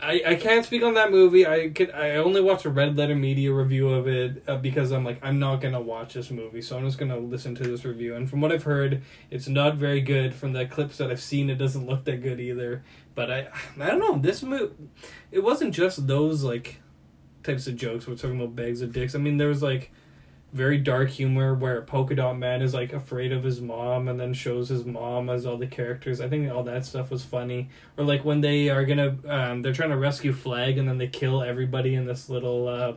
I, 0.00 0.22
I 0.26 0.34
can't 0.34 0.66
speak 0.66 0.82
on 0.82 0.94
that 0.94 1.10
movie. 1.10 1.46
I 1.46 1.70
could 1.70 1.90
I 1.92 2.16
only 2.16 2.42
watched 2.42 2.66
a 2.66 2.70
Red 2.70 2.96
Letter 2.96 3.14
Media 3.14 3.52
review 3.52 3.88
of 3.88 4.06
it 4.06 4.42
uh, 4.46 4.56
because 4.58 4.92
I'm 4.92 5.02
like 5.02 5.18
I'm 5.22 5.38
not 5.38 5.62
gonna 5.62 5.80
watch 5.80 6.12
this 6.12 6.30
movie, 6.30 6.60
so 6.60 6.76
I'm 6.76 6.84
just 6.84 6.98
gonna 6.98 7.16
listen 7.16 7.54
to 7.54 7.62
this 7.62 7.84
review. 7.84 8.14
And 8.14 8.28
from 8.28 8.42
what 8.42 8.52
I've 8.52 8.64
heard, 8.64 9.02
it's 9.30 9.48
not 9.48 9.76
very 9.76 10.02
good. 10.02 10.34
From 10.34 10.52
the 10.52 10.66
clips 10.66 10.98
that 10.98 11.10
I've 11.10 11.22
seen, 11.22 11.48
it 11.48 11.54
doesn't 11.56 11.86
look 11.86 12.04
that 12.04 12.22
good 12.22 12.38
either. 12.38 12.84
But 13.14 13.30
I 13.30 13.48
I 13.80 13.86
don't 13.86 13.98
know. 13.98 14.18
This 14.18 14.42
movie, 14.42 14.74
it 15.30 15.42
wasn't 15.42 15.72
just 15.74 16.06
those 16.06 16.42
like 16.42 16.80
types 17.44 17.66
of 17.66 17.76
jokes. 17.76 18.06
We're 18.06 18.16
talking 18.16 18.40
about 18.40 18.56
bags 18.56 18.80
of 18.80 18.92
dicks. 18.92 19.14
I 19.14 19.18
mean, 19.18 19.36
there 19.36 19.48
was 19.48 19.62
like 19.62 19.92
very 20.52 20.78
dark 20.78 21.10
humor 21.10 21.52
where 21.54 21.82
Polka 21.82 22.14
Dot 22.14 22.38
Man 22.38 22.62
is 22.62 22.74
like 22.74 22.92
afraid 22.92 23.32
of 23.32 23.42
his 23.42 23.60
mom 23.60 24.06
and 24.08 24.18
then 24.18 24.32
shows 24.32 24.68
his 24.68 24.84
mom 24.84 25.28
as 25.28 25.46
all 25.46 25.56
the 25.56 25.66
characters. 25.66 26.20
I 26.20 26.28
think 26.28 26.50
all 26.50 26.62
that 26.62 26.86
stuff 26.86 27.10
was 27.10 27.24
funny. 27.24 27.68
Or 27.96 28.04
like 28.04 28.24
when 28.24 28.40
they 28.40 28.70
are 28.70 28.84
gonna, 28.84 29.16
um, 29.28 29.62
they're 29.62 29.72
trying 29.72 29.90
to 29.90 29.96
rescue 29.96 30.32
Flag 30.32 30.78
and 30.78 30.88
then 30.88 30.98
they 30.98 31.08
kill 31.08 31.42
everybody 31.42 31.94
in 31.94 32.06
this 32.06 32.28
little 32.28 32.68
uh, 32.68 32.92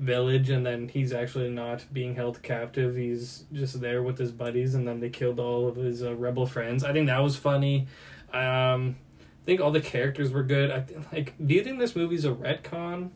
village 0.00 0.50
and 0.50 0.66
then 0.66 0.88
he's 0.88 1.12
actually 1.12 1.50
not 1.50 1.84
being 1.92 2.16
held 2.16 2.42
captive. 2.42 2.96
He's 2.96 3.44
just 3.52 3.80
there 3.80 4.02
with 4.02 4.18
his 4.18 4.32
buddies 4.32 4.74
and 4.74 4.86
then 4.86 4.98
they 4.98 5.08
killed 5.08 5.38
all 5.38 5.68
of 5.68 5.76
his 5.76 6.02
uh, 6.02 6.16
rebel 6.16 6.46
friends. 6.46 6.82
I 6.82 6.92
think 6.92 7.06
that 7.06 7.22
was 7.22 7.36
funny. 7.36 7.86
Um, 8.32 8.96
I 9.42 9.44
think 9.44 9.60
all 9.60 9.70
the 9.70 9.80
characters 9.80 10.32
were 10.32 10.42
good. 10.42 10.70
I 10.70 10.80
th- 10.80 11.00
like. 11.12 11.34
Do 11.44 11.54
you 11.54 11.64
think 11.64 11.78
this 11.78 11.96
movie's 11.96 12.24
a 12.24 12.30
retcon? 12.30 13.10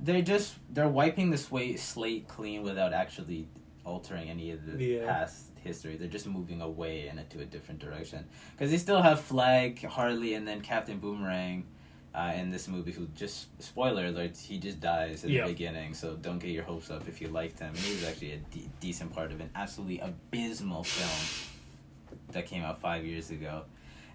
They're 0.00 0.22
just 0.22 0.56
they're 0.70 0.88
wiping 0.88 1.30
the 1.30 1.38
sway, 1.38 1.76
slate 1.76 2.28
clean 2.28 2.62
without 2.62 2.92
actually 2.92 3.48
altering 3.84 4.28
any 4.28 4.50
of 4.50 4.64
the 4.66 4.82
Yeah. 4.82 5.06
past 5.06 5.50
history. 5.62 5.96
They're 5.96 6.08
just 6.08 6.26
moving 6.26 6.60
away 6.60 7.08
in 7.08 7.18
into 7.18 7.40
a 7.40 7.44
different 7.44 7.80
direction 7.80 8.24
because 8.52 8.70
they 8.70 8.78
still 8.78 9.02
have 9.02 9.20
Flag, 9.20 9.82
Harley, 9.84 10.34
and 10.34 10.46
then 10.46 10.60
Captain 10.60 10.98
Boomerang. 10.98 11.66
Uh, 12.14 12.32
in 12.36 12.48
this 12.48 12.68
movie, 12.68 12.92
who 12.92 13.08
just 13.16 13.48
spoiler 13.60 14.06
alert, 14.06 14.36
he 14.36 14.56
just 14.56 14.78
dies 14.78 15.24
at 15.24 15.30
Yeah. 15.30 15.46
the 15.46 15.52
beginning. 15.52 15.94
So 15.94 16.14
don't 16.14 16.38
get 16.38 16.50
your 16.50 16.62
hopes 16.62 16.88
up 16.88 17.08
if 17.08 17.20
you 17.20 17.26
liked 17.26 17.58
him. 17.58 17.70
And 17.70 17.78
he 17.78 17.90
was 17.92 18.04
actually 18.04 18.32
a 18.34 18.36
de- 18.36 18.70
decent 18.78 19.12
part 19.12 19.32
of 19.32 19.40
an 19.40 19.50
absolutely 19.56 19.98
abysmal 19.98 20.84
film 20.84 21.50
that 22.30 22.46
came 22.46 22.62
out 22.62 22.80
five 22.80 23.04
years 23.04 23.30
ago. 23.30 23.64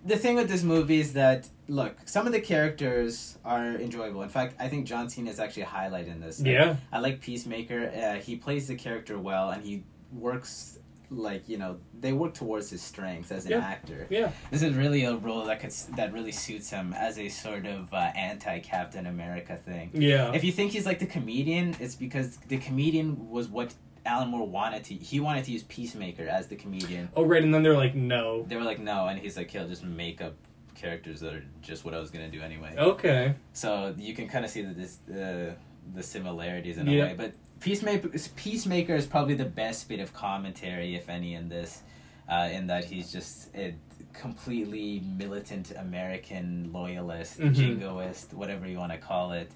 The 0.06 0.18
thing 0.18 0.36
with 0.36 0.50
this 0.50 0.64
movie 0.64 1.00
is 1.00 1.14
that 1.14 1.50
look, 1.68 1.98
some 2.06 2.26
of 2.26 2.34
the 2.34 2.40
characters 2.40 3.38
are 3.46 3.76
enjoyable. 3.76 4.22
In 4.24 4.30
fact, 4.30 4.56
I 4.60 4.68
think 4.70 4.86
John 4.88 5.10
Cena 5.10 5.30
is 5.30 5.40
actually 5.40 5.64
a 5.64 5.68
highlight 5.68 6.08
in 6.08 6.20
this. 6.22 6.40
Yeah. 6.42 6.78
I 6.92 7.00
like 7.00 7.22
Peacemaker. 7.22 7.90
Uh, 7.90 8.16
he 8.20 8.36
plays 8.36 8.68
the 8.68 8.76
character 8.76 9.20
well, 9.20 9.50
and 9.52 9.64
he 9.64 9.84
works 10.12 10.78
like 11.12 11.50
you 11.50 11.58
know 11.58 11.78
they 12.00 12.14
work 12.14 12.36
towards 12.36 12.70
his 12.70 12.84
strengths 12.84 13.32
as 13.32 13.46
an 13.46 13.52
Yeah. 13.52 13.60
actor. 13.60 14.06
Yeah. 14.12 14.32
This 14.52 14.62
is 14.62 14.76
really 14.76 15.06
a 15.06 15.16
role 15.16 15.46
that 15.46 15.60
could 15.60 15.72
that 15.96 16.14
really 16.14 16.32
suits 16.32 16.70
him 16.70 16.94
as 16.94 17.18
a 17.18 17.30
sort 17.30 17.66
of 17.66 17.92
uh, 17.94 17.98
anti 18.16 18.60
Captain 18.60 19.06
America 19.08 19.58
thing. 19.58 19.90
Yeah. 19.94 20.32
If 20.34 20.44
you 20.44 20.52
think 20.52 20.72
he's 20.72 20.86
like 20.86 21.00
the 21.00 21.08
comedian, 21.08 21.76
it's 21.80 21.96
because 21.96 22.38
the 22.48 22.58
comedian 22.58 23.30
was 23.30 23.48
what 23.48 23.74
Alan 24.06 24.30
Moore 24.30 24.48
wanted 24.48 24.84
to. 24.86 24.94
He 24.96 25.20
wanted 25.20 25.46
to 25.46 25.52
use 25.52 25.64
Peacemaker 25.64 26.28
as 26.28 26.48
the 26.48 26.56
comedian. 26.56 27.10
oh 27.16 27.24
right, 27.24 27.44
and 27.44 27.54
then 27.54 27.64
they're 27.64 27.78
like, 27.78 27.96
no. 27.96 28.44
They 28.48 28.56
were 28.56 28.64
like, 28.64 28.80
no, 28.80 29.08
and 29.08 29.20
he's 29.20 29.38
like, 29.38 29.52
he'll 29.52 29.68
just 29.68 29.84
make 29.84 30.22
up 30.22 30.34
characters 30.76 31.20
that 31.20 31.34
are 31.34 31.44
just 31.62 31.84
what 31.84 31.94
I 31.94 32.00
was 32.00 32.10
gonna 32.10 32.30
do 32.30 32.42
anyway. 32.42 32.74
Okay. 32.78 33.36
So 33.54 33.94
you 33.98 34.14
can 34.16 34.28
kind 34.30 34.46
of 34.46 34.52
see 34.52 34.62
that 34.62 34.78
this 34.78 35.00
uh, 35.10 35.54
the 35.94 36.04
similarities 36.04 36.78
in 36.78 36.88
Yeah. 36.88 37.04
a 37.04 37.08
way. 37.08 37.14
But 37.18 37.34
Peacemaker, 37.60 38.10
Peacemaker 38.38 38.96
is 38.96 39.06
probably 39.06 39.34
the 39.36 39.44
best 39.46 39.90
bit 39.90 40.00
of 40.00 40.14
commentary, 40.14 40.96
if 40.96 41.10
any, 41.10 41.34
in 41.36 41.50
this. 41.50 41.82
Uh, 42.30 42.48
in 42.52 42.68
that 42.68 42.86
he's 42.86 43.12
just 43.12 43.50
a 43.56 43.74
completely 44.14 45.02
militant 45.18 45.72
American 45.78 46.70
loyalist, 46.72 47.40
Mhm. 47.40 47.56
jingoist, 47.56 48.34
whatever 48.34 48.68
you 48.68 48.78
want 48.78 48.92
to 48.92 48.98
call 49.00 49.32
it. 49.32 49.50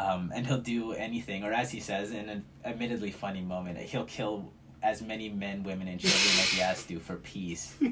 Um, 0.00 0.32
and 0.34 0.46
he'll 0.46 0.58
do 0.76 0.92
anything, 0.92 1.44
or 1.44 1.52
as 1.52 1.70
he 1.70 1.80
says 1.80 2.10
in 2.10 2.28
an 2.28 2.44
admittedly 2.64 3.10
funny 3.10 3.42
moment, 3.42 3.76
he'll 3.78 4.04
kill 4.06 4.50
as 4.82 5.02
many 5.02 5.28
men, 5.28 5.62
women, 5.62 5.88
and 5.88 6.00
children 6.00 6.20
as 6.40 6.48
he 6.54 6.60
has 6.60 6.84
to 6.84 6.98
for 6.98 7.16
peace. 7.16 7.74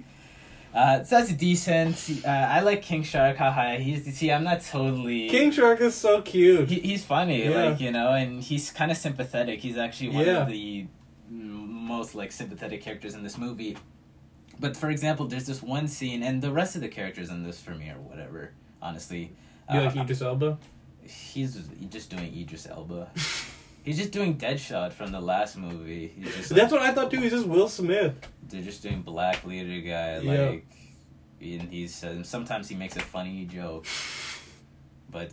Uh, 0.75 1.03
so 1.03 1.17
that's 1.17 1.33
decent. 1.33 1.97
Uh, 2.27 2.29
I 2.29 2.61
like 2.61 2.83
King 2.83 3.03
Shark. 3.03 3.39
Haha. 3.39 3.77
He's 3.79 4.05
see. 4.15 4.31
I'm 4.31 4.45
not 4.45 4.61
totally. 4.61 5.29
King 5.31 5.51
Shark 5.51 5.81
is 5.81 5.95
so 5.95 6.21
cute. 6.21 6.69
He, 6.69 6.81
he's 6.81 7.03
funny, 7.03 7.45
Yeah. 7.49 7.65
like 7.71 7.81
you 7.81 7.91
know, 7.91 8.13
and 8.13 8.43
he's 8.43 8.71
kind 8.71 8.91
of 8.91 8.99
sympathetic. 8.99 9.61
He's 9.61 9.79
actually 9.79 10.11
one 10.11 10.27
Yeah. 10.27 10.43
of 10.43 10.49
the 10.49 10.87
most 11.31 12.15
like 12.15 12.33
sympathetic 12.33 12.83
characters 12.83 13.15
in 13.15 13.23
this 13.23 13.39
movie. 13.39 13.79
But 14.61 14.77
for 14.77 14.91
example, 14.91 15.27
there's 15.27 15.47
this 15.47 15.63
one 15.63 15.89
scene, 15.89 16.23
and 16.23 16.43
the 16.43 16.53
rest 16.53 16.77
of 16.77 16.83
the 16.83 16.89
characters 16.89 17.31
in 17.31 17.45
this 17.45 17.59
for 17.59 17.71
me 17.71 17.89
or 17.89 18.01
whatever. 18.01 18.53
Honestly, 18.83 19.33
you 19.73 19.81
uh, 19.81 19.85
like 19.87 19.97
Idris 19.97 20.21
Elba? 20.21 20.59
He's 21.09 21.57
just 21.91 22.11
doing 22.11 22.33
Idris 22.39 22.67
Elba. 22.67 23.09
he's 23.85 23.97
just 23.97 24.13
doing 24.13 24.37
Deadshot 24.37 24.93
from 24.93 25.11
the 25.13 25.21
last 25.21 25.57
movie. 25.57 26.13
He's 26.17 26.35
just 26.37 26.55
That's 26.55 26.73
what 26.73 26.83
I 26.83 26.93
thought 26.93 27.11
too. 27.11 27.21
He's 27.21 27.33
just 27.33 27.47
Will 27.47 27.69
Smith. 27.69 28.15
they're 28.49 28.63
just 28.63 28.83
doing 28.83 29.03
black 29.03 29.45
leader 29.45 29.81
guy 29.81 30.19
Yeah. 30.21 30.49
like 30.51 30.67
and 31.41 31.71
he's 31.71 32.03
uh, 32.03 32.23
sometimes 32.25 32.69
he 32.69 32.75
makes 32.75 32.97
a 32.97 33.01
funny 33.01 33.45
joke 33.45 33.87
but 35.11 35.31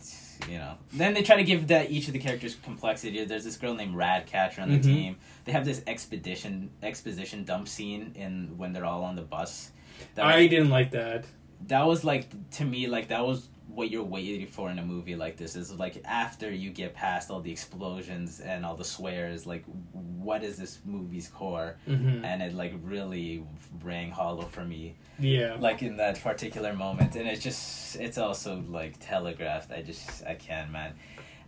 you 0.48 0.56
know 0.58 0.74
then 0.92 1.14
they 1.14 1.22
try 1.22 1.36
to 1.36 1.42
give 1.44 1.66
that 1.68 1.90
each 1.90 2.06
of 2.06 2.12
the 2.12 2.18
characters 2.18 2.56
complexity 2.62 3.24
there's 3.24 3.44
this 3.44 3.56
girl 3.56 3.74
named 3.74 3.94
Ratcatcher 3.94 4.62
on 4.62 4.70
the 4.70 4.78
Mhm. 4.78 4.82
team 4.84 5.16
they 5.44 5.52
have 5.52 5.64
this 5.64 5.82
expedition 5.86 6.70
exposition 6.82 7.44
dump 7.44 7.66
scene 7.68 8.12
in 8.14 8.56
when 8.56 8.72
they're 8.72 8.84
all 8.84 9.02
on 9.04 9.16
the 9.16 9.22
bus 9.22 9.70
that 10.14 10.24
I 10.24 10.40
was, 10.42 10.50
didn't 10.50 10.70
like 10.70 10.90
that. 10.92 11.24
that 11.66 11.84
was 11.86 12.04
like 12.04 12.28
to 12.52 12.64
me 12.64 12.86
like 12.86 13.08
that 13.08 13.26
was 13.26 13.48
what 13.68 13.90
you're 13.90 14.04
waiting 14.04 14.46
for 14.46 14.70
in 14.70 14.78
a 14.78 14.84
movie 14.84 15.16
like 15.16 15.36
this 15.36 15.56
is 15.56 15.72
like 15.72 16.00
after 16.04 16.50
you 16.50 16.70
get 16.70 16.94
past 16.94 17.30
all 17.30 17.40
the 17.40 17.50
explosions 17.50 18.40
and 18.40 18.64
all 18.64 18.76
the 18.76 18.84
swears 18.84 19.44
like 19.46 19.64
what 19.92 20.44
is 20.44 20.56
this 20.56 20.78
movie's 20.84 21.28
core? 21.28 21.76
Hmm 21.86 22.24
and 22.24 22.42
it 22.42 22.54
like 22.54 22.74
really 22.84 23.44
rang 23.82 24.10
hollow 24.10 24.42
for 24.46 24.64
me. 24.64 24.94
Yeah. 25.18 25.56
like 25.58 25.82
in 25.82 25.96
that 25.96 26.20
particular 26.22 26.74
moment. 26.74 27.16
And 27.16 27.26
it's 27.28 27.42
just 27.42 27.96
it's 27.96 28.18
also 28.18 28.62
like 28.68 28.94
telegraphed. 29.00 29.72
I 29.72 29.82
just 29.82 30.24
i 30.24 30.34
can't 30.34 30.70
man. 30.70 30.94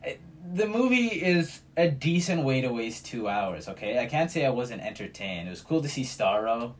It- 0.02 0.20
the 0.54 0.66
movie 0.66 1.08
is 1.08 1.60
a 1.76 1.90
decent 1.90 2.42
way 2.42 2.62
to 2.62 2.68
waste 2.72 3.04
two 3.06 3.28
hours 3.28 3.68
okay? 3.68 3.98
I 3.98 4.06
can't 4.06 4.30
say 4.30 4.44
i 4.46 4.50
wasn't 4.50 4.82
entertained. 4.82 5.46
It 5.46 5.50
was 5.50 5.60
cool 5.60 5.82
to 5.82 5.88
see 5.88 6.02
starro. 6.04 6.72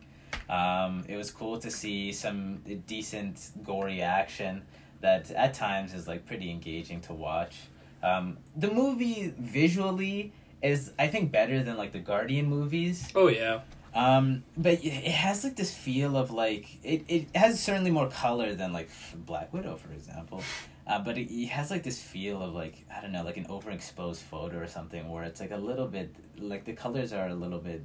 Um, 0.48 1.05
it 1.09 1.16
was 1.16 1.31
cool 1.31 1.59
to 1.59 1.70
see 1.70 2.12
some 2.12 2.62
decent 2.87 3.51
gory 3.62 4.01
action 4.03 4.62
that 5.01 5.31
at 5.33 5.55
times 5.55 5.95
is 5.95 6.07
like 6.09 6.27
pretty 6.27 6.51
engaging 6.51 7.01
to 7.03 7.12
watch 7.12 7.57
um, 8.03 8.39
the 8.57 8.70
movie 8.70 9.33
visually 9.39 10.33
is 10.62 10.93
i 10.99 11.07
think 11.07 11.31
better 11.33 11.62
than 11.62 11.77
like 11.77 11.93
the 11.93 11.99
guardian 11.99 12.47
movies 12.47 13.09
Oh 13.14 13.29
yeah. 13.29 13.61
um, 13.95 14.43
but 14.57 14.85
it 14.85 15.11
has 15.25 15.43
like 15.45 15.57
this 15.57 15.72
feel 15.75 16.16
of 16.16 16.31
like 16.31 16.66
it, 16.85 17.05
it 17.09 17.27
has 17.35 17.62
certainly 17.62 17.91
more 17.91 18.09
color 18.09 18.55
than 18.55 18.72
like 18.72 18.89
Black 19.27 19.53
Widow, 19.53 19.77
for 19.77 19.93
example. 19.93 20.43
Uh, 20.87 20.99
but 20.99 21.18
it, 21.18 21.31
it 21.33 21.49
has 21.49 21.70
like 21.70 21.83
this 21.83 22.01
feel 22.03 22.43
of 22.43 22.55
like 22.55 22.77
I 22.95 23.01
don't 23.01 23.12
know, 23.12 23.22
like 23.25 23.37
an 23.37 23.47
overexposed 23.47 24.22
photo 24.22 24.59
or 24.59 24.66
something, 24.66 25.09
where 25.09 25.25
it's 25.25 25.41
like 25.41 25.51
a 25.51 25.57
little 25.57 25.87
bit 25.87 26.14
like 26.39 26.64
the 26.64 26.72
colors 26.75 27.12
are 27.12 27.29
a 27.29 27.35
little 27.35 27.59
bit 27.59 27.83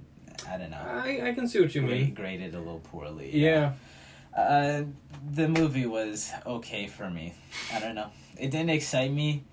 I 0.49 0.57
don't 0.57 0.71
know, 0.71 0.77
I, 0.77 1.29
I 1.29 1.33
can 1.33 1.47
see 1.47 1.59
what 1.61 1.73
you 1.75 1.81
gra- 1.81 1.89
mean. 1.91 2.13
graded 2.13 2.53
a 2.55 2.59
little 2.59 2.79
poorly. 2.91 3.29
Yeah. 3.33 3.73
Uh, 4.35 4.83
the 5.31 5.47
movie 5.47 5.85
was 5.85 6.31
okay 6.45 6.87
for 6.87 7.09
me. 7.09 7.33
I 7.73 7.79
don't 7.79 7.95
know. 7.95 8.09
It 8.37 8.51
didn't 8.51 8.71
excite 8.71 9.11
me. 9.11 9.43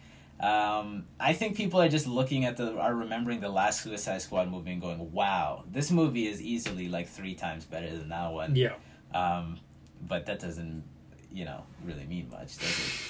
Um, 0.41 1.05
I 1.19 1.35
think 1.35 1.57
people 1.57 1.81
are 1.83 1.89
just 1.89 2.07
looking 2.07 2.47
at 2.47 2.57
the 2.57 2.79
are 2.79 2.95
remembering 2.95 3.41
the 3.41 3.51
last 3.51 3.83
Suicide 3.83 4.23
Squad 4.23 4.51
movie 4.51 4.73
and 4.73 4.81
going, 4.81 5.13
"Wow, 5.13 5.65
this 5.71 5.91
movie 5.91 6.27
is 6.27 6.41
easily 6.41 6.89
like 6.89 7.09
three 7.09 7.35
times 7.35 7.67
better 7.67 7.91
than 7.91 8.09
that 8.09 8.33
one." 8.33 8.57
Yeah. 8.57 8.75
Um, 9.13 9.59
but 10.09 10.25
that 10.27 10.41
doesn't, 10.41 10.83
you 11.31 11.45
know, 11.45 11.65
really 11.85 12.07
mean 12.07 12.31
much, 12.31 12.57
does 12.57 13.03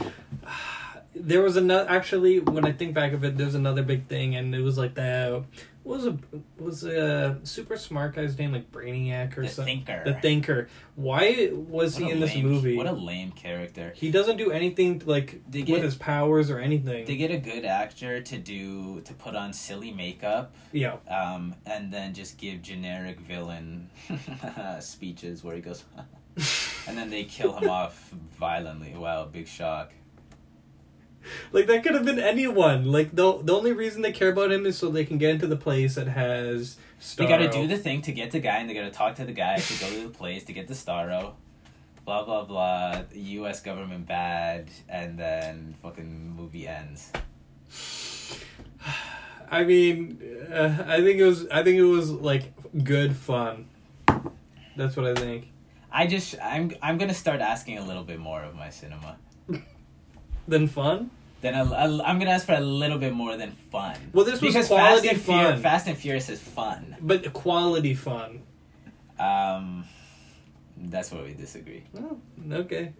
it? 0.00 0.12
there 1.14 1.40
was 1.40 1.56
another 1.56 1.88
actually 1.88 2.40
when 2.40 2.66
I 2.66 2.72
think 2.72 2.94
back 2.94 3.14
of 3.14 3.24
it, 3.24 3.38
there's 3.38 3.54
another 3.54 3.82
big 3.82 4.06
thing, 4.06 4.36
and 4.36 4.54
it 4.54 4.60
was 4.60 4.76
like 4.76 4.94
the 4.94 5.44
what 5.84 5.98
was 5.98 6.06
a 6.06 6.18
was 6.58 6.84
a 6.84 7.38
super 7.44 7.76
smart 7.76 8.14
guy's 8.16 8.36
name 8.38 8.52
like 8.52 8.72
Brainiac 8.72 9.36
or 9.38 9.42
The 9.42 9.48
something. 9.48 9.84
Thinker. 9.84 10.02
The 10.04 10.14
Thinker. 10.14 10.68
Why 10.96 11.50
was 11.52 11.94
What 12.00 12.04
he 12.06 12.10
in 12.10 12.20
this 12.20 12.34
movie? 12.36 12.76
What 12.76 12.86
a 12.86 12.92
lame 12.92 13.30
character. 13.32 13.92
he 13.94 14.10
doesn't 14.10 14.36
do 14.38 14.50
anything 14.50 15.02
like 15.04 15.42
They 15.48 15.62
with 15.62 15.82
his 15.82 15.94
powers 15.94 16.50
or 16.50 16.58
anything. 16.58 17.04
They 17.04 17.16
get 17.16 17.30
a 17.30 17.38
good 17.38 17.64
actor 17.64 18.20
to 18.20 18.38
do 18.38 19.00
to 19.02 19.14
put 19.14 19.36
on 19.36 19.52
silly 19.52 19.92
makeup, 19.92 20.54
yeah, 20.72 20.96
um, 21.08 21.54
and 21.66 21.92
then 21.92 22.14
just 22.14 22.38
give 22.38 22.62
generic 22.62 23.20
villain 23.20 23.90
speeches 24.80 25.44
where 25.44 25.54
he 25.54 25.60
goes, 25.60 25.84
and 26.88 26.96
then 26.98 27.10
they 27.10 27.24
kill 27.24 27.52
him 27.56 27.68
off 27.78 28.10
violently. 28.38 28.94
Wow, 28.96 29.26
big 29.26 29.46
shock. 29.46 29.92
Like 31.52 31.66
that 31.66 31.82
could 31.82 31.94
have 31.94 32.04
been 32.04 32.18
anyone. 32.18 32.90
Like 32.90 33.14
the 33.14 33.38
the 33.42 33.54
only 33.54 33.72
reason 33.72 34.02
they 34.02 34.12
care 34.12 34.30
about 34.30 34.52
him 34.52 34.66
is 34.66 34.78
so 34.78 34.90
they 34.90 35.04
can 35.04 35.18
get 35.18 35.30
into 35.30 35.46
the 35.46 35.56
place 35.56 35.94
that 35.94 36.08
has. 36.08 36.76
They 37.16 37.26
got 37.26 37.38
to 37.38 37.50
do 37.50 37.66
the 37.66 37.76
thing 37.76 38.02
to 38.02 38.12
get 38.12 38.30
the 38.30 38.40
guy, 38.40 38.58
and 38.58 38.70
they 38.70 38.74
got 38.74 38.82
to 38.82 38.90
talk 38.90 39.16
to 39.16 39.24
the 39.24 39.32
guy 39.32 39.58
to 39.58 39.80
go 39.80 39.90
to 39.90 40.08
the 40.08 40.14
place 40.14 40.44
to 40.44 40.52
get 40.52 40.68
the 40.68 40.74
Starro. 40.74 41.32
Blah 42.04 42.24
blah 42.24 42.44
blah. 42.44 43.02
U.S. 43.12 43.60
government 43.60 44.06
bad, 44.06 44.70
and 44.88 45.18
then 45.18 45.74
fucking 45.82 46.34
movie 46.36 46.66
ends. 46.66 47.12
I 49.50 49.64
mean, 49.64 50.18
uh, 50.50 50.84
I 50.86 51.02
think 51.02 51.20
it 51.20 51.24
was. 51.24 51.46
I 51.48 51.62
think 51.62 51.78
it 51.78 51.84
was 51.84 52.10
like 52.10 52.52
good 52.84 53.16
fun. 53.16 53.68
That's 54.76 54.96
what 54.96 55.06
I 55.06 55.14
think. 55.14 55.50
I 55.92 56.08
just 56.08 56.34
I'm 56.42 56.72
I'm 56.82 56.98
gonna 56.98 57.14
start 57.14 57.40
asking 57.40 57.78
a 57.78 57.84
little 57.84 58.02
bit 58.02 58.18
more 58.18 58.42
of 58.42 58.56
my 58.56 58.70
cinema. 58.70 59.16
Then 60.46 60.66
fun. 60.66 61.10
Then 61.40 61.54
i 61.54 61.84
I'm 61.84 62.18
gonna 62.18 62.30
ask 62.30 62.46
for 62.46 62.54
a 62.54 62.60
little 62.60 62.98
bit 62.98 63.12
more 63.12 63.36
than 63.36 63.52
fun. 63.70 63.96
Well, 64.14 64.24
this 64.24 64.40
was 64.40 64.54
because 64.54 64.68
quality 64.68 65.08
Fast 65.08 65.20
Fur- 65.20 65.32
fun. 65.32 65.60
Fast 65.60 65.86
and 65.88 65.96
Furious 65.98 66.30
is 66.30 66.40
fun. 66.40 66.96
But 67.00 67.32
quality 67.34 67.94
fun. 67.94 68.42
Um, 69.18 69.84
that's 70.76 71.12
where 71.12 71.22
we 71.22 71.34
disagree. 71.34 71.84
Oh, 71.98 72.18
okay. 72.50 72.92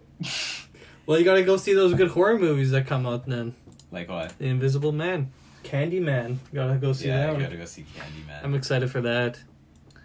Well, 1.07 1.19
you 1.19 1.25
gotta 1.25 1.43
go 1.43 1.57
see 1.57 1.73
those 1.73 1.93
good 1.93 2.09
horror 2.09 2.37
movies 2.37 2.71
that 2.71 2.87
come 2.87 3.05
out 3.05 3.25
then. 3.27 3.55
Like 3.91 4.09
what? 4.09 4.37
The 4.39 4.45
Invisible 4.45 4.91
Man, 4.91 5.31
Candyman. 5.63 6.37
Gotta 6.53 6.75
go 6.75 6.93
see 6.93 7.07
yeah, 7.07 7.27
that 7.27 7.31
one. 7.33 7.41
gotta 7.41 7.57
go 7.57 7.65
see 7.65 7.83
Candyman. 7.83 8.43
I'm 8.43 8.55
excited 8.55 8.89
for 8.89 9.01
that. 9.01 9.39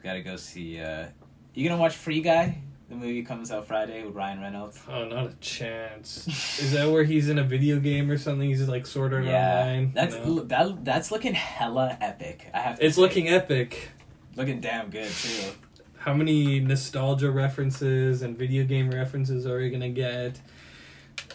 Gotta 0.03 0.21
go 0.23 0.37
see. 0.37 0.81
Uh, 0.81 1.07
you 1.55 1.69
gonna 1.69 1.81
watch 1.81 1.97
Free 1.97 2.21
Guy? 2.21 2.63
The 2.91 2.97
movie 2.97 3.23
comes 3.23 3.53
out 3.53 3.67
Friday 3.69 4.03
with 4.05 4.15
Ryan 4.17 4.41
Reynolds. 4.41 4.79
Oh, 4.89 5.05
not 5.07 5.27
a 5.29 5.35
chance. 5.41 6.27
Is 6.61 6.73
that 6.73 6.91
where 6.91 7.05
he's 7.05 7.29
in 7.29 7.39
a 7.39 7.45
video 7.45 7.79
game 7.79 8.11
or 8.11 8.19
something? 8.19 8.49
He's 8.49 8.69
like 8.69 8.85
sorted 8.85 9.25
Yeah, 9.25 9.61
online. 9.61 9.93
that's 9.95 10.15
No. 10.17 10.41
that. 10.41 10.85
That's 10.85 11.13
looking 11.13 11.35
hella 11.35 11.97
epic. 12.01 12.49
I 12.53 12.59
have. 12.59 12.79
To 12.81 12.85
It's 12.85 12.97
say. 12.97 13.01
looking 13.03 13.29
epic. 13.29 13.91
looking 14.37 14.61
damn 14.61 14.91
good 14.91 15.09
too. 15.09 15.53
How 15.99 16.15
many 16.15 16.59
nostalgia 16.61 17.31
references 17.31 18.23
and 18.23 18.37
video 18.37 18.65
game 18.65 18.91
references 18.91 19.47
are 19.47 19.59
we 19.59 19.71
gonna 19.71 19.89
get? 19.91 20.41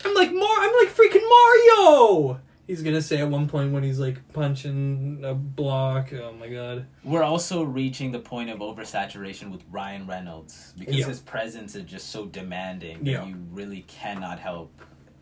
I'm 0.04 0.14
like 0.14 0.34
Mar. 0.34 0.58
I'm 0.60 0.74
like 0.86 0.94
freaking 0.94 1.24
Mario. 1.30 2.42
He's 2.68 2.82
gonna 2.82 3.02
say 3.02 3.20
at 3.20 3.30
one 3.30 3.48
point 3.48 3.72
when 3.74 3.84
he's 3.84 4.00
like 4.00 4.18
punching 4.34 5.22
a 5.24 5.36
block. 5.36 6.12
Oh 6.14 6.34
my 6.34 6.48
god. 6.48 6.88
We're 7.04 7.24
also 7.24 7.64
reaching 7.64 8.12
the 8.12 8.20
point 8.20 8.50
of 8.50 8.60
oversaturation 8.60 9.52
with 9.52 9.62
Ryan 9.70 10.08
Reynolds 10.08 10.74
because 10.78 10.96
Yeah. 10.96 11.06
his 11.06 11.20
presence 11.20 11.76
is 11.76 11.84
just 11.84 12.10
so 12.10 12.26
demanding 12.26 13.04
that 13.04 13.12
Yeah. 13.12 13.26
you 13.26 13.36
really 13.52 13.82
cannot 13.88 14.40
help 14.40 14.72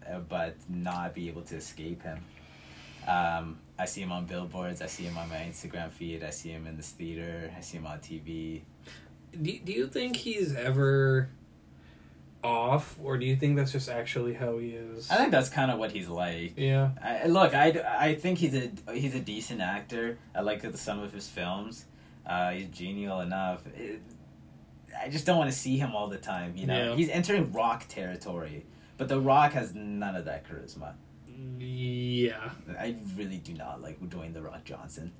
uh, 0.10 0.20
but 0.20 0.56
not 0.70 1.14
be 1.14 1.28
able 1.28 1.41
to 1.44 1.56
escape 1.56 2.02
him. 2.04 2.20
Um, 3.08 3.60
I 3.78 3.86
see 3.86 4.02
him 4.02 4.12
on 4.14 4.26
billboards. 4.26 4.82
I 4.82 4.86
see 4.88 5.04
him 5.04 5.18
on 5.18 5.28
my 5.30 5.36
Instagram 5.38 5.91
feed. 5.91 6.24
I 6.24 6.30
see 6.30 6.50
him 6.50 6.66
in 6.68 6.78
this 6.78 6.91
theater. 6.91 7.52
I 7.58 7.60
see 7.62 7.78
him 7.78 7.86
on 7.88 8.00
TV. 8.00 8.62
Do, 9.41 9.60
do 9.60 9.72
you 9.74 9.88
think 9.88 10.16
he's 10.16 10.54
ever 10.56 11.30
off, 12.44 12.98
or 13.02 13.18
do 13.18 13.26
you 13.26 13.36
think 13.36 13.56
that's 13.56 13.72
just 13.72 13.89
actually 13.89 14.34
how 14.34 14.58
he 14.58 14.70
is? 14.72 15.10
I 15.10 15.16
think 15.18 15.32
that's 15.32 15.50
kind 15.50 15.72
of 15.72 15.80
what 15.80 15.91
he's 15.91 16.08
like. 16.10 16.54
Yeah. 16.58 16.91
I, 17.02 17.28
look, 17.28 17.54
I, 17.54 17.68
I 18.00 18.16
think 18.16 18.38
he's 18.39 18.54
a 18.56 18.72
he's 18.94 19.16
a 19.16 19.20
decent 19.20 19.62
actor. 19.62 20.18
I 20.36 20.41
like 20.41 20.64
some 20.76 21.00
of 21.00 21.14
his 21.14 21.28
films. 21.28 21.86
Uh, 22.26 22.52
he's 22.52 22.68
genial 22.68 23.22
enough. 23.22 23.66
It, 23.76 24.02
I 25.02 25.10
just 25.10 25.26
don't 25.26 25.38
want 25.38 25.50
to 25.52 25.58
see 25.58 25.78
him 25.78 25.96
all 25.96 26.08
the 26.08 26.18
time. 26.18 26.56
You 26.56 26.68
know, 26.68 26.89
Yeah. 26.91 26.96
he's 26.96 27.10
entering 27.10 27.52
Rock 27.52 27.86
territory, 27.89 28.66
but 28.98 29.08
The 29.10 29.20
Rock 29.20 29.54
has 29.54 29.74
none 29.74 30.16
of 30.16 30.26
that 30.26 30.46
charisma. 30.48 30.94
Yeah. 31.60 32.52
I 32.80 32.96
really 33.16 33.38
do 33.38 33.54
not 33.54 33.82
like 33.82 34.00
Dwayne 34.02 34.34
The 34.34 34.41
Rock 34.41 34.64
Johnson. 34.66 35.12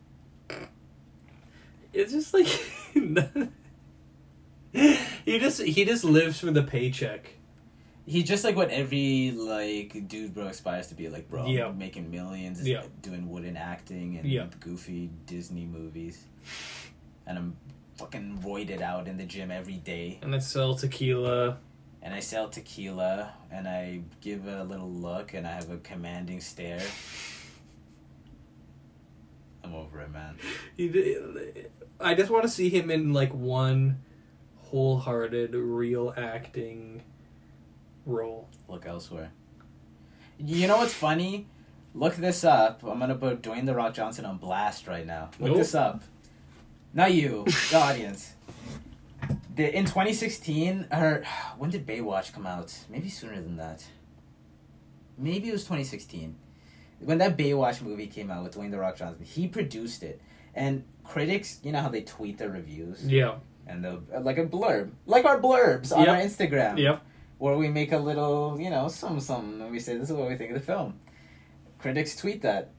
It's 1.91 2.11
just 2.11 2.34
like 2.34 2.47
he 5.26 5.39
just 5.39 5.61
he 5.61 5.86
just 5.86 6.03
lives 6.03 6.39
for 6.39 6.51
the 6.51 6.63
paycheck. 6.63 7.30
He's 8.05 8.26
just 8.26 8.43
like 8.43 8.55
what 8.57 8.69
every 8.69 9.32
like 9.32 10.07
dude 10.09 10.34
bro 10.34 10.47
aspires 10.47 10.88
to 10.88 10.95
be 10.95 11.07
like 11.09 11.30
bro. 11.30 11.45
Yeah. 11.47 11.71
making 11.71 12.11
millions, 12.11 12.67
Yeah. 12.67 12.84
doing 13.01 13.30
wooden 13.30 13.55
acting 13.55 14.17
and 14.17 14.28
Yeah. 14.28 14.47
goofy 14.59 15.09
Disney 15.26 15.65
movies, 15.65 16.26
and 17.26 17.38
I'm 17.38 17.55
fucking 17.97 18.39
roided 18.43 18.82
out 18.82 19.07
in 19.07 19.17
the 19.17 19.24
gym 19.26 19.51
every 19.51 19.78
day. 19.78 20.19
And 20.21 20.34
I 20.36 20.39
sell 20.39 20.74
tequila. 20.76 21.59
and 22.01 22.13
I 22.13 22.19
sell 22.19 22.49
tequila 22.49 23.32
and 23.49 23.65
I 23.65 24.01
give 24.19 24.45
a 24.47 24.63
little 24.65 24.89
look 24.91 25.34
and 25.34 25.47
I 25.47 25.51
have 25.51 25.69
a 25.69 25.78
commanding 25.78 26.41
stare. 26.41 26.82
I'm 29.63 29.74
over 29.74 30.01
it, 30.01 30.11
man. 30.11 30.36
I 32.01 32.15
just 32.15 32.30
want 32.30 32.43
to 32.43 32.49
see 32.49 32.67
him 32.69 32.91
in 32.91 33.13
like 33.13 33.34
one 33.34 33.99
wholehearted, 34.78 35.53
real 35.53 36.11
acting 36.17 37.03
role. 38.07 38.49
Look 38.67 38.88
elsewhere. 38.88 39.32
You 40.39 40.67
know 40.67 40.78
what's 40.78 40.95
funny? 40.95 41.45
Look 41.93 42.15
this 42.15 42.43
up. 42.43 42.82
I'm 42.84 42.97
gonna 42.97 43.13
put 43.13 43.43
Dwayne 43.43 43.67
the 43.67 43.76
Rock 43.76 43.93
Johnson 43.93 44.26
on 44.26 44.38
blast 44.39 44.88
right 44.88 45.05
now. 45.05 45.30
Look 45.39 45.49
Nope. 45.49 45.57
this 45.57 45.76
up. 45.76 46.01
Not 46.91 47.13
you, 47.13 47.45
the 47.69 47.78
audience. 47.78 48.34
The, 49.55 49.76
in 49.78 49.86
2016, 49.86 50.88
or 50.91 51.24
when 51.59 51.69
did 51.69 51.86
Baywatch 51.86 52.34
come 52.34 52.47
out? 52.47 52.76
Maybe 52.89 53.09
sooner 53.09 53.36
than 53.39 53.57
that. 53.57 53.86
Maybe 55.19 55.49
it 55.49 55.51
was 55.51 55.61
2016. 55.65 56.36
When 56.99 57.19
that 57.19 57.38
Baywatch 57.38 57.84
movie 57.84 58.07
came 58.07 58.32
out 58.32 58.43
with 58.43 58.55
Dwayne 58.55 58.71
the 58.71 58.80
Rock 58.80 58.97
Johnson, 58.97 59.24
he 59.24 59.47
produced 59.47 60.01
it, 60.01 60.19
and 60.55 60.84
critics, 61.03 61.59
you 61.61 61.71
know 61.71 61.82
how 61.82 61.89
they 61.89 62.01
tweet 62.01 62.39
their 62.39 62.49
reviews 62.49 63.05
Yeah. 63.05 63.36
And 63.68 63.84
they'll 63.84 64.03
like 64.22 64.38
a 64.38 64.45
blurb, 64.45 64.91
like 65.05 65.26
our 65.26 65.39
blurbs 65.39 65.91
on 65.95 66.05
Yep. 66.05 66.09
our 66.09 66.22
Instagram 66.22 66.78
Yep. 66.78 67.01
where 67.38 67.55
we 67.57 67.70
make 67.70 67.91
a 67.91 67.97
little, 67.97 68.59
you 68.59 68.70
know, 68.70 68.88
some 68.88 69.20
some 69.20 69.61
and 69.61 69.72
we 69.72 69.80
say 69.80 69.97
this 69.97 70.09
is 70.09 70.16
what 70.16 70.30
we 70.30 70.36
think 70.36 70.51
of 70.51 70.55
the 70.59 70.66
film. 70.66 70.99
Critics 71.80 72.16
tweet 72.16 72.41
that. 72.43 72.70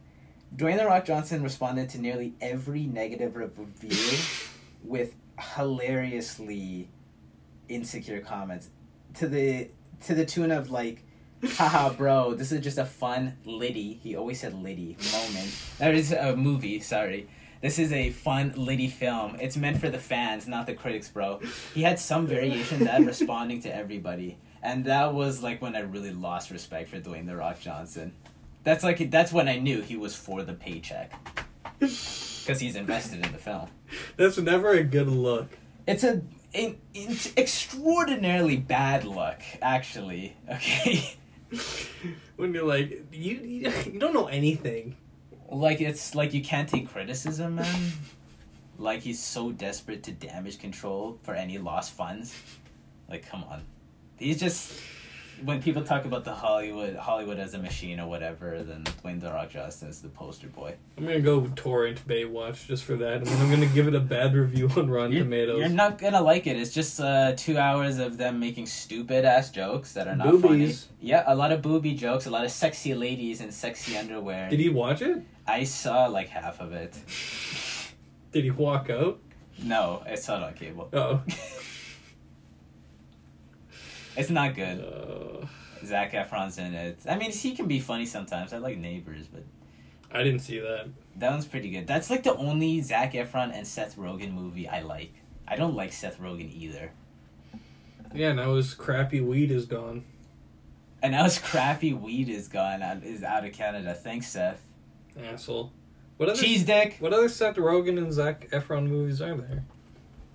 Dwayne 0.56 0.78
the 0.78 0.84
Rock 0.86 1.04
Johnson 1.04 1.42
responded 1.42 1.88
to 1.90 2.00
nearly 2.00 2.34
every 2.40 2.86
negative 2.86 3.34
review 3.36 4.18
with 4.84 5.14
hilariously 5.84 6.88
insecure 7.68 8.20
comments 8.20 8.68
to 9.14 9.26
the 9.26 9.68
to 10.02 10.14
the 10.14 10.24
tune 10.24 10.50
of 10.50 10.70
like 10.70 11.02
haha 11.56 11.90
bro 11.98 12.34
this 12.34 12.52
is 12.52 12.60
just 12.62 12.78
a 12.78 12.84
fun 12.84 13.36
liddy 13.44 13.98
he 14.02 14.14
always 14.16 14.38
said 14.40 14.54
liddy 14.54 14.96
moment 15.12 15.50
that 15.78 15.94
is 15.94 16.12
a 16.12 16.36
movie 16.36 16.78
sorry 16.80 17.28
this 17.64 17.78
is 17.78 17.94
a 17.94 18.10
fun 18.10 18.52
liddy 18.56 18.88
film. 18.88 19.38
It's 19.40 19.56
meant 19.56 19.80
for 19.80 19.88
the 19.88 19.98
fans 19.98 20.46
not 20.46 20.66
the 20.66 20.74
critics 20.74 21.08
bro. 21.08 21.40
He 21.72 21.82
had 21.82 21.98
some 21.98 22.26
variation 22.26 22.84
that 22.84 23.00
responding 23.06 23.62
to 23.62 23.74
everybody. 23.74 24.36
And 24.62 24.84
that 24.84 25.14
was 25.14 25.42
like 25.42 25.62
when 25.62 25.74
i 25.74 25.80
really 25.80 26.12
lost 26.12 26.50
respect 26.50 26.90
for 26.90 27.00
dwayne 27.00 27.24
the 27.24 27.36
rock 27.36 27.60
johnson. 27.60 28.12
That's 28.64 28.84
like 28.84 29.10
that's 29.10 29.32
when 29.32 29.48
i 29.48 29.58
knew 29.58 29.80
he 29.80 29.96
was 29.96 30.14
for 30.14 30.42
the 30.42 30.52
paycheck. 30.52 31.14
Because 31.80 32.60
he's 32.60 32.76
invested 32.76 33.24
in 33.24 33.32
the 33.32 33.38
film. 33.38 33.68
That's 34.18 34.36
never 34.36 34.72
a 34.72 34.84
good 34.84 35.08
look. 35.08 35.56
it's 35.86 36.04
a 36.04 36.20
an, 36.52 36.76
it's 36.92 37.34
extraordinarily 37.34 38.58
bad 38.58 39.04
look 39.04 39.40
actually 39.62 40.36
okay? 40.50 41.16
When 42.36 42.52
you're 42.52 42.66
like 42.66 43.06
you, 43.10 43.36
you 43.36 43.98
don't 43.98 44.12
know 44.12 44.26
anything. 44.26 44.96
Like 45.50 45.80
it's 45.80 46.14
like 46.14 46.32
you 46.34 46.42
can't 46.42 46.68
take 46.68 46.88
criticism 46.88 47.56
man 47.56 47.92
like 48.78 49.00
he's 49.00 49.20
so 49.22 49.52
desperate 49.52 50.02
to 50.02 50.12
damage 50.12 50.58
control 50.58 51.18
for 51.22 51.34
any 51.34 51.58
lost 51.58 51.92
funds 51.92 52.34
like 53.08 53.26
come 53.28 53.44
on 53.44 53.62
he's 54.18 54.40
just 54.40 54.72
when 55.42 55.60
people 55.60 55.82
talk 55.82 56.04
about 56.04 56.24
the 56.24 56.32
Hollywood 56.32 56.96
Hollywood 56.96 57.38
as 57.38 57.54
a 57.54 57.58
machine 57.58 57.98
or 57.98 58.06
whatever, 58.08 58.62
then 58.62 58.84
Dwayne 58.84 59.20
the 59.20 59.30
Rock 59.30 59.50
Johnson 59.50 59.88
is 59.88 60.00
the 60.00 60.08
poster 60.08 60.46
boy. 60.46 60.74
I'm 60.96 61.04
gonna 61.04 61.20
go 61.20 61.46
torrent 61.56 62.06
Baywatch 62.06 62.66
just 62.66 62.84
for 62.84 62.96
that, 62.96 63.14
and 63.18 63.26
then 63.26 63.42
I'm 63.42 63.50
gonna 63.50 63.66
give 63.66 63.88
it 63.88 63.94
a 63.94 64.00
bad 64.00 64.34
review 64.34 64.70
on 64.76 64.88
Rotten 64.88 65.12
You're, 65.12 65.24
Tomatoes. 65.24 65.58
you're 65.58 65.68
not 65.68 65.98
gonna 65.98 66.20
like 66.20 66.46
it. 66.46 66.56
It's 66.56 66.72
just 66.72 67.00
uh, 67.00 67.32
two 67.36 67.58
hours 67.58 67.98
of 67.98 68.16
them 68.16 68.38
making 68.38 68.66
stupid 68.66 69.24
ass 69.24 69.50
jokes 69.50 69.92
that 69.94 70.06
are 70.06 70.16
not 70.16 70.28
Boobies. 70.28 70.84
funny. 70.84 70.98
Yeah, 71.00 71.24
a 71.26 71.34
lot 71.34 71.52
of 71.52 71.62
booby 71.62 71.94
jokes, 71.94 72.26
a 72.26 72.30
lot 72.30 72.44
of 72.44 72.50
sexy 72.50 72.94
ladies 72.94 73.40
in 73.40 73.50
sexy 73.50 73.96
underwear. 73.96 74.48
Did 74.48 74.60
he 74.60 74.68
watch 74.68 75.02
it? 75.02 75.22
I 75.46 75.64
saw 75.64 76.06
like 76.06 76.28
half 76.28 76.60
of 76.60 76.72
it. 76.72 76.94
Did 78.32 78.44
he 78.44 78.50
walk 78.50 78.90
out? 78.90 79.20
No, 79.62 80.02
I 80.06 80.14
saw 80.16 80.38
it 80.38 80.42
on 80.42 80.54
cable. 80.54 80.88
Oh. 80.92 81.22
It's 84.16 84.30
not 84.30 84.54
good. 84.54 84.80
Uh, 84.80 85.46
Zac 85.84 86.12
Efron's 86.12 86.58
in 86.58 86.74
it. 86.74 86.98
I 87.08 87.16
mean, 87.16 87.32
he 87.32 87.54
can 87.54 87.66
be 87.66 87.80
funny 87.80 88.06
sometimes. 88.06 88.52
I 88.52 88.58
like 88.58 88.78
Neighbors, 88.78 89.26
but 89.26 89.42
I 90.12 90.22
didn't 90.22 90.40
see 90.40 90.60
that. 90.60 90.86
that 91.16 91.30
one's 91.30 91.46
pretty 91.46 91.70
good. 91.70 91.86
That's 91.86 92.10
like 92.10 92.22
the 92.22 92.34
only 92.36 92.80
Zac 92.80 93.14
Efron 93.14 93.52
and 93.52 93.66
Seth 93.66 93.96
Rogen 93.96 94.32
movie 94.32 94.68
I 94.68 94.82
like. 94.82 95.12
I 95.48 95.56
don't 95.56 95.74
like 95.74 95.92
Seth 95.92 96.20
Rogen 96.20 96.52
either. 96.54 96.92
Yeah, 98.14 98.32
now 98.32 98.54
his 98.54 98.74
crappy 98.74 99.20
weed 99.20 99.50
is 99.50 99.66
gone. 99.66 100.04
And 101.02 101.12
now 101.12 101.24
his 101.24 101.38
crappy 101.38 101.92
weed 101.92 102.28
is 102.28 102.48
gone 102.48 102.82
is 103.02 103.22
out 103.24 103.44
of 103.44 103.52
Canada. 103.52 103.94
Thanks, 103.94 104.28
Seth. 104.28 104.62
Asshole. 105.22 105.72
What 106.16 106.28
other 106.28 106.40
Cheese 106.40 106.64
dick. 106.64 106.96
What 107.00 107.12
other 107.12 107.28
Seth 107.28 107.56
Rogen 107.56 107.98
and 107.98 108.12
Zac 108.12 108.48
Efron 108.50 108.86
movies 108.86 109.20
are 109.20 109.34
there? 109.36 109.64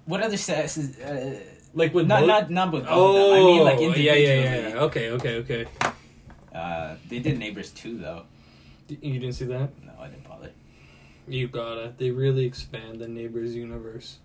What 0.05 0.21
other 0.21 0.37
Seth? 0.37 0.77
is- 0.77 0.99
Uh, 0.99 1.39
Like 1.73 1.93
with 1.93 2.07
not 2.07 2.21
both- 2.21 2.27
not 2.27 2.49
not 2.49 2.71
with 2.73 2.85
Oh. 2.89 3.33
I 3.33 3.39
mean, 3.39 3.63
like 3.63 3.79
yeah, 3.79 3.85
individually. 3.87 4.23
yeah, 4.25 4.43
yeah, 4.43 4.67
yeah. 4.69 4.79
Okay, 4.87 5.11
okay, 5.11 5.35
okay. 5.37 5.65
Uh, 6.53 6.95
they 7.07 7.19
did 7.19 7.37
Neighbors 7.37 7.69
too, 7.71 7.97
though. 7.99 8.23
You 8.87 9.19
didn't 9.19 9.33
see 9.35 9.45
that? 9.45 9.69
No, 9.85 9.93
I 9.99 10.07
didn't 10.07 10.27
bother. 10.27 10.49
You 11.27 11.47
gotta. 11.47 11.93
They 11.95 12.09
really 12.09 12.43
expand 12.45 12.99
the 12.99 13.07
Neighbors 13.07 13.53
universe. 13.55 14.17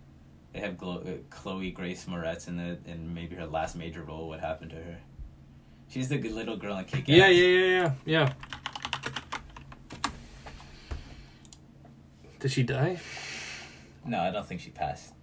They 0.54 0.60
have 0.60 0.78
Glo- 0.78 1.02
uh, 1.04 1.18
Chloe 1.28 1.70
Grace 1.70 2.06
Moretz 2.06 2.48
in 2.48 2.58
it, 2.58 2.80
and 2.86 3.14
maybe 3.14 3.36
her 3.36 3.46
last 3.46 3.76
major 3.76 4.02
role. 4.02 4.26
What 4.28 4.40
happened 4.40 4.70
to 4.70 4.76
her? 4.76 4.96
She's 5.90 6.08
the 6.08 6.16
good 6.16 6.32
little 6.32 6.56
girl 6.56 6.78
in 6.78 6.86
Kick 6.86 7.06
Yeah, 7.06 7.28
yeah, 7.28 7.46
yeah, 7.46 7.66
yeah, 7.66 7.92
yeah. 8.06 8.32
Did 12.44 12.52
she 12.52 12.62
die? 12.62 12.98
No, 14.04 14.20
I 14.20 14.30
don't 14.30 14.46
think 14.46 14.60
she 14.60 14.68
passed. 14.68 15.14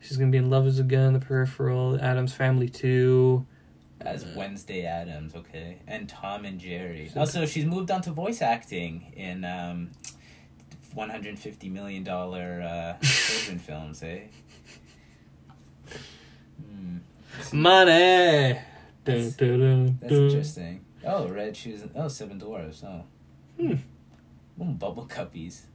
She's 0.00 0.16
gonna 0.16 0.32
be 0.32 0.38
in 0.38 0.50
Love 0.50 0.66
Is 0.66 0.80
a 0.80 0.82
Gun, 0.82 1.12
The 1.12 1.20
Peripheral, 1.20 1.96
Addams 2.02 2.34
Family 2.34 2.68
2. 2.68 3.46
As 4.00 4.26
Wednesday 4.34 4.84
Addams, 4.84 5.36
okay, 5.36 5.78
and 5.86 6.08
Tom 6.08 6.44
and 6.44 6.58
Jerry. 6.58 7.08
So- 7.14 7.20
Also, 7.20 7.46
she's 7.46 7.64
moved 7.66 7.92
on 7.92 8.02
to 8.02 8.10
voice 8.10 8.42
acting 8.42 9.12
in 9.16 9.44
um, 9.44 9.90
one 10.92 11.08
hundred 11.08 11.38
fifty 11.38 11.68
million 11.68 12.02
dollar 12.02 12.62
uh, 12.62 12.98
children 13.06 13.58
films, 13.64 14.02
eh? 14.02 14.22
Hmm, 16.60 16.96
Money! 17.52 18.54
Dun, 18.54 18.58
That's- 19.04 19.32
dun, 19.34 19.60
dun, 19.60 19.98
that's 20.00 20.12
interesting. 20.14 20.84
Oh, 21.06 21.28
Red 21.28 21.56
Shoes. 21.56 21.84
Oh, 21.94 22.08
Seven 22.08 22.38
Dwarfs. 22.38 22.82
Oh, 22.84 23.04
Hmm. 23.56 23.74
Mm, 24.60 24.78
bubble 24.80 25.06
cuppies. 25.06 25.66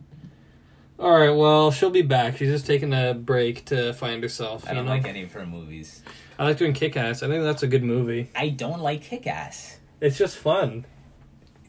Alright, 1.00 1.36
well, 1.36 1.72
she'll 1.72 1.92
be 1.92 2.02
back. 2.02 2.38
She's 2.38 2.50
just 2.50 2.66
taking 2.66 2.92
a 2.94 3.14
break 3.14 3.66
to 3.66 3.94
find 3.94 4.24
herself. 4.24 4.66
I 4.66 4.72
you 4.72 4.76
don't 4.78 4.86
know? 4.86 4.92
like 4.92 5.08
any 5.08 5.24
of 5.24 5.32
her 5.34 5.46
movies. 5.46 6.02
I 6.40 6.46
like 6.46 6.58
doing 6.58 6.74
Kick 6.74 6.98
Ass. 6.98 7.22
I 7.24 7.28
think 7.28 7.44
that's 7.44 7.62
a 7.64 7.68
good 7.68 7.84
movie. 7.84 8.30
I 8.36 8.50
don't 8.50 8.82
like 8.82 9.04
Kick 9.04 9.28
Ass. 9.28 9.78
It's 10.02 10.18
just 10.18 10.38
fun. 10.38 10.86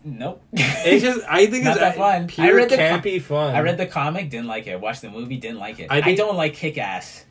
Nope. 0.04 0.42
It's 0.52 1.02
just, 1.02 1.26
I 1.28 1.46
think 1.46 1.64
Not 1.64 1.72
it's 1.72 1.80
that 1.80 1.96
fun. 1.96 2.26
pure 2.28 2.46
I 2.46 2.50
read 2.52 2.70
the 2.70 2.76
com- 2.76 3.00
campy 3.02 3.20
fun. 3.20 3.54
I 3.54 3.60
read 3.60 3.76
the 3.76 3.86
comic, 3.86 4.30
didn't 4.30 4.46
like 4.46 4.66
it. 4.66 4.80
Watched 4.80 5.02
the 5.02 5.10
movie, 5.10 5.36
didn't 5.36 5.58
like 5.58 5.78
it. 5.80 5.88
I 5.90 6.00
I, 6.10 6.14
don't 6.14 6.36
like 6.36 6.54
Kick 6.54 6.78
Ass. 6.78 7.26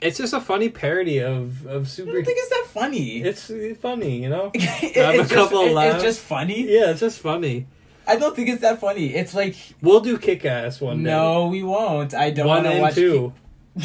It's 0.00 0.16
just 0.18 0.32
a 0.32 0.40
funny 0.40 0.68
parody 0.70 1.20
of, 1.20 1.66
of 1.66 1.88
super. 1.88 2.10
I 2.10 2.14
don't 2.14 2.24
think 2.24 2.38
it's 2.40 2.48
that 2.50 2.66
funny. 2.72 3.22
It's 3.22 3.50
funny, 3.80 4.22
you 4.22 4.28
know? 4.30 4.50
It- 4.54 4.96
a 4.96 5.20
it's, 5.20 5.32
couple 5.32 5.64
just, 5.64 5.76
it- 5.86 5.94
it's 5.94 6.02
just 6.04 6.20
funny. 6.20 6.62
Yeah, 6.72 6.90
it's 6.90 7.00
just 7.00 7.18
funny. 7.20 7.66
I 8.06 8.16
don't 8.16 8.34
think 8.36 8.48
it's 8.48 8.60
that 8.62 8.80
funny. 8.80 9.14
It's 9.14 9.34
like 9.34 9.56
We'll 9.80 10.00
do 10.00 10.18
Kick 10.18 10.44
Ass 10.44 10.80
one 10.80 11.02
day. 11.02 11.10
no, 11.10 11.46
we 11.48 11.62
won't. 11.62 12.14
I 12.14 12.30
don't 12.30 12.46
want 12.46 12.64
to 12.64 12.70
and 12.70 12.82
watch. 12.82 12.94
two. 12.94 13.32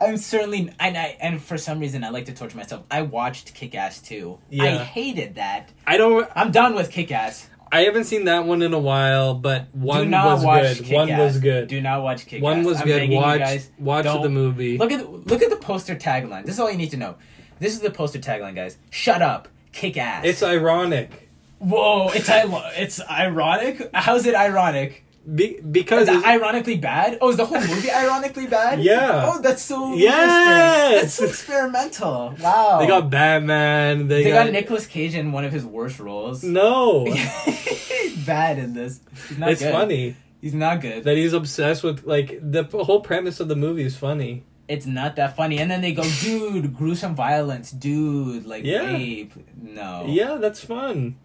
I'm 0.00 0.16
certainly 0.16 0.72
and 0.80 0.96
I 0.96 1.16
and 1.20 1.42
for 1.42 1.58
some 1.58 1.78
reason 1.78 2.04
I 2.04 2.08
like 2.08 2.24
to 2.26 2.32
torture 2.32 2.56
myself. 2.56 2.84
I 2.90 3.02
watched 3.02 3.54
Kick 3.54 3.74
Ass 3.74 4.00
too. 4.00 4.38
I 4.58 4.78
hated 4.78 5.34
that. 5.34 5.70
I 5.86 5.96
don't. 5.96 6.28
I'm 6.34 6.50
done 6.52 6.74
with 6.74 6.90
Kick 6.90 7.12
Ass. 7.12 7.48
I 7.72 7.82
haven't 7.82 8.04
seen 8.04 8.24
that 8.24 8.46
one 8.46 8.62
in 8.62 8.72
a 8.72 8.78
while, 8.78 9.34
but 9.34 9.72
one 9.72 10.04
Do 10.04 10.10
not 10.10 10.34
was 10.36 10.44
watch 10.44 10.62
good. 10.62 10.76
Kick-Ass. 10.86 11.08
One 11.08 11.18
was 11.18 11.38
good. 11.38 11.68
Do 11.68 11.80
not 11.80 12.02
watch 12.02 12.26
Kick 12.26 12.38
Ass. 12.40 12.42
one 12.42 12.64
was 12.64 12.80
I'm 12.80 12.86
good. 12.86 13.10
Watch 13.10 13.38
guys, 13.38 13.70
watch 13.78 14.04
the 14.22 14.28
movie. 14.28 14.76
Look 14.76 14.90
at 14.90 15.08
look 15.26 15.40
at 15.42 15.50
the 15.50 15.56
poster 15.56 15.94
tagline. 15.94 16.44
This 16.46 16.54
is 16.56 16.60
all 16.60 16.70
you 16.70 16.76
need 16.78 16.90
to 16.90 16.96
know. 16.96 17.16
This 17.60 17.74
is 17.74 17.80
the 17.80 17.90
poster 17.90 18.18
tagline, 18.18 18.56
guys. 18.56 18.76
Shut 18.90 19.22
up, 19.22 19.48
kick 19.72 19.96
ass. 19.96 20.24
It's 20.24 20.42
ironic 20.42 21.29
whoa. 21.60 22.08
It's 22.14 22.28
it's 22.28 23.00
ironic. 23.08 23.90
How's 23.94 24.26
it 24.26 24.34
ironic? 24.34 25.04
Be- 25.34 25.60
because 25.60 26.04
Is 26.04 26.08
it 26.08 26.18
it's- 26.18 26.24
ironically 26.34 26.78
bad? 26.78 27.18
Oh, 27.20 27.28
is 27.28 27.36
the 27.36 27.44
whole 27.46 27.60
movie 27.60 27.90
ironically 27.92 28.46
bad? 28.46 28.80
Yeah. 28.90 29.30
Oh, 29.32 29.40
that's 29.40 29.62
so 29.62 29.94
Yes! 29.94 30.10
interesting. 30.16 31.00
That's 31.02 31.14
so 31.14 31.24
experimental. 31.26 32.34
Wow. 32.40 32.78
they 32.80 32.86
got 32.86 33.10
Batman. 33.10 34.08
They, 34.08 34.24
they 34.24 34.30
got, 34.30 34.44
got 34.46 34.52
Nicolas 34.52 34.86
Cage 34.86 35.14
in 35.14 35.30
one 35.32 35.44
of 35.44 35.52
his 35.52 35.64
worst 35.64 36.00
roles. 36.00 36.42
No, 36.42 37.04
He's 37.04 38.16
bad 38.26 38.58
in 38.58 38.72
this. 38.72 39.00
He's 39.28 39.38
not 39.38 39.50
it's 39.50 39.60
good. 39.62 39.72
funny 39.72 40.16
He's 40.40 40.54
not 40.54 40.80
good. 40.80 41.04
that 41.04 41.16
he's 41.18 41.34
obsessed 41.34 41.84
with 41.84 42.04
like 42.06 42.38
the 42.40 42.64
whole 42.64 43.02
premise 43.02 43.40
of 43.40 43.48
the 43.48 43.56
movie 43.56 43.84
is 43.84 43.96
funny. 43.96 44.44
It's 44.68 44.86
not 44.86 45.16
that 45.16 45.36
funny. 45.36 45.58
And 45.58 45.70
then 45.70 45.82
they 45.82 45.92
go, 45.92 46.04
dude, 46.22 46.74
gruesome 46.74 47.14
violence, 47.14 47.72
dude, 47.72 48.46
like 48.46 48.64
Yeah. 48.64 48.86
rape. 48.86 49.34
No. 49.60 50.06
Yeah, 50.08 50.36
that's 50.40 50.64
fun. 50.64 51.16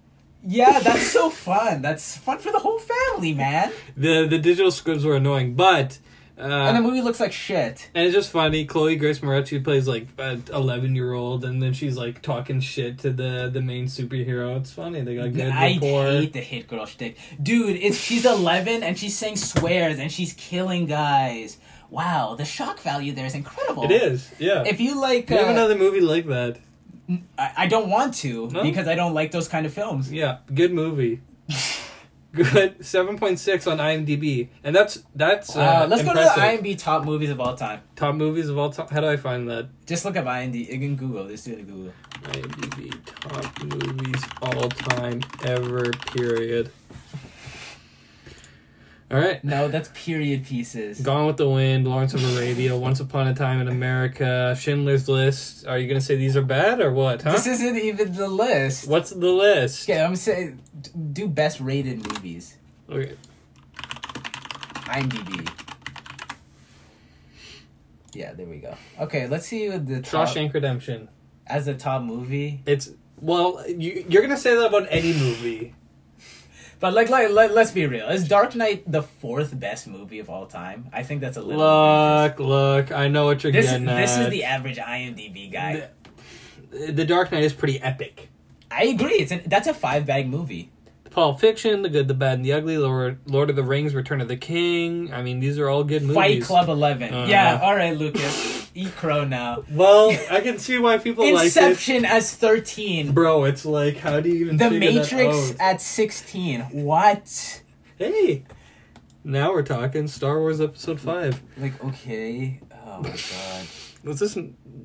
Yeah, 0.47 0.79
that's 0.79 1.07
so 1.11 1.29
fun. 1.29 1.81
That's 1.81 2.17
fun 2.17 2.37
for 2.39 2.51
the 2.51 2.59
whole 2.59 2.79
family, 2.79 3.33
man. 3.33 3.71
The 3.97 4.27
the 4.27 4.37
digital 4.37 4.71
scripts 4.71 5.03
were 5.03 5.15
annoying, 5.15 5.55
but 5.55 5.97
uh, 6.37 6.41
And 6.43 6.75
the 6.77 6.81
movie 6.81 7.01
looks 7.01 7.19
like 7.21 7.31
shit. 7.31 7.89
And 7.95 8.05
it's 8.05 8.13
just 8.13 8.29
funny. 8.29 8.65
Chloe 8.65 8.97
Grace 8.97 9.19
Moretz, 9.19 9.47
she 9.47 9.59
plays 9.59 9.87
like 9.87 10.07
an 10.17 10.43
eleven 10.53 10.93
year 10.95 11.13
old, 11.13 11.45
and 11.45 11.63
then 11.63 11.73
she's 11.73 11.97
like 11.97 12.21
talking 12.21 12.59
shit 12.59 12.99
to 12.99 13.09
the 13.11 13.49
the 13.51 13.61
main 13.61 13.85
superhero. 13.87 14.57
It's 14.57 14.71
funny. 14.71 15.01
They 15.01 15.15
got 15.15 15.33
good 15.33 15.51
I 15.51 15.73
rapport. 15.73 16.03
hate 16.07 16.33
the 16.33 16.41
hit 16.41 16.67
girl 16.67 16.85
shtick. 16.85 17.17
Dude, 17.41 17.77
it's 17.77 17.97
she's 17.97 18.25
11 18.25 18.83
and 18.83 18.97
she's 18.99 19.17
saying 19.17 19.37
swears 19.37 19.97
and 19.97 20.11
she's 20.11 20.33
killing 20.33 20.85
guys. 20.87 21.57
Wow, 21.89 22.35
the 22.35 22.45
shock 22.45 22.79
value 22.79 23.13
there 23.13 23.25
is 23.25 23.35
incredible. 23.35 23.83
It 23.85 23.91
is, 23.91 24.29
yeah. 24.39 24.63
If 24.65 24.81
you 24.81 24.99
like, 24.99 25.29
you 25.29 25.37
have 25.37 25.47
uh, 25.47 25.51
another 25.51 25.75
movie 25.77 26.01
like 26.01 26.25
that, 26.27 26.57
I, 27.37 27.51
I 27.57 27.67
don't 27.67 27.89
want 27.89 28.13
to 28.15 28.49
No? 28.51 28.63
because 28.63 28.87
I 28.87 28.95
don't 28.95 29.13
like 29.13 29.31
those 29.31 29.47
kind 29.47 29.65
of 29.65 29.73
films. 29.73 30.11
yeah, 30.11 30.37
good 30.53 30.73
movie. 30.73 31.21
good, 32.33 32.85
seven 32.85 33.17
point 33.17 33.39
six 33.39 33.65
on 33.67 33.77
IMDb, 33.77 34.49
and 34.63 34.75
that's 34.75 35.03
that's 35.15 35.55
uh, 35.55 35.61
Uh, 35.61 35.87
let's 35.89 36.01
impressive. 36.01 36.35
go 36.35 36.41
to 36.57 36.61
the 36.63 36.69
IMDb 36.73 36.77
top 36.77 37.05
movies 37.05 37.29
of 37.29 37.39
all 37.39 37.55
time. 37.55 37.81
top 37.95 38.15
movies 38.15 38.49
of 38.49 38.57
all 38.57 38.69
time. 38.71 38.87
How 38.89 39.01
do 39.01 39.07
I 39.07 39.17
find 39.17 39.47
that? 39.49 39.69
Just 39.85 40.03
look 40.05 40.17
up 40.17 40.25
IMDb. 40.25 40.67
You 40.71 40.79
can 40.79 40.95
Google. 40.95 41.27
Just 41.27 41.45
do 41.45 41.53
it 41.53 41.59
in 41.59 41.65
Google. 41.65 41.93
IMDb 42.23 42.91
top 43.05 43.63
movies 43.63 44.23
all 44.41 44.69
time 44.69 45.21
ever. 45.43 45.91
Period. 46.15 46.71
All 49.11 49.19
right. 49.19 49.43
No, 49.43 49.67
that's 49.67 49.89
period 49.93 50.45
pieces. 50.45 50.99
Gone 50.99 51.27
with 51.27 51.37
the 51.37 51.47
Wind, 51.47 51.87
Lawrence 51.87 52.15
of 52.15 52.23
Arabia, 52.35 52.75
Once 52.75 52.99
Upon 52.99 53.27
a 53.27 53.35
Time 53.35 53.61
in 53.61 53.67
America, 53.67 54.55
Schindler's 54.59 55.07
List. 55.07 55.67
Are 55.67 55.77
you 55.77 55.87
gonna 55.87 56.01
say 56.01 56.15
these 56.15 56.35
are 56.35 56.41
bad 56.41 56.81
or 56.81 56.91
what? 56.91 57.21
Huh? 57.21 57.33
This 57.33 57.45
isn't 57.45 57.77
even 57.77 58.13
the 58.13 58.27
list. 58.27 58.87
What's 58.87 59.11
the 59.11 59.29
list? 59.31 59.87
Okay, 59.87 60.01
I'm 60.01 60.15
gonna 60.15 60.57
do 61.13 61.27
best 61.27 61.59
rated 61.59 61.97
movies. 61.97 62.57
Okay. 62.89 63.15
IMDb. 64.85 65.49
Yeah, 68.13 68.33
there 68.33 68.45
we 68.47 68.57
go. 68.57 68.75
Okay, 69.01 69.27
let's 69.27 69.45
see 69.45 69.69
what 69.69 69.85
the 69.85 70.01
top 70.01 70.27
Shawshank 70.29 70.53
Redemption. 70.53 71.09
as 71.45 71.65
the 71.65 71.73
top 71.75 72.01
movie. 72.01 72.61
It's 72.65 72.89
well, 73.21 73.63
you, 73.67 74.05
you're 74.09 74.21
gonna 74.21 74.37
say 74.37 74.55
that 74.55 74.65
about 74.67 74.87
any 74.89 75.13
movie. 75.13 75.75
But 76.85 76.93
like, 76.93 77.09
like 77.09 77.31
let, 77.31 77.51
let's 77.51 77.71
be 77.71 77.87
real. 77.87 78.07
Is 78.09 78.27
Dark 78.27 78.53
Knight 78.53 78.83
the 78.85 79.01
fourth 79.01 79.59
best 79.59 79.87
movie 79.87 80.19
of 80.19 80.29
all 80.29 80.45
time? 80.45 80.87
I 80.93 81.01
think 81.01 81.19
that's 81.19 81.35
a 81.35 81.41
little. 81.41 81.57
Look, 81.57 82.39
look. 82.39 82.91
I 82.91 83.07
know 83.07 83.25
what 83.25 83.43
you're 83.43 83.49
outrageous. 83.49 83.71
getting 83.71 83.85
This, 83.87 84.11
at. 84.11 84.17
this 84.17 84.17
is 84.19 84.29
the 84.29 84.43
average 84.43 84.77
IMDb 84.77 85.51
guy. 85.51 85.89
The, 86.69 86.91
the 86.91 87.03
Dark 87.03 87.31
Knight 87.31 87.43
is 87.43 87.53
pretty 87.53 87.81
epic. 87.81 88.29
I 88.69 88.83
agree. 88.83 89.13
It's 89.13 89.31
an, 89.31 89.41
that's 89.47 89.67
a 89.67 89.73
five 89.73 90.05
bag 90.05 90.27
movie. 90.29 90.69
Pulp 91.15 91.39
Fiction, 91.39 91.81
The 91.81 91.87
Good, 91.87 92.09
the 92.09 92.13
Bad, 92.13 92.33
and 92.39 92.45
the 92.45 92.51
Ugly, 92.51 92.77
Lord, 92.77 93.19
Lord 93.25 93.49
of 93.49 93.55
the 93.55 93.63
Rings, 93.63 93.95
Return 93.95 94.19
of 94.19 94.27
the 94.27 94.35
King. 94.35 95.13
I 95.13 95.21
mean, 95.21 95.39
these 95.39 95.57
are 95.57 95.69
all 95.69 95.85
good 95.85 96.01
movies. 96.01 96.15
Fight 96.15 96.43
Club 96.43 96.67
11 96.67 97.13
Uh-huh. 97.13 97.25
Yeah, 97.29 97.61
all 97.63 97.73
right, 97.73 97.97
Lucas. 97.97 98.69
eat 98.75 98.93
crow 98.97 99.23
now. 99.23 99.63
Well, 99.71 100.09
I 100.29 100.41
can 100.41 100.59
see 100.59 100.77
why 100.77 100.97
people 100.97 101.23
like 101.23 101.43
it. 101.43 101.45
Inception 101.45 102.03
as 102.03 102.35
thirteen. 102.35 103.13
Bro, 103.13 103.45
it's 103.45 103.65
like, 103.65 103.95
how 103.95 104.19
do 104.19 104.27
you 104.27 104.43
even 104.43 104.57
The 104.57 104.69
figure 104.69 104.91
that 104.91 105.11
Matrix 105.13 105.55
at 105.57 105.79
sixteen. 105.79 106.59
What? 106.71 107.61
Hey, 107.97 108.43
now 109.23 109.53
we're 109.53 109.63
talking 109.63 110.09
Star 110.09 110.37
Wars 110.41 110.59
Episode 110.59 110.99
5. 110.99 111.41
Like 111.57 111.81
okay. 111.81 112.59
Oh 112.85 113.01
my 113.01 113.09
god. 113.09 113.65
Was 114.03 114.19
this 114.19 114.37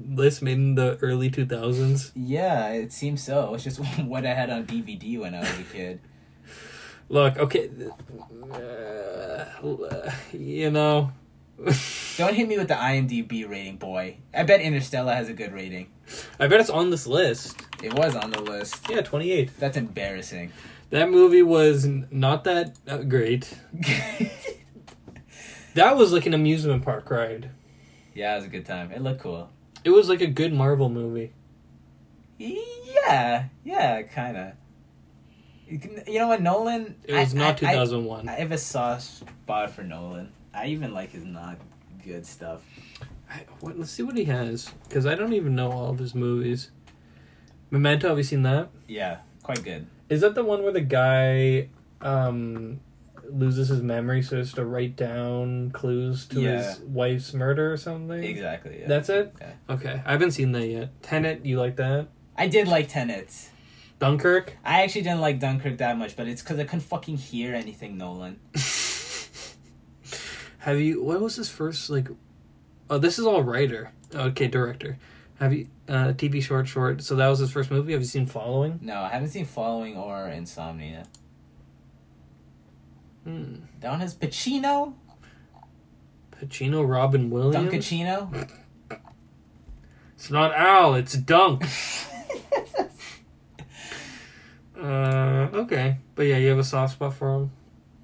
list 0.08 0.42
made 0.42 0.52
in 0.58 0.76
the 0.76 0.96
early 1.02 1.28
2000s? 1.28 2.12
Yeah, 2.14 2.68
it 2.68 2.92
seems 2.92 3.22
so. 3.22 3.54
It's 3.54 3.64
just 3.64 3.80
what 4.04 4.24
I 4.24 4.32
had 4.32 4.48
on 4.48 4.64
DVD 4.64 5.18
when 5.18 5.34
I 5.34 5.40
was 5.40 5.58
a 5.58 5.64
kid. 5.64 6.00
Look, 7.10 7.36
okay. 7.38 7.70
uh, 8.52 10.10
you 10.32 10.70
know. 10.70 11.12
Don't 12.16 12.34
hit 12.34 12.48
me 12.48 12.56
with 12.56 12.68
the 12.68 12.74
IMDb 12.74 13.46
rating, 13.46 13.76
boy. 13.76 14.16
I 14.32 14.44
bet 14.44 14.62
Interstellar 14.62 15.12
has 15.12 15.28
a 15.28 15.34
good 15.34 15.52
rating. 15.52 15.88
I 16.38 16.46
bet 16.46 16.60
it's 16.60 16.70
on 16.70 16.88
this 16.88 17.06
list. 17.06 17.60
It 17.82 17.92
was 17.92 18.16
on 18.16 18.30
the 18.30 18.40
list. 18.40 18.88
Yeah, 18.88 19.02
28. 19.02 19.50
That's 19.58 19.76
embarrassing. 19.76 20.52
That 20.88 21.10
movie 21.10 21.42
was 21.42 21.84
n- 21.84 22.08
not 22.10 22.44
that 22.44 22.76
uh, 22.88 22.98
great. 22.98 23.52
That 25.74 25.96
was 25.96 26.12
like 26.12 26.26
an 26.26 26.34
amusement 26.34 26.84
park 26.84 27.08
ride. 27.10 27.50
yeah, 28.12 28.32
it 28.32 28.36
was 28.38 28.44
a 28.46 28.48
good 28.48 28.66
time. 28.66 28.90
It 28.90 29.02
looked 29.02 29.20
cool. 29.20 29.50
It 29.84 29.90
was 29.90 30.08
like 30.08 30.20
a 30.20 30.26
good 30.26 30.52
Marvel 30.52 30.88
movie. 30.88 31.32
Yeah, 32.38 33.44
yeah, 33.64 34.02
kind 34.02 34.36
of. 34.36 34.52
You 35.70 36.18
know 36.18 36.28
what, 36.28 36.42
Nolan? 36.42 36.96
It 37.04 37.14
was 37.14 37.34
I- 37.34 37.38
not 37.38 37.62
I- 37.62 37.68
I- 37.68 37.72
2001. 37.74 38.28
I 38.28 38.32
have 38.32 38.52
a 38.52 38.58
soft 38.58 39.02
spot 39.02 39.70
for 39.70 39.82
Nolan. 39.82 40.32
I 40.52 40.66
even 40.66 40.92
like 40.92 41.12
his 41.12 41.24
not 41.24 41.58
good 42.04 42.26
stuff. 42.26 42.60
I, 43.30 43.42
what, 43.60 43.78
let's 43.78 43.92
see 43.92 44.02
what 44.02 44.16
he 44.16 44.24
has. 44.24 44.72
Because 44.88 45.06
I 45.06 45.14
don't 45.14 45.32
even 45.32 45.54
know 45.54 45.70
all 45.70 45.90
of 45.90 45.98
his 45.98 46.14
movies. 46.14 46.70
Memento, 47.70 48.08
have 48.08 48.18
you 48.18 48.24
seen 48.24 48.42
that? 48.42 48.70
Yeah, 48.88 49.18
quite 49.44 49.62
good. 49.62 49.86
Is 50.08 50.22
that 50.22 50.34
the 50.34 50.42
one 50.42 50.64
where 50.64 50.72
the 50.72 50.80
guy 50.80 51.68
um, 52.00 52.80
loses 53.28 53.68
his 53.68 53.80
memory 53.80 54.22
so 54.22 54.34
he 54.36 54.40
has 54.40 54.52
to 54.54 54.64
write 54.64 54.96
down 54.96 55.70
clues 55.70 56.26
to 56.26 56.40
Yeah. 56.40 56.56
his 56.64 56.80
wife's 56.80 57.32
murder 57.32 57.72
or 57.72 57.76
something? 57.76 58.24
Exactly. 58.24 58.80
Yeah. 58.80 58.88
That's 58.88 59.08
it? 59.08 59.32
Yeah. 59.40 59.52
Okay. 59.68 60.02
I 60.04 60.10
haven't 60.10 60.32
seen 60.32 60.50
that 60.52 60.66
yet. 60.66 61.00
Tenet, 61.02 61.46
you 61.46 61.60
like 61.60 61.76
that? 61.76 62.08
I 62.36 62.48
did 62.48 62.66
like 62.66 62.88
Tenet. 62.88 63.32
Dunkirk? 64.00 64.56
I 64.64 64.82
actually 64.82 65.02
didn't 65.02 65.20
like 65.20 65.38
Dunkirk 65.38 65.78
that 65.78 65.96
much, 65.96 66.16
but 66.16 66.26
it's 66.26 66.42
because 66.42 66.58
I 66.58 66.64
couldn't 66.64 66.80
fucking 66.80 67.18
hear 67.18 67.54
anything 67.54 67.96
Nolan. 67.96 68.40
Have 70.58 70.80
you. 70.80 71.02
What 71.02 71.20
was 71.20 71.36
his 71.36 71.48
first, 71.48 71.88
like. 71.90 72.08
Oh, 72.88 72.98
this 72.98 73.18
is 73.18 73.26
all 73.26 73.42
writer. 73.42 73.92
Okay, 74.12 74.48
director. 74.48 74.98
Have 75.38 75.52
you. 75.52 75.68
Uh, 75.88 76.12
TV 76.12 76.42
short, 76.42 76.66
short. 76.66 77.02
So 77.02 77.14
that 77.16 77.28
was 77.28 77.38
his 77.38 77.52
first 77.52 77.70
movie. 77.70 77.92
Have 77.92 78.00
you 78.00 78.06
seen 78.06 78.26
Following? 78.26 78.80
No, 78.82 79.00
I 79.02 79.08
haven't 79.10 79.28
seen 79.28 79.44
Following 79.44 79.96
or 79.96 80.28
Insomnia. 80.28 81.04
Hmm. 83.24 83.56
That 83.80 83.90
one 83.90 84.00
has 84.00 84.14
Pacino, 84.14 84.94
Pacino, 86.32 86.88
Robin 86.88 87.30
Williams? 87.30 87.70
Dunkachino. 87.70 88.50
It's 90.14 90.30
not 90.30 90.52
Al, 90.54 90.96
it's 90.96 91.14
Dunk. 91.14 91.64
Uh, 94.80 95.48
okay. 95.54 95.98
But 96.14 96.22
yeah, 96.26 96.36
you 96.38 96.48
have 96.48 96.58
a 96.58 96.64
soft 96.64 96.94
spot 96.94 97.14
for 97.14 97.34
him? 97.36 97.50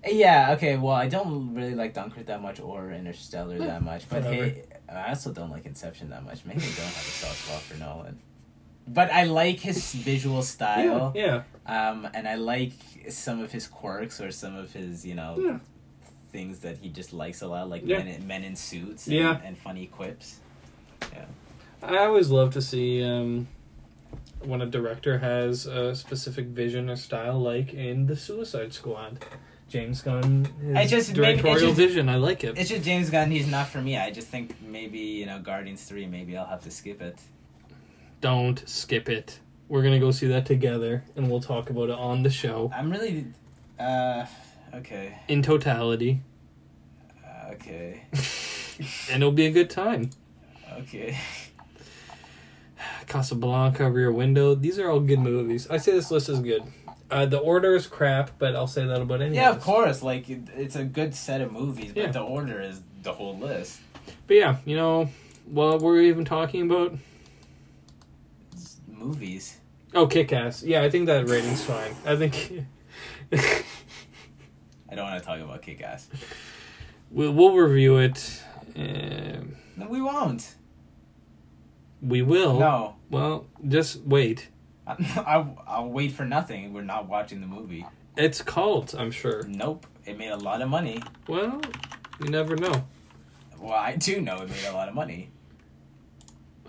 yeah, 0.09 0.53
okay. 0.53 0.77
Well, 0.77 0.95
I 0.95 1.09
don't 1.09 1.55
really 1.55 1.75
like 1.75 1.95
Dunkirk 1.95 2.27
that 2.27 2.41
much 2.41 2.61
or 2.61 2.93
Interstellar 2.93 3.59
that 3.59 3.83
much, 3.83 4.09
but 4.09 4.23
whatever. 4.23 4.45
hey, 4.45 4.63
I 4.89 5.09
also 5.09 5.33
don't 5.33 5.51
like 5.51 5.67
Inception 5.67 6.11
that 6.11 6.25
much. 6.25 6.45
Maybe 6.45 6.61
I 6.61 6.65
don't 6.65 6.77
have 6.77 7.09
a 7.09 7.17
soft 7.23 7.39
spot 7.39 7.61
for 7.63 7.77
Nolan. 7.79 8.19
But 8.87 9.11
I 9.13 9.25
like 9.25 9.59
his 9.59 9.93
visual 9.95 10.43
style, 10.55 11.13
Yeah. 11.17 11.43
um, 11.67 12.07
and 12.15 12.29
I 12.29 12.37
like 12.37 12.73
some 13.09 13.41
of 13.41 13.51
his 13.51 13.67
quirks 13.67 14.21
or 14.21 14.31
some 14.31 14.55
of 14.55 14.73
his, 14.73 15.05
you 15.05 15.15
know, 15.17 15.37
Yeah. 15.41 15.59
things 16.31 16.61
that 16.61 16.79
he 16.79 16.89
just 16.91 17.13
likes 17.13 17.43
a 17.43 17.49
lot, 17.49 17.69
like 17.69 17.83
Yeah. 17.85 17.99
men, 17.99 18.07
in, 18.09 18.27
men 18.29 18.45
in 18.45 18.55
suits 18.55 19.09
and, 19.09 19.17
Yeah. 19.17 19.41
and 19.45 19.59
funny 19.59 19.87
quips. 19.87 20.39
Yeah. 21.13 21.25
I 21.83 21.99
always 22.05 22.31
love 22.31 22.53
to 22.53 22.63
see 22.63 23.03
um, 23.03 23.49
when 24.45 24.61
a 24.63 24.67
director 24.67 25.19
has 25.19 25.67
a 25.67 25.95
specific 25.95 26.47
vision 26.47 26.89
or 26.91 26.97
style, 26.97 27.39
like 27.41 27.73
in 27.75 28.07
The 28.07 28.17
Suicide 28.17 28.73
Squad. 28.73 29.25
James 29.69 30.01
Gunn, 30.01 30.45
his 30.63 30.77
I 30.77 30.87
just- 30.87 31.09
maybe- 31.17 31.21
directorial 31.41 31.69
just- 31.75 31.77
vision. 31.77 32.09
I 32.09 32.15
like 32.15 32.45
it. 32.45 32.57
It's 32.57 32.71
just 32.71 32.85
James 32.85 33.11
Gunn. 33.11 33.33
He's 33.33 33.49
not 33.49 33.67
for 33.67 33.83
me. 33.83 33.97
I 33.97 34.13
just 34.13 34.29
think 34.29 34.55
maybe 34.63 34.99
you 35.01 35.27
know 35.27 35.41
Guardians 35.41 35.83
three. 35.83 36.07
Maybe 36.07 36.37
I'll 36.37 36.47
have 36.47 36.63
to 36.63 36.71
skip 36.71 37.03
it. 37.03 37.19
Don't 38.21 38.63
skip 38.69 39.09
it. 39.09 39.41
We're 39.69 39.83
gonna 39.83 39.99
go 39.99 40.13
see 40.13 40.29
that 40.29 40.47
together, 40.47 41.03
and 41.17 41.29
we'll 41.29 41.41
talk 41.41 41.69
about 41.71 41.89
it 41.89 41.97
on 41.99 42.23
the 42.23 42.31
show 42.31 42.71
I'm 42.73 42.91
really, 42.93 43.27
uh, 43.81 44.27
okay, 44.73 45.19
in 45.27 45.43
totality, 45.43 46.21
uh, 47.25 47.51
okay, 47.55 48.03
and 49.11 49.21
it'll 49.21 49.33
be 49.33 49.47
a 49.47 49.51
good 49.51 49.69
time. 49.69 50.11
okay. 50.79 51.19
Casablanca, 53.07 53.91
Rear 53.91 54.11
Window. 54.13 54.55
These 54.55 54.79
are 54.79 54.91
all 54.91 55.01
good 55.01 55.21
movies. 55.21 55.69
I 55.71 55.77
say 55.79 55.93
this 55.93 56.11
list 56.11 56.29
is 56.29 56.41
good. 56.41 56.63
Uh, 57.11 57.25
the 57.27 57.39
order 57.39 57.75
is 57.77 57.87
crap, 57.87 58.33
but 58.39 58.57
I'll 58.57 58.67
say 58.67 58.85
that 58.85 59.01
about 59.01 59.23
any. 59.23 59.37
Yeah, 59.37 59.51
of 59.51 59.61
course. 59.61 60.03
Like 60.03 60.29
it, 60.29 60.41
it's 60.57 60.75
a 60.77 60.85
good 60.85 61.15
set 61.15 61.41
of 61.41 61.53
movies, 61.53 61.93
but 61.93 62.03
Yeah. 62.03 62.11
the 62.11 62.21
order 62.23 62.61
is 62.61 62.81
the 63.03 63.13
whole 63.13 63.39
list. 63.39 63.81
But 64.27 64.37
yeah, 64.37 64.57
you 64.65 64.77
know, 64.77 65.09
what 65.47 65.81
were 65.81 65.93
we 65.95 66.09
even 66.09 66.25
talking 66.25 66.63
about? 66.63 66.95
It's 68.53 68.77
movies. 68.89 69.59
Oh, 69.95 70.07
Kick 70.09 70.33
Ass. 70.33 70.63
Yeah, 70.65 70.83
I 70.83 70.91
think 70.91 71.07
that 71.07 71.29
rating's 71.29 71.63
fine. 71.65 71.95
I 72.05 72.17
think 72.17 72.65
I 74.91 74.95
don't 74.95 75.05
want 75.05 75.21
to 75.23 75.27
talk 75.27 75.41
about 75.41 75.63
Kick 75.63 75.81
Ass. 75.83 76.09
we'll, 77.11 77.33
we'll 77.33 77.55
review 77.55 77.99
it. 77.99 78.43
Um, 78.77 79.57
No, 79.77 79.89
we 79.89 80.01
won't. 80.03 80.55
We 82.03 82.23
will. 82.23 82.59
No, 82.59 82.97
Well, 83.11 83.47
just 83.67 84.03
wait. 84.03 84.49
I, 84.87 84.93
I, 85.27 85.47
I'll 85.67 85.89
wait 85.89 86.13
for 86.13 86.25
nothing. 86.25 86.73
We're 86.73 86.83
not 86.83 87.09
watching 87.09 87.41
the 87.41 87.47
movie. 87.47 87.87
It's 88.17 88.41
cult, 88.43 88.95
I'm 88.95 89.11
sure. 89.11 89.43
Nope. 89.45 89.87
It 90.05 90.17
made 90.19 90.31
a 90.31 90.37
lot 90.37 90.63
of 90.63 90.69
money. 90.69 91.03
Well, 91.29 91.61
you 92.23 92.31
never 92.31 92.57
know. 92.57 92.85
Well, 93.59 93.73
I 93.75 93.97
do 93.97 94.21
know 94.21 94.37
it 94.43 94.49
made 94.49 94.65
a 94.67 94.73
lot 94.73 94.89
of 94.89 94.95
money. 94.95 95.31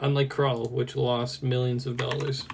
Unlike 0.02 0.30
Crawl, 0.30 0.66
which 0.70 0.96
lost 0.96 1.44
millions 1.44 1.86
of 1.86 1.98
dollars. 1.98 2.46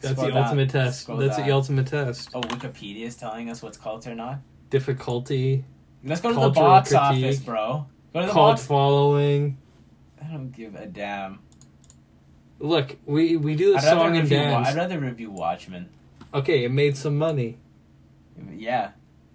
That's 0.00 0.12
Scroll 0.14 0.26
the 0.28 0.32
down. 0.34 0.44
ultimate 0.44 0.70
test. 0.70 1.00
Scroll 1.02 1.18
That's 1.18 1.36
down. 1.36 1.46
the 1.46 1.52
ultimate 1.52 1.86
test. 1.88 2.30
Oh, 2.34 2.40
Wikipedia 2.40 3.02
is 3.06 3.16
telling 3.16 3.50
us 3.50 3.62
what's 3.62 3.76
cult 3.76 4.06
or 4.06 4.14
not. 4.14 4.38
Difficulty, 4.70 5.64
Let's 6.04 6.20
go 6.20 6.28
to 6.32 6.34
the 6.40 6.50
box 6.50 6.90
critique. 6.90 7.02
office, 7.24 7.38
bro. 7.40 7.86
Go 8.12 8.20
to 8.20 8.26
the 8.26 8.32
cult 8.32 8.52
box. 8.56 8.66
following. 8.66 9.58
I 10.22 10.26
don't 10.32 10.50
give 10.50 10.74
a 10.74 10.86
damn. 10.86 11.40
Look, 12.58 12.96
we 13.06 13.36
we 13.36 13.54
do 13.54 13.74
the 13.74 13.80
song 13.80 14.16
and 14.16 14.22
review, 14.30 14.38
Wa- 14.38 14.44
dance. 14.62 14.68
I'd 14.68 14.76
rather 14.76 14.98
review 14.98 15.30
Watchmen. 15.30 15.88
Okay, 16.34 16.64
it 16.64 16.70
made 16.70 16.96
some 16.96 17.16
money. 17.16 17.56
Yeah, 18.54 18.90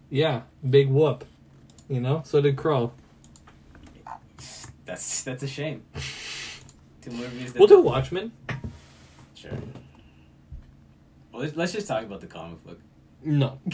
Yeah, 0.09 0.41
big 0.69 0.87
whoop. 0.89 1.25
You 1.89 1.99
know, 2.01 2.21
so 2.25 2.39
did 2.41 2.55
Crawl. 2.57 2.93
that's 4.85 5.21
that's 5.21 5.43
a 5.43 5.47
shame. 5.47 5.83
Two 7.01 7.11
movies. 7.11 7.53
That 7.53 7.59
We'll 7.59 7.67
do 7.67 7.81
Watchmen. 7.81 8.31
Sure. 9.35 9.51
Well, 11.31 11.41
let's, 11.41 11.55
let's 11.55 11.71
just 11.73 11.87
talk 11.87 12.03
about 12.03 12.21
the 12.21 12.27
comic 12.27 12.63
book. 12.63 12.79
No. 13.23 13.59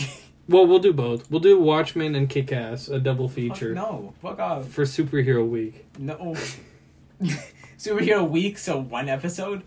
Well, 0.50 0.66
we'll 0.66 0.80
do 0.80 0.94
both. 0.94 1.30
We'll 1.30 1.40
do 1.42 1.60
Watchmen 1.60 2.16
and 2.16 2.28
Kick 2.28 2.52
Ass, 2.52 2.88
a 2.90 3.00
double 3.00 3.30
feature 3.30 3.76
Fuck 3.76 3.92
no, 3.92 4.14
fuck 4.20 4.40
off. 4.40 4.68
for 4.68 4.84
Superhero 4.84 5.48
Week. 5.48 5.86
No. 6.00 6.36
Superhero 7.78 8.28
week, 8.28 8.58
so 8.58 8.78
one 8.80 9.08
episode. 9.08 9.62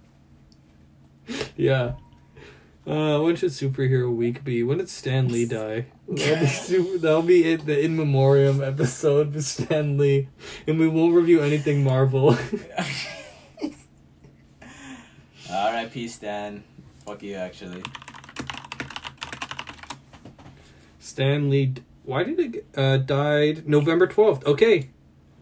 Yeah. 1.57 1.93
Uh, 2.85 3.21
when 3.21 3.37
should 3.37 3.53
Superhero 3.53 4.13
Week 4.15 4.43
be? 4.43 4.65
When 4.65 4.79
did 4.79 4.89
Stan 4.89 5.29
Lee 5.29 5.45
die? 5.61 5.87
That'll 6.09 6.41
be, 6.41 6.47
super, 6.47 6.99
that'll 6.99 7.23
be 7.23 7.45
it, 7.53 7.65
the 7.65 7.81
in 7.81 7.97
memoriam 7.97 8.61
episode 8.61 9.33
with 9.35 9.45
Stan 9.45 9.97
Lee, 9.97 10.29
and 10.67 10.81
we 10.81 10.89
won't 10.89 11.15
review 11.15 11.41
anything 11.43 11.85
Marvel. 11.85 12.37
R.I.P. 15.51 16.09
Stan. 16.09 16.65
Fuck 17.07 17.23
you, 17.23 17.37
actually. 17.37 17.83
Stan 21.03 21.51
Lee. 21.51 21.75
Why 22.05 22.23
did 22.23 22.39
it 22.39 22.67
uh 22.77 22.97
died 22.97 23.69
November 23.69 24.07
twelfth? 24.07 24.47
Okay, 24.47 24.91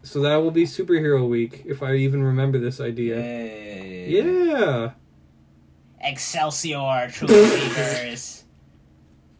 so 0.01 0.19
that 0.21 0.37
will 0.37 0.51
be 0.51 0.63
Superhero 0.63 1.27
Week 1.27 1.63
if 1.65 1.83
I 1.83 1.95
even 1.95 2.23
remember 2.23 2.57
this 2.57 2.81
idea. 2.81 3.17
Yay. 3.19 4.09
Yeah. 4.09 4.91
Excelsior, 5.99 7.09
true 7.11 7.27
believers. 7.27 8.43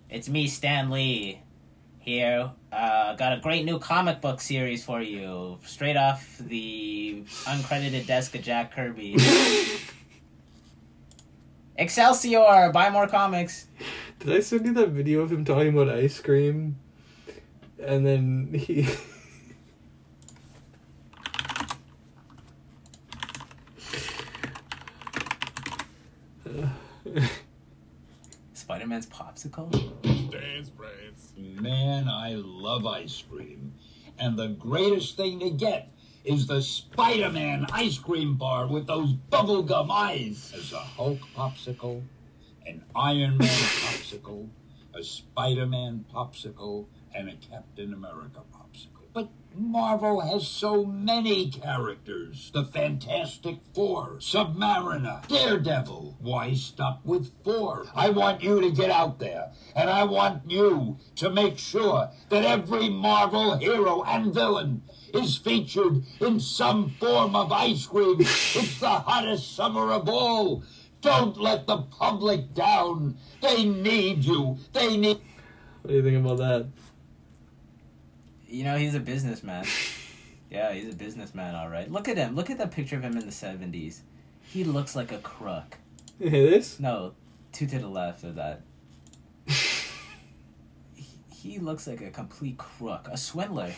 it's 0.09 0.29
me, 0.29 0.47
Stan 0.47 0.91
Lee. 0.91 1.41
Here, 1.97 2.51
uh, 2.71 3.13
got 3.15 3.33
a 3.33 3.41
great 3.41 3.63
new 3.63 3.77
comic 3.77 4.21
book 4.21 4.41
series 4.41 4.83
for 4.83 5.01
you, 5.01 5.59
straight 5.63 5.97
off 5.97 6.37
the 6.39 7.23
uncredited 7.45 8.07
desk 8.07 8.33
of 8.33 8.41
Jack 8.41 8.73
Kirby. 8.75 9.17
Excelsior! 11.75 12.71
Buy 12.73 12.89
more 12.89 13.07
comics. 13.07 13.67
Did 14.23 14.35
I 14.35 14.39
send 14.41 14.67
you 14.67 14.73
that 14.73 14.89
video 14.89 15.21
of 15.21 15.31
him 15.31 15.43
talking 15.43 15.69
about 15.69 15.89
ice 15.89 16.19
cream? 16.19 16.77
And 17.83 18.05
then 18.05 18.53
he. 18.53 18.83
Spider 28.53 28.85
Man's 28.85 29.07
popsicle. 29.07 29.71
Dance 30.29 30.69
brains. 30.69 31.33
Man, 31.59 32.07
I 32.07 32.35
love 32.35 32.85
ice 32.85 33.23
cream. 33.27 33.73
And 34.19 34.37
the 34.37 34.49
greatest 34.49 35.17
thing 35.17 35.39
to 35.39 35.49
get 35.49 35.91
is 36.23 36.45
the 36.45 36.61
Spider 36.61 37.31
Man 37.31 37.65
ice 37.71 37.97
cream 37.97 38.35
bar 38.35 38.67
with 38.67 38.85
those 38.85 39.13
bubblegum 39.31 39.89
eyes. 39.89 40.51
There's 40.51 40.73
a 40.73 40.79
Hulk 40.79 41.21
popsicle, 41.35 42.03
an 42.71 42.85
Iron 42.95 43.37
Man 43.37 43.49
popsicle, 43.49 44.47
a 44.93 45.03
Spider 45.03 45.65
Man 45.65 46.05
popsicle, 46.13 46.85
and 47.13 47.27
a 47.27 47.35
Captain 47.35 47.93
America 47.93 48.39
popsicle. 48.53 49.09
But 49.13 49.27
Marvel 49.53 50.21
has 50.21 50.47
so 50.47 50.85
many 50.85 51.51
characters 51.51 52.49
the 52.53 52.63
Fantastic 52.63 53.57
Four, 53.75 54.19
Submariner, 54.19 55.27
Daredevil. 55.27 56.15
Why 56.21 56.53
stop 56.53 57.01
with 57.03 57.33
four? 57.43 57.87
I 57.93 58.09
want 58.09 58.41
you 58.41 58.61
to 58.61 58.71
get 58.71 58.89
out 58.89 59.19
there, 59.19 59.51
and 59.75 59.89
I 59.89 60.05
want 60.05 60.49
you 60.49 60.97
to 61.17 61.29
make 61.29 61.57
sure 61.57 62.09
that 62.29 62.45
every 62.45 62.87
Marvel 62.87 63.57
hero 63.57 64.03
and 64.03 64.33
villain 64.33 64.83
is 65.13 65.35
featured 65.35 66.03
in 66.21 66.39
some 66.39 66.91
form 66.91 67.35
of 67.35 67.51
ice 67.51 67.85
cream. 67.85 68.21
It's 68.21 68.79
the 68.79 68.87
hottest 68.87 69.57
summer 69.57 69.91
of 69.91 70.07
all. 70.07 70.63
Don't 71.01 71.39
let 71.39 71.67
the 71.67 71.77
public 71.77 72.53
down. 72.53 73.17
They 73.41 73.65
need 73.65 74.23
you. 74.23 74.57
They 74.71 74.97
need. 74.97 75.19
What 75.81 75.89
do 75.89 75.95
you 75.95 76.03
think 76.03 76.23
about 76.23 76.37
that? 76.37 76.67
You 78.47 78.63
know, 78.63 78.77
he's 78.77 78.95
a 78.95 78.99
businessman. 78.99 79.65
Yeah, 80.51 80.73
he's 80.73 80.93
a 80.93 80.97
businessman, 80.97 81.55
all 81.55 81.69
right. 81.69 81.89
Look 81.89 82.09
at 82.09 82.17
him. 82.17 82.35
Look 82.35 82.49
at 82.49 82.57
that 82.57 82.71
picture 82.71 82.97
of 82.97 83.03
him 83.03 83.15
in 83.15 83.25
the 83.25 83.31
70s. 83.31 84.01
He 84.41 84.65
looks 84.65 84.97
like 84.97 85.13
a 85.13 85.17
crook. 85.19 85.77
You 86.19 86.29
hear 86.29 86.49
this? 86.49 86.77
No, 86.77 87.13
two 87.53 87.65
to 87.67 87.79
the 87.79 87.87
left 87.87 88.25
of 88.25 88.35
that. 88.35 88.61
he, 89.45 91.05
he 91.33 91.59
looks 91.59 91.87
like 91.87 92.01
a 92.01 92.09
complete 92.09 92.57
crook, 92.57 93.07
a 93.09 93.15
swindler. 93.15 93.71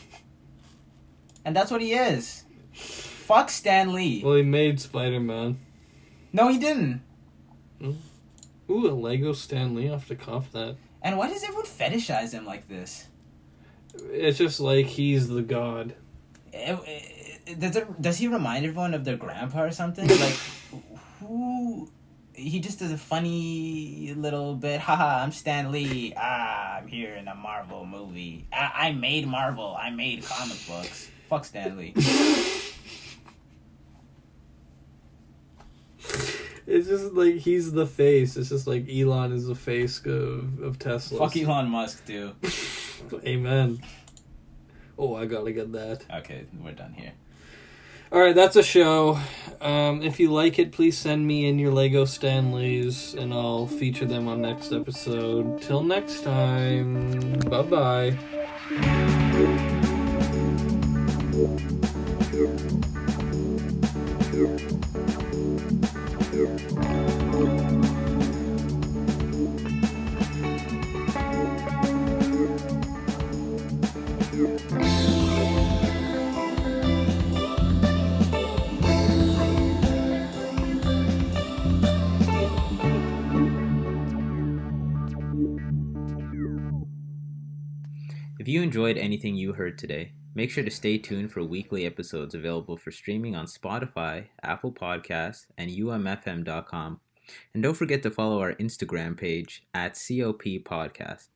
And 1.46 1.56
that's 1.56 1.70
what 1.70 1.80
he 1.80 1.94
is. 1.94 2.44
Fuck 2.74 3.52
Stan 3.52 3.94
Lee. 3.94 4.24
Well, 4.24 4.34
he 4.34 4.42
made 4.42 4.80
Spider 4.80 5.20
Man. 5.20 5.60
No, 6.32 6.48
he 6.48 6.58
didn't. 6.58 7.04
Ooh, 7.84 8.88
a 8.90 8.94
Lego 8.94 9.34
Stan 9.34 9.76
Lee 9.76 9.90
off 9.90 10.08
the 10.08 10.16
cuff. 10.16 10.52
That 10.54 10.76
And 11.02 11.18
why 11.18 11.28
does 11.28 11.44
everyone 11.44 11.66
fetishize 11.66 12.32
him 12.32 12.46
like 12.46 12.68
this? 12.68 13.08
it's 14.12 14.38
just 14.40 14.60
like 14.60 14.88
he's 14.88 15.28
the 15.28 15.42
god. 15.44 15.94
Eh, 16.52 16.76
eh, 16.88 17.54
Does 17.60 17.76
it, 17.76 18.02
does 18.02 18.18
he 18.18 18.28
remind 18.28 18.66
everyone 18.66 18.94
of 18.94 19.04
their 19.06 19.18
grandpa 19.18 19.64
or 19.64 19.72
something? 19.72 20.08
Like, 20.20 20.38
who? 21.20 21.90
He 22.36 22.60
just 22.60 22.80
does 22.80 22.92
a 22.92 22.98
funny 22.98 24.14
little 24.18 24.56
bit. 24.56 24.80
Haha, 24.80 25.24
I'm 25.24 25.32
Stan 25.32 25.72
Lee. 25.72 26.14
Ah, 26.18 26.78
I'm 26.78 26.88
here 26.88 27.14
in 27.14 27.28
a 27.28 27.36
Marvel 27.36 27.86
movie. 27.86 28.48
I, 28.52 28.88
I 28.88 28.92
made 28.94 29.28
Marvel. 29.28 29.76
I 29.80 29.92
made 29.92 30.24
comic 30.26 30.58
books. 30.68 31.10
Fuck 31.30 31.46
Stan 31.46 31.78
Lee. 31.78 31.94
It's 36.66 36.88
just 36.88 37.14
like 37.14 37.36
he's 37.36 37.72
the 37.72 37.86
face. 37.86 38.38
It's 38.38 38.50
just 38.50 38.68
like 38.68 38.90
Elon 38.90 39.34
is 39.34 39.48
the 39.48 39.56
face 39.56 40.00
of 40.06 40.62
of 40.62 40.80
Tesla. 40.80 41.20
Fuck 41.20 41.36
Elon 41.38 41.70
Musk, 41.70 42.06
too. 42.06 42.34
Amen. 43.26 43.82
Oh, 44.98 45.16
I 45.16 45.26
gotta 45.26 45.52
get 45.52 45.72
that. 45.74 46.06
Okay, 46.20 46.46
we're 46.62 46.72
done 46.72 46.94
here. 46.94 47.14
All 48.12 48.20
right, 48.20 48.36
that's 48.36 48.56
a 48.56 48.62
show. 48.62 49.18
Um, 49.60 50.04
if 50.04 50.20
you 50.20 50.32
like 50.32 50.60
it, 50.60 50.72
please 50.72 50.96
send 50.96 51.26
me 51.26 51.48
in 51.48 51.58
your 51.58 51.72
Lego 51.72 52.06
Stanleys, 52.06 53.16
and 53.16 53.34
I'll 53.34 53.66
feature 53.66 54.06
them 54.06 54.28
on 54.28 54.40
next 54.40 54.72
episode. 54.72 55.60
Till 55.64 55.82
next 55.82 56.24
time, 56.24 57.40
bye 57.40 57.64
bye. 57.64 58.20
If 88.44 88.50
you 88.50 88.62
enjoyed 88.62 88.98
anything 88.98 89.38
you 89.38 89.54
heard 89.54 89.78
today, 89.78 90.12
make 90.36 90.52
sure 90.52 90.66
to 90.66 90.70
stay 90.70 90.98
tuned 90.98 91.32
for 91.32 91.46
weekly 91.46 91.86
episodes 91.86 92.36
available 92.36 92.76
for 92.76 92.92
streaming 92.92 93.38
on 93.38 93.46
Spotify, 93.46 94.26
Apple 94.44 94.74
Podcasts, 94.74 95.46
and 95.58 95.72
umfm.com. 95.72 97.00
And 97.54 97.64
don't 97.64 97.74
forget 97.74 98.04
to 98.04 98.12
follow 98.12 98.42
our 98.42 98.52
Instagram 98.56 99.18
page 99.18 99.64
at 99.74 99.94
COP 99.94 100.44
Podcast. 100.66 101.30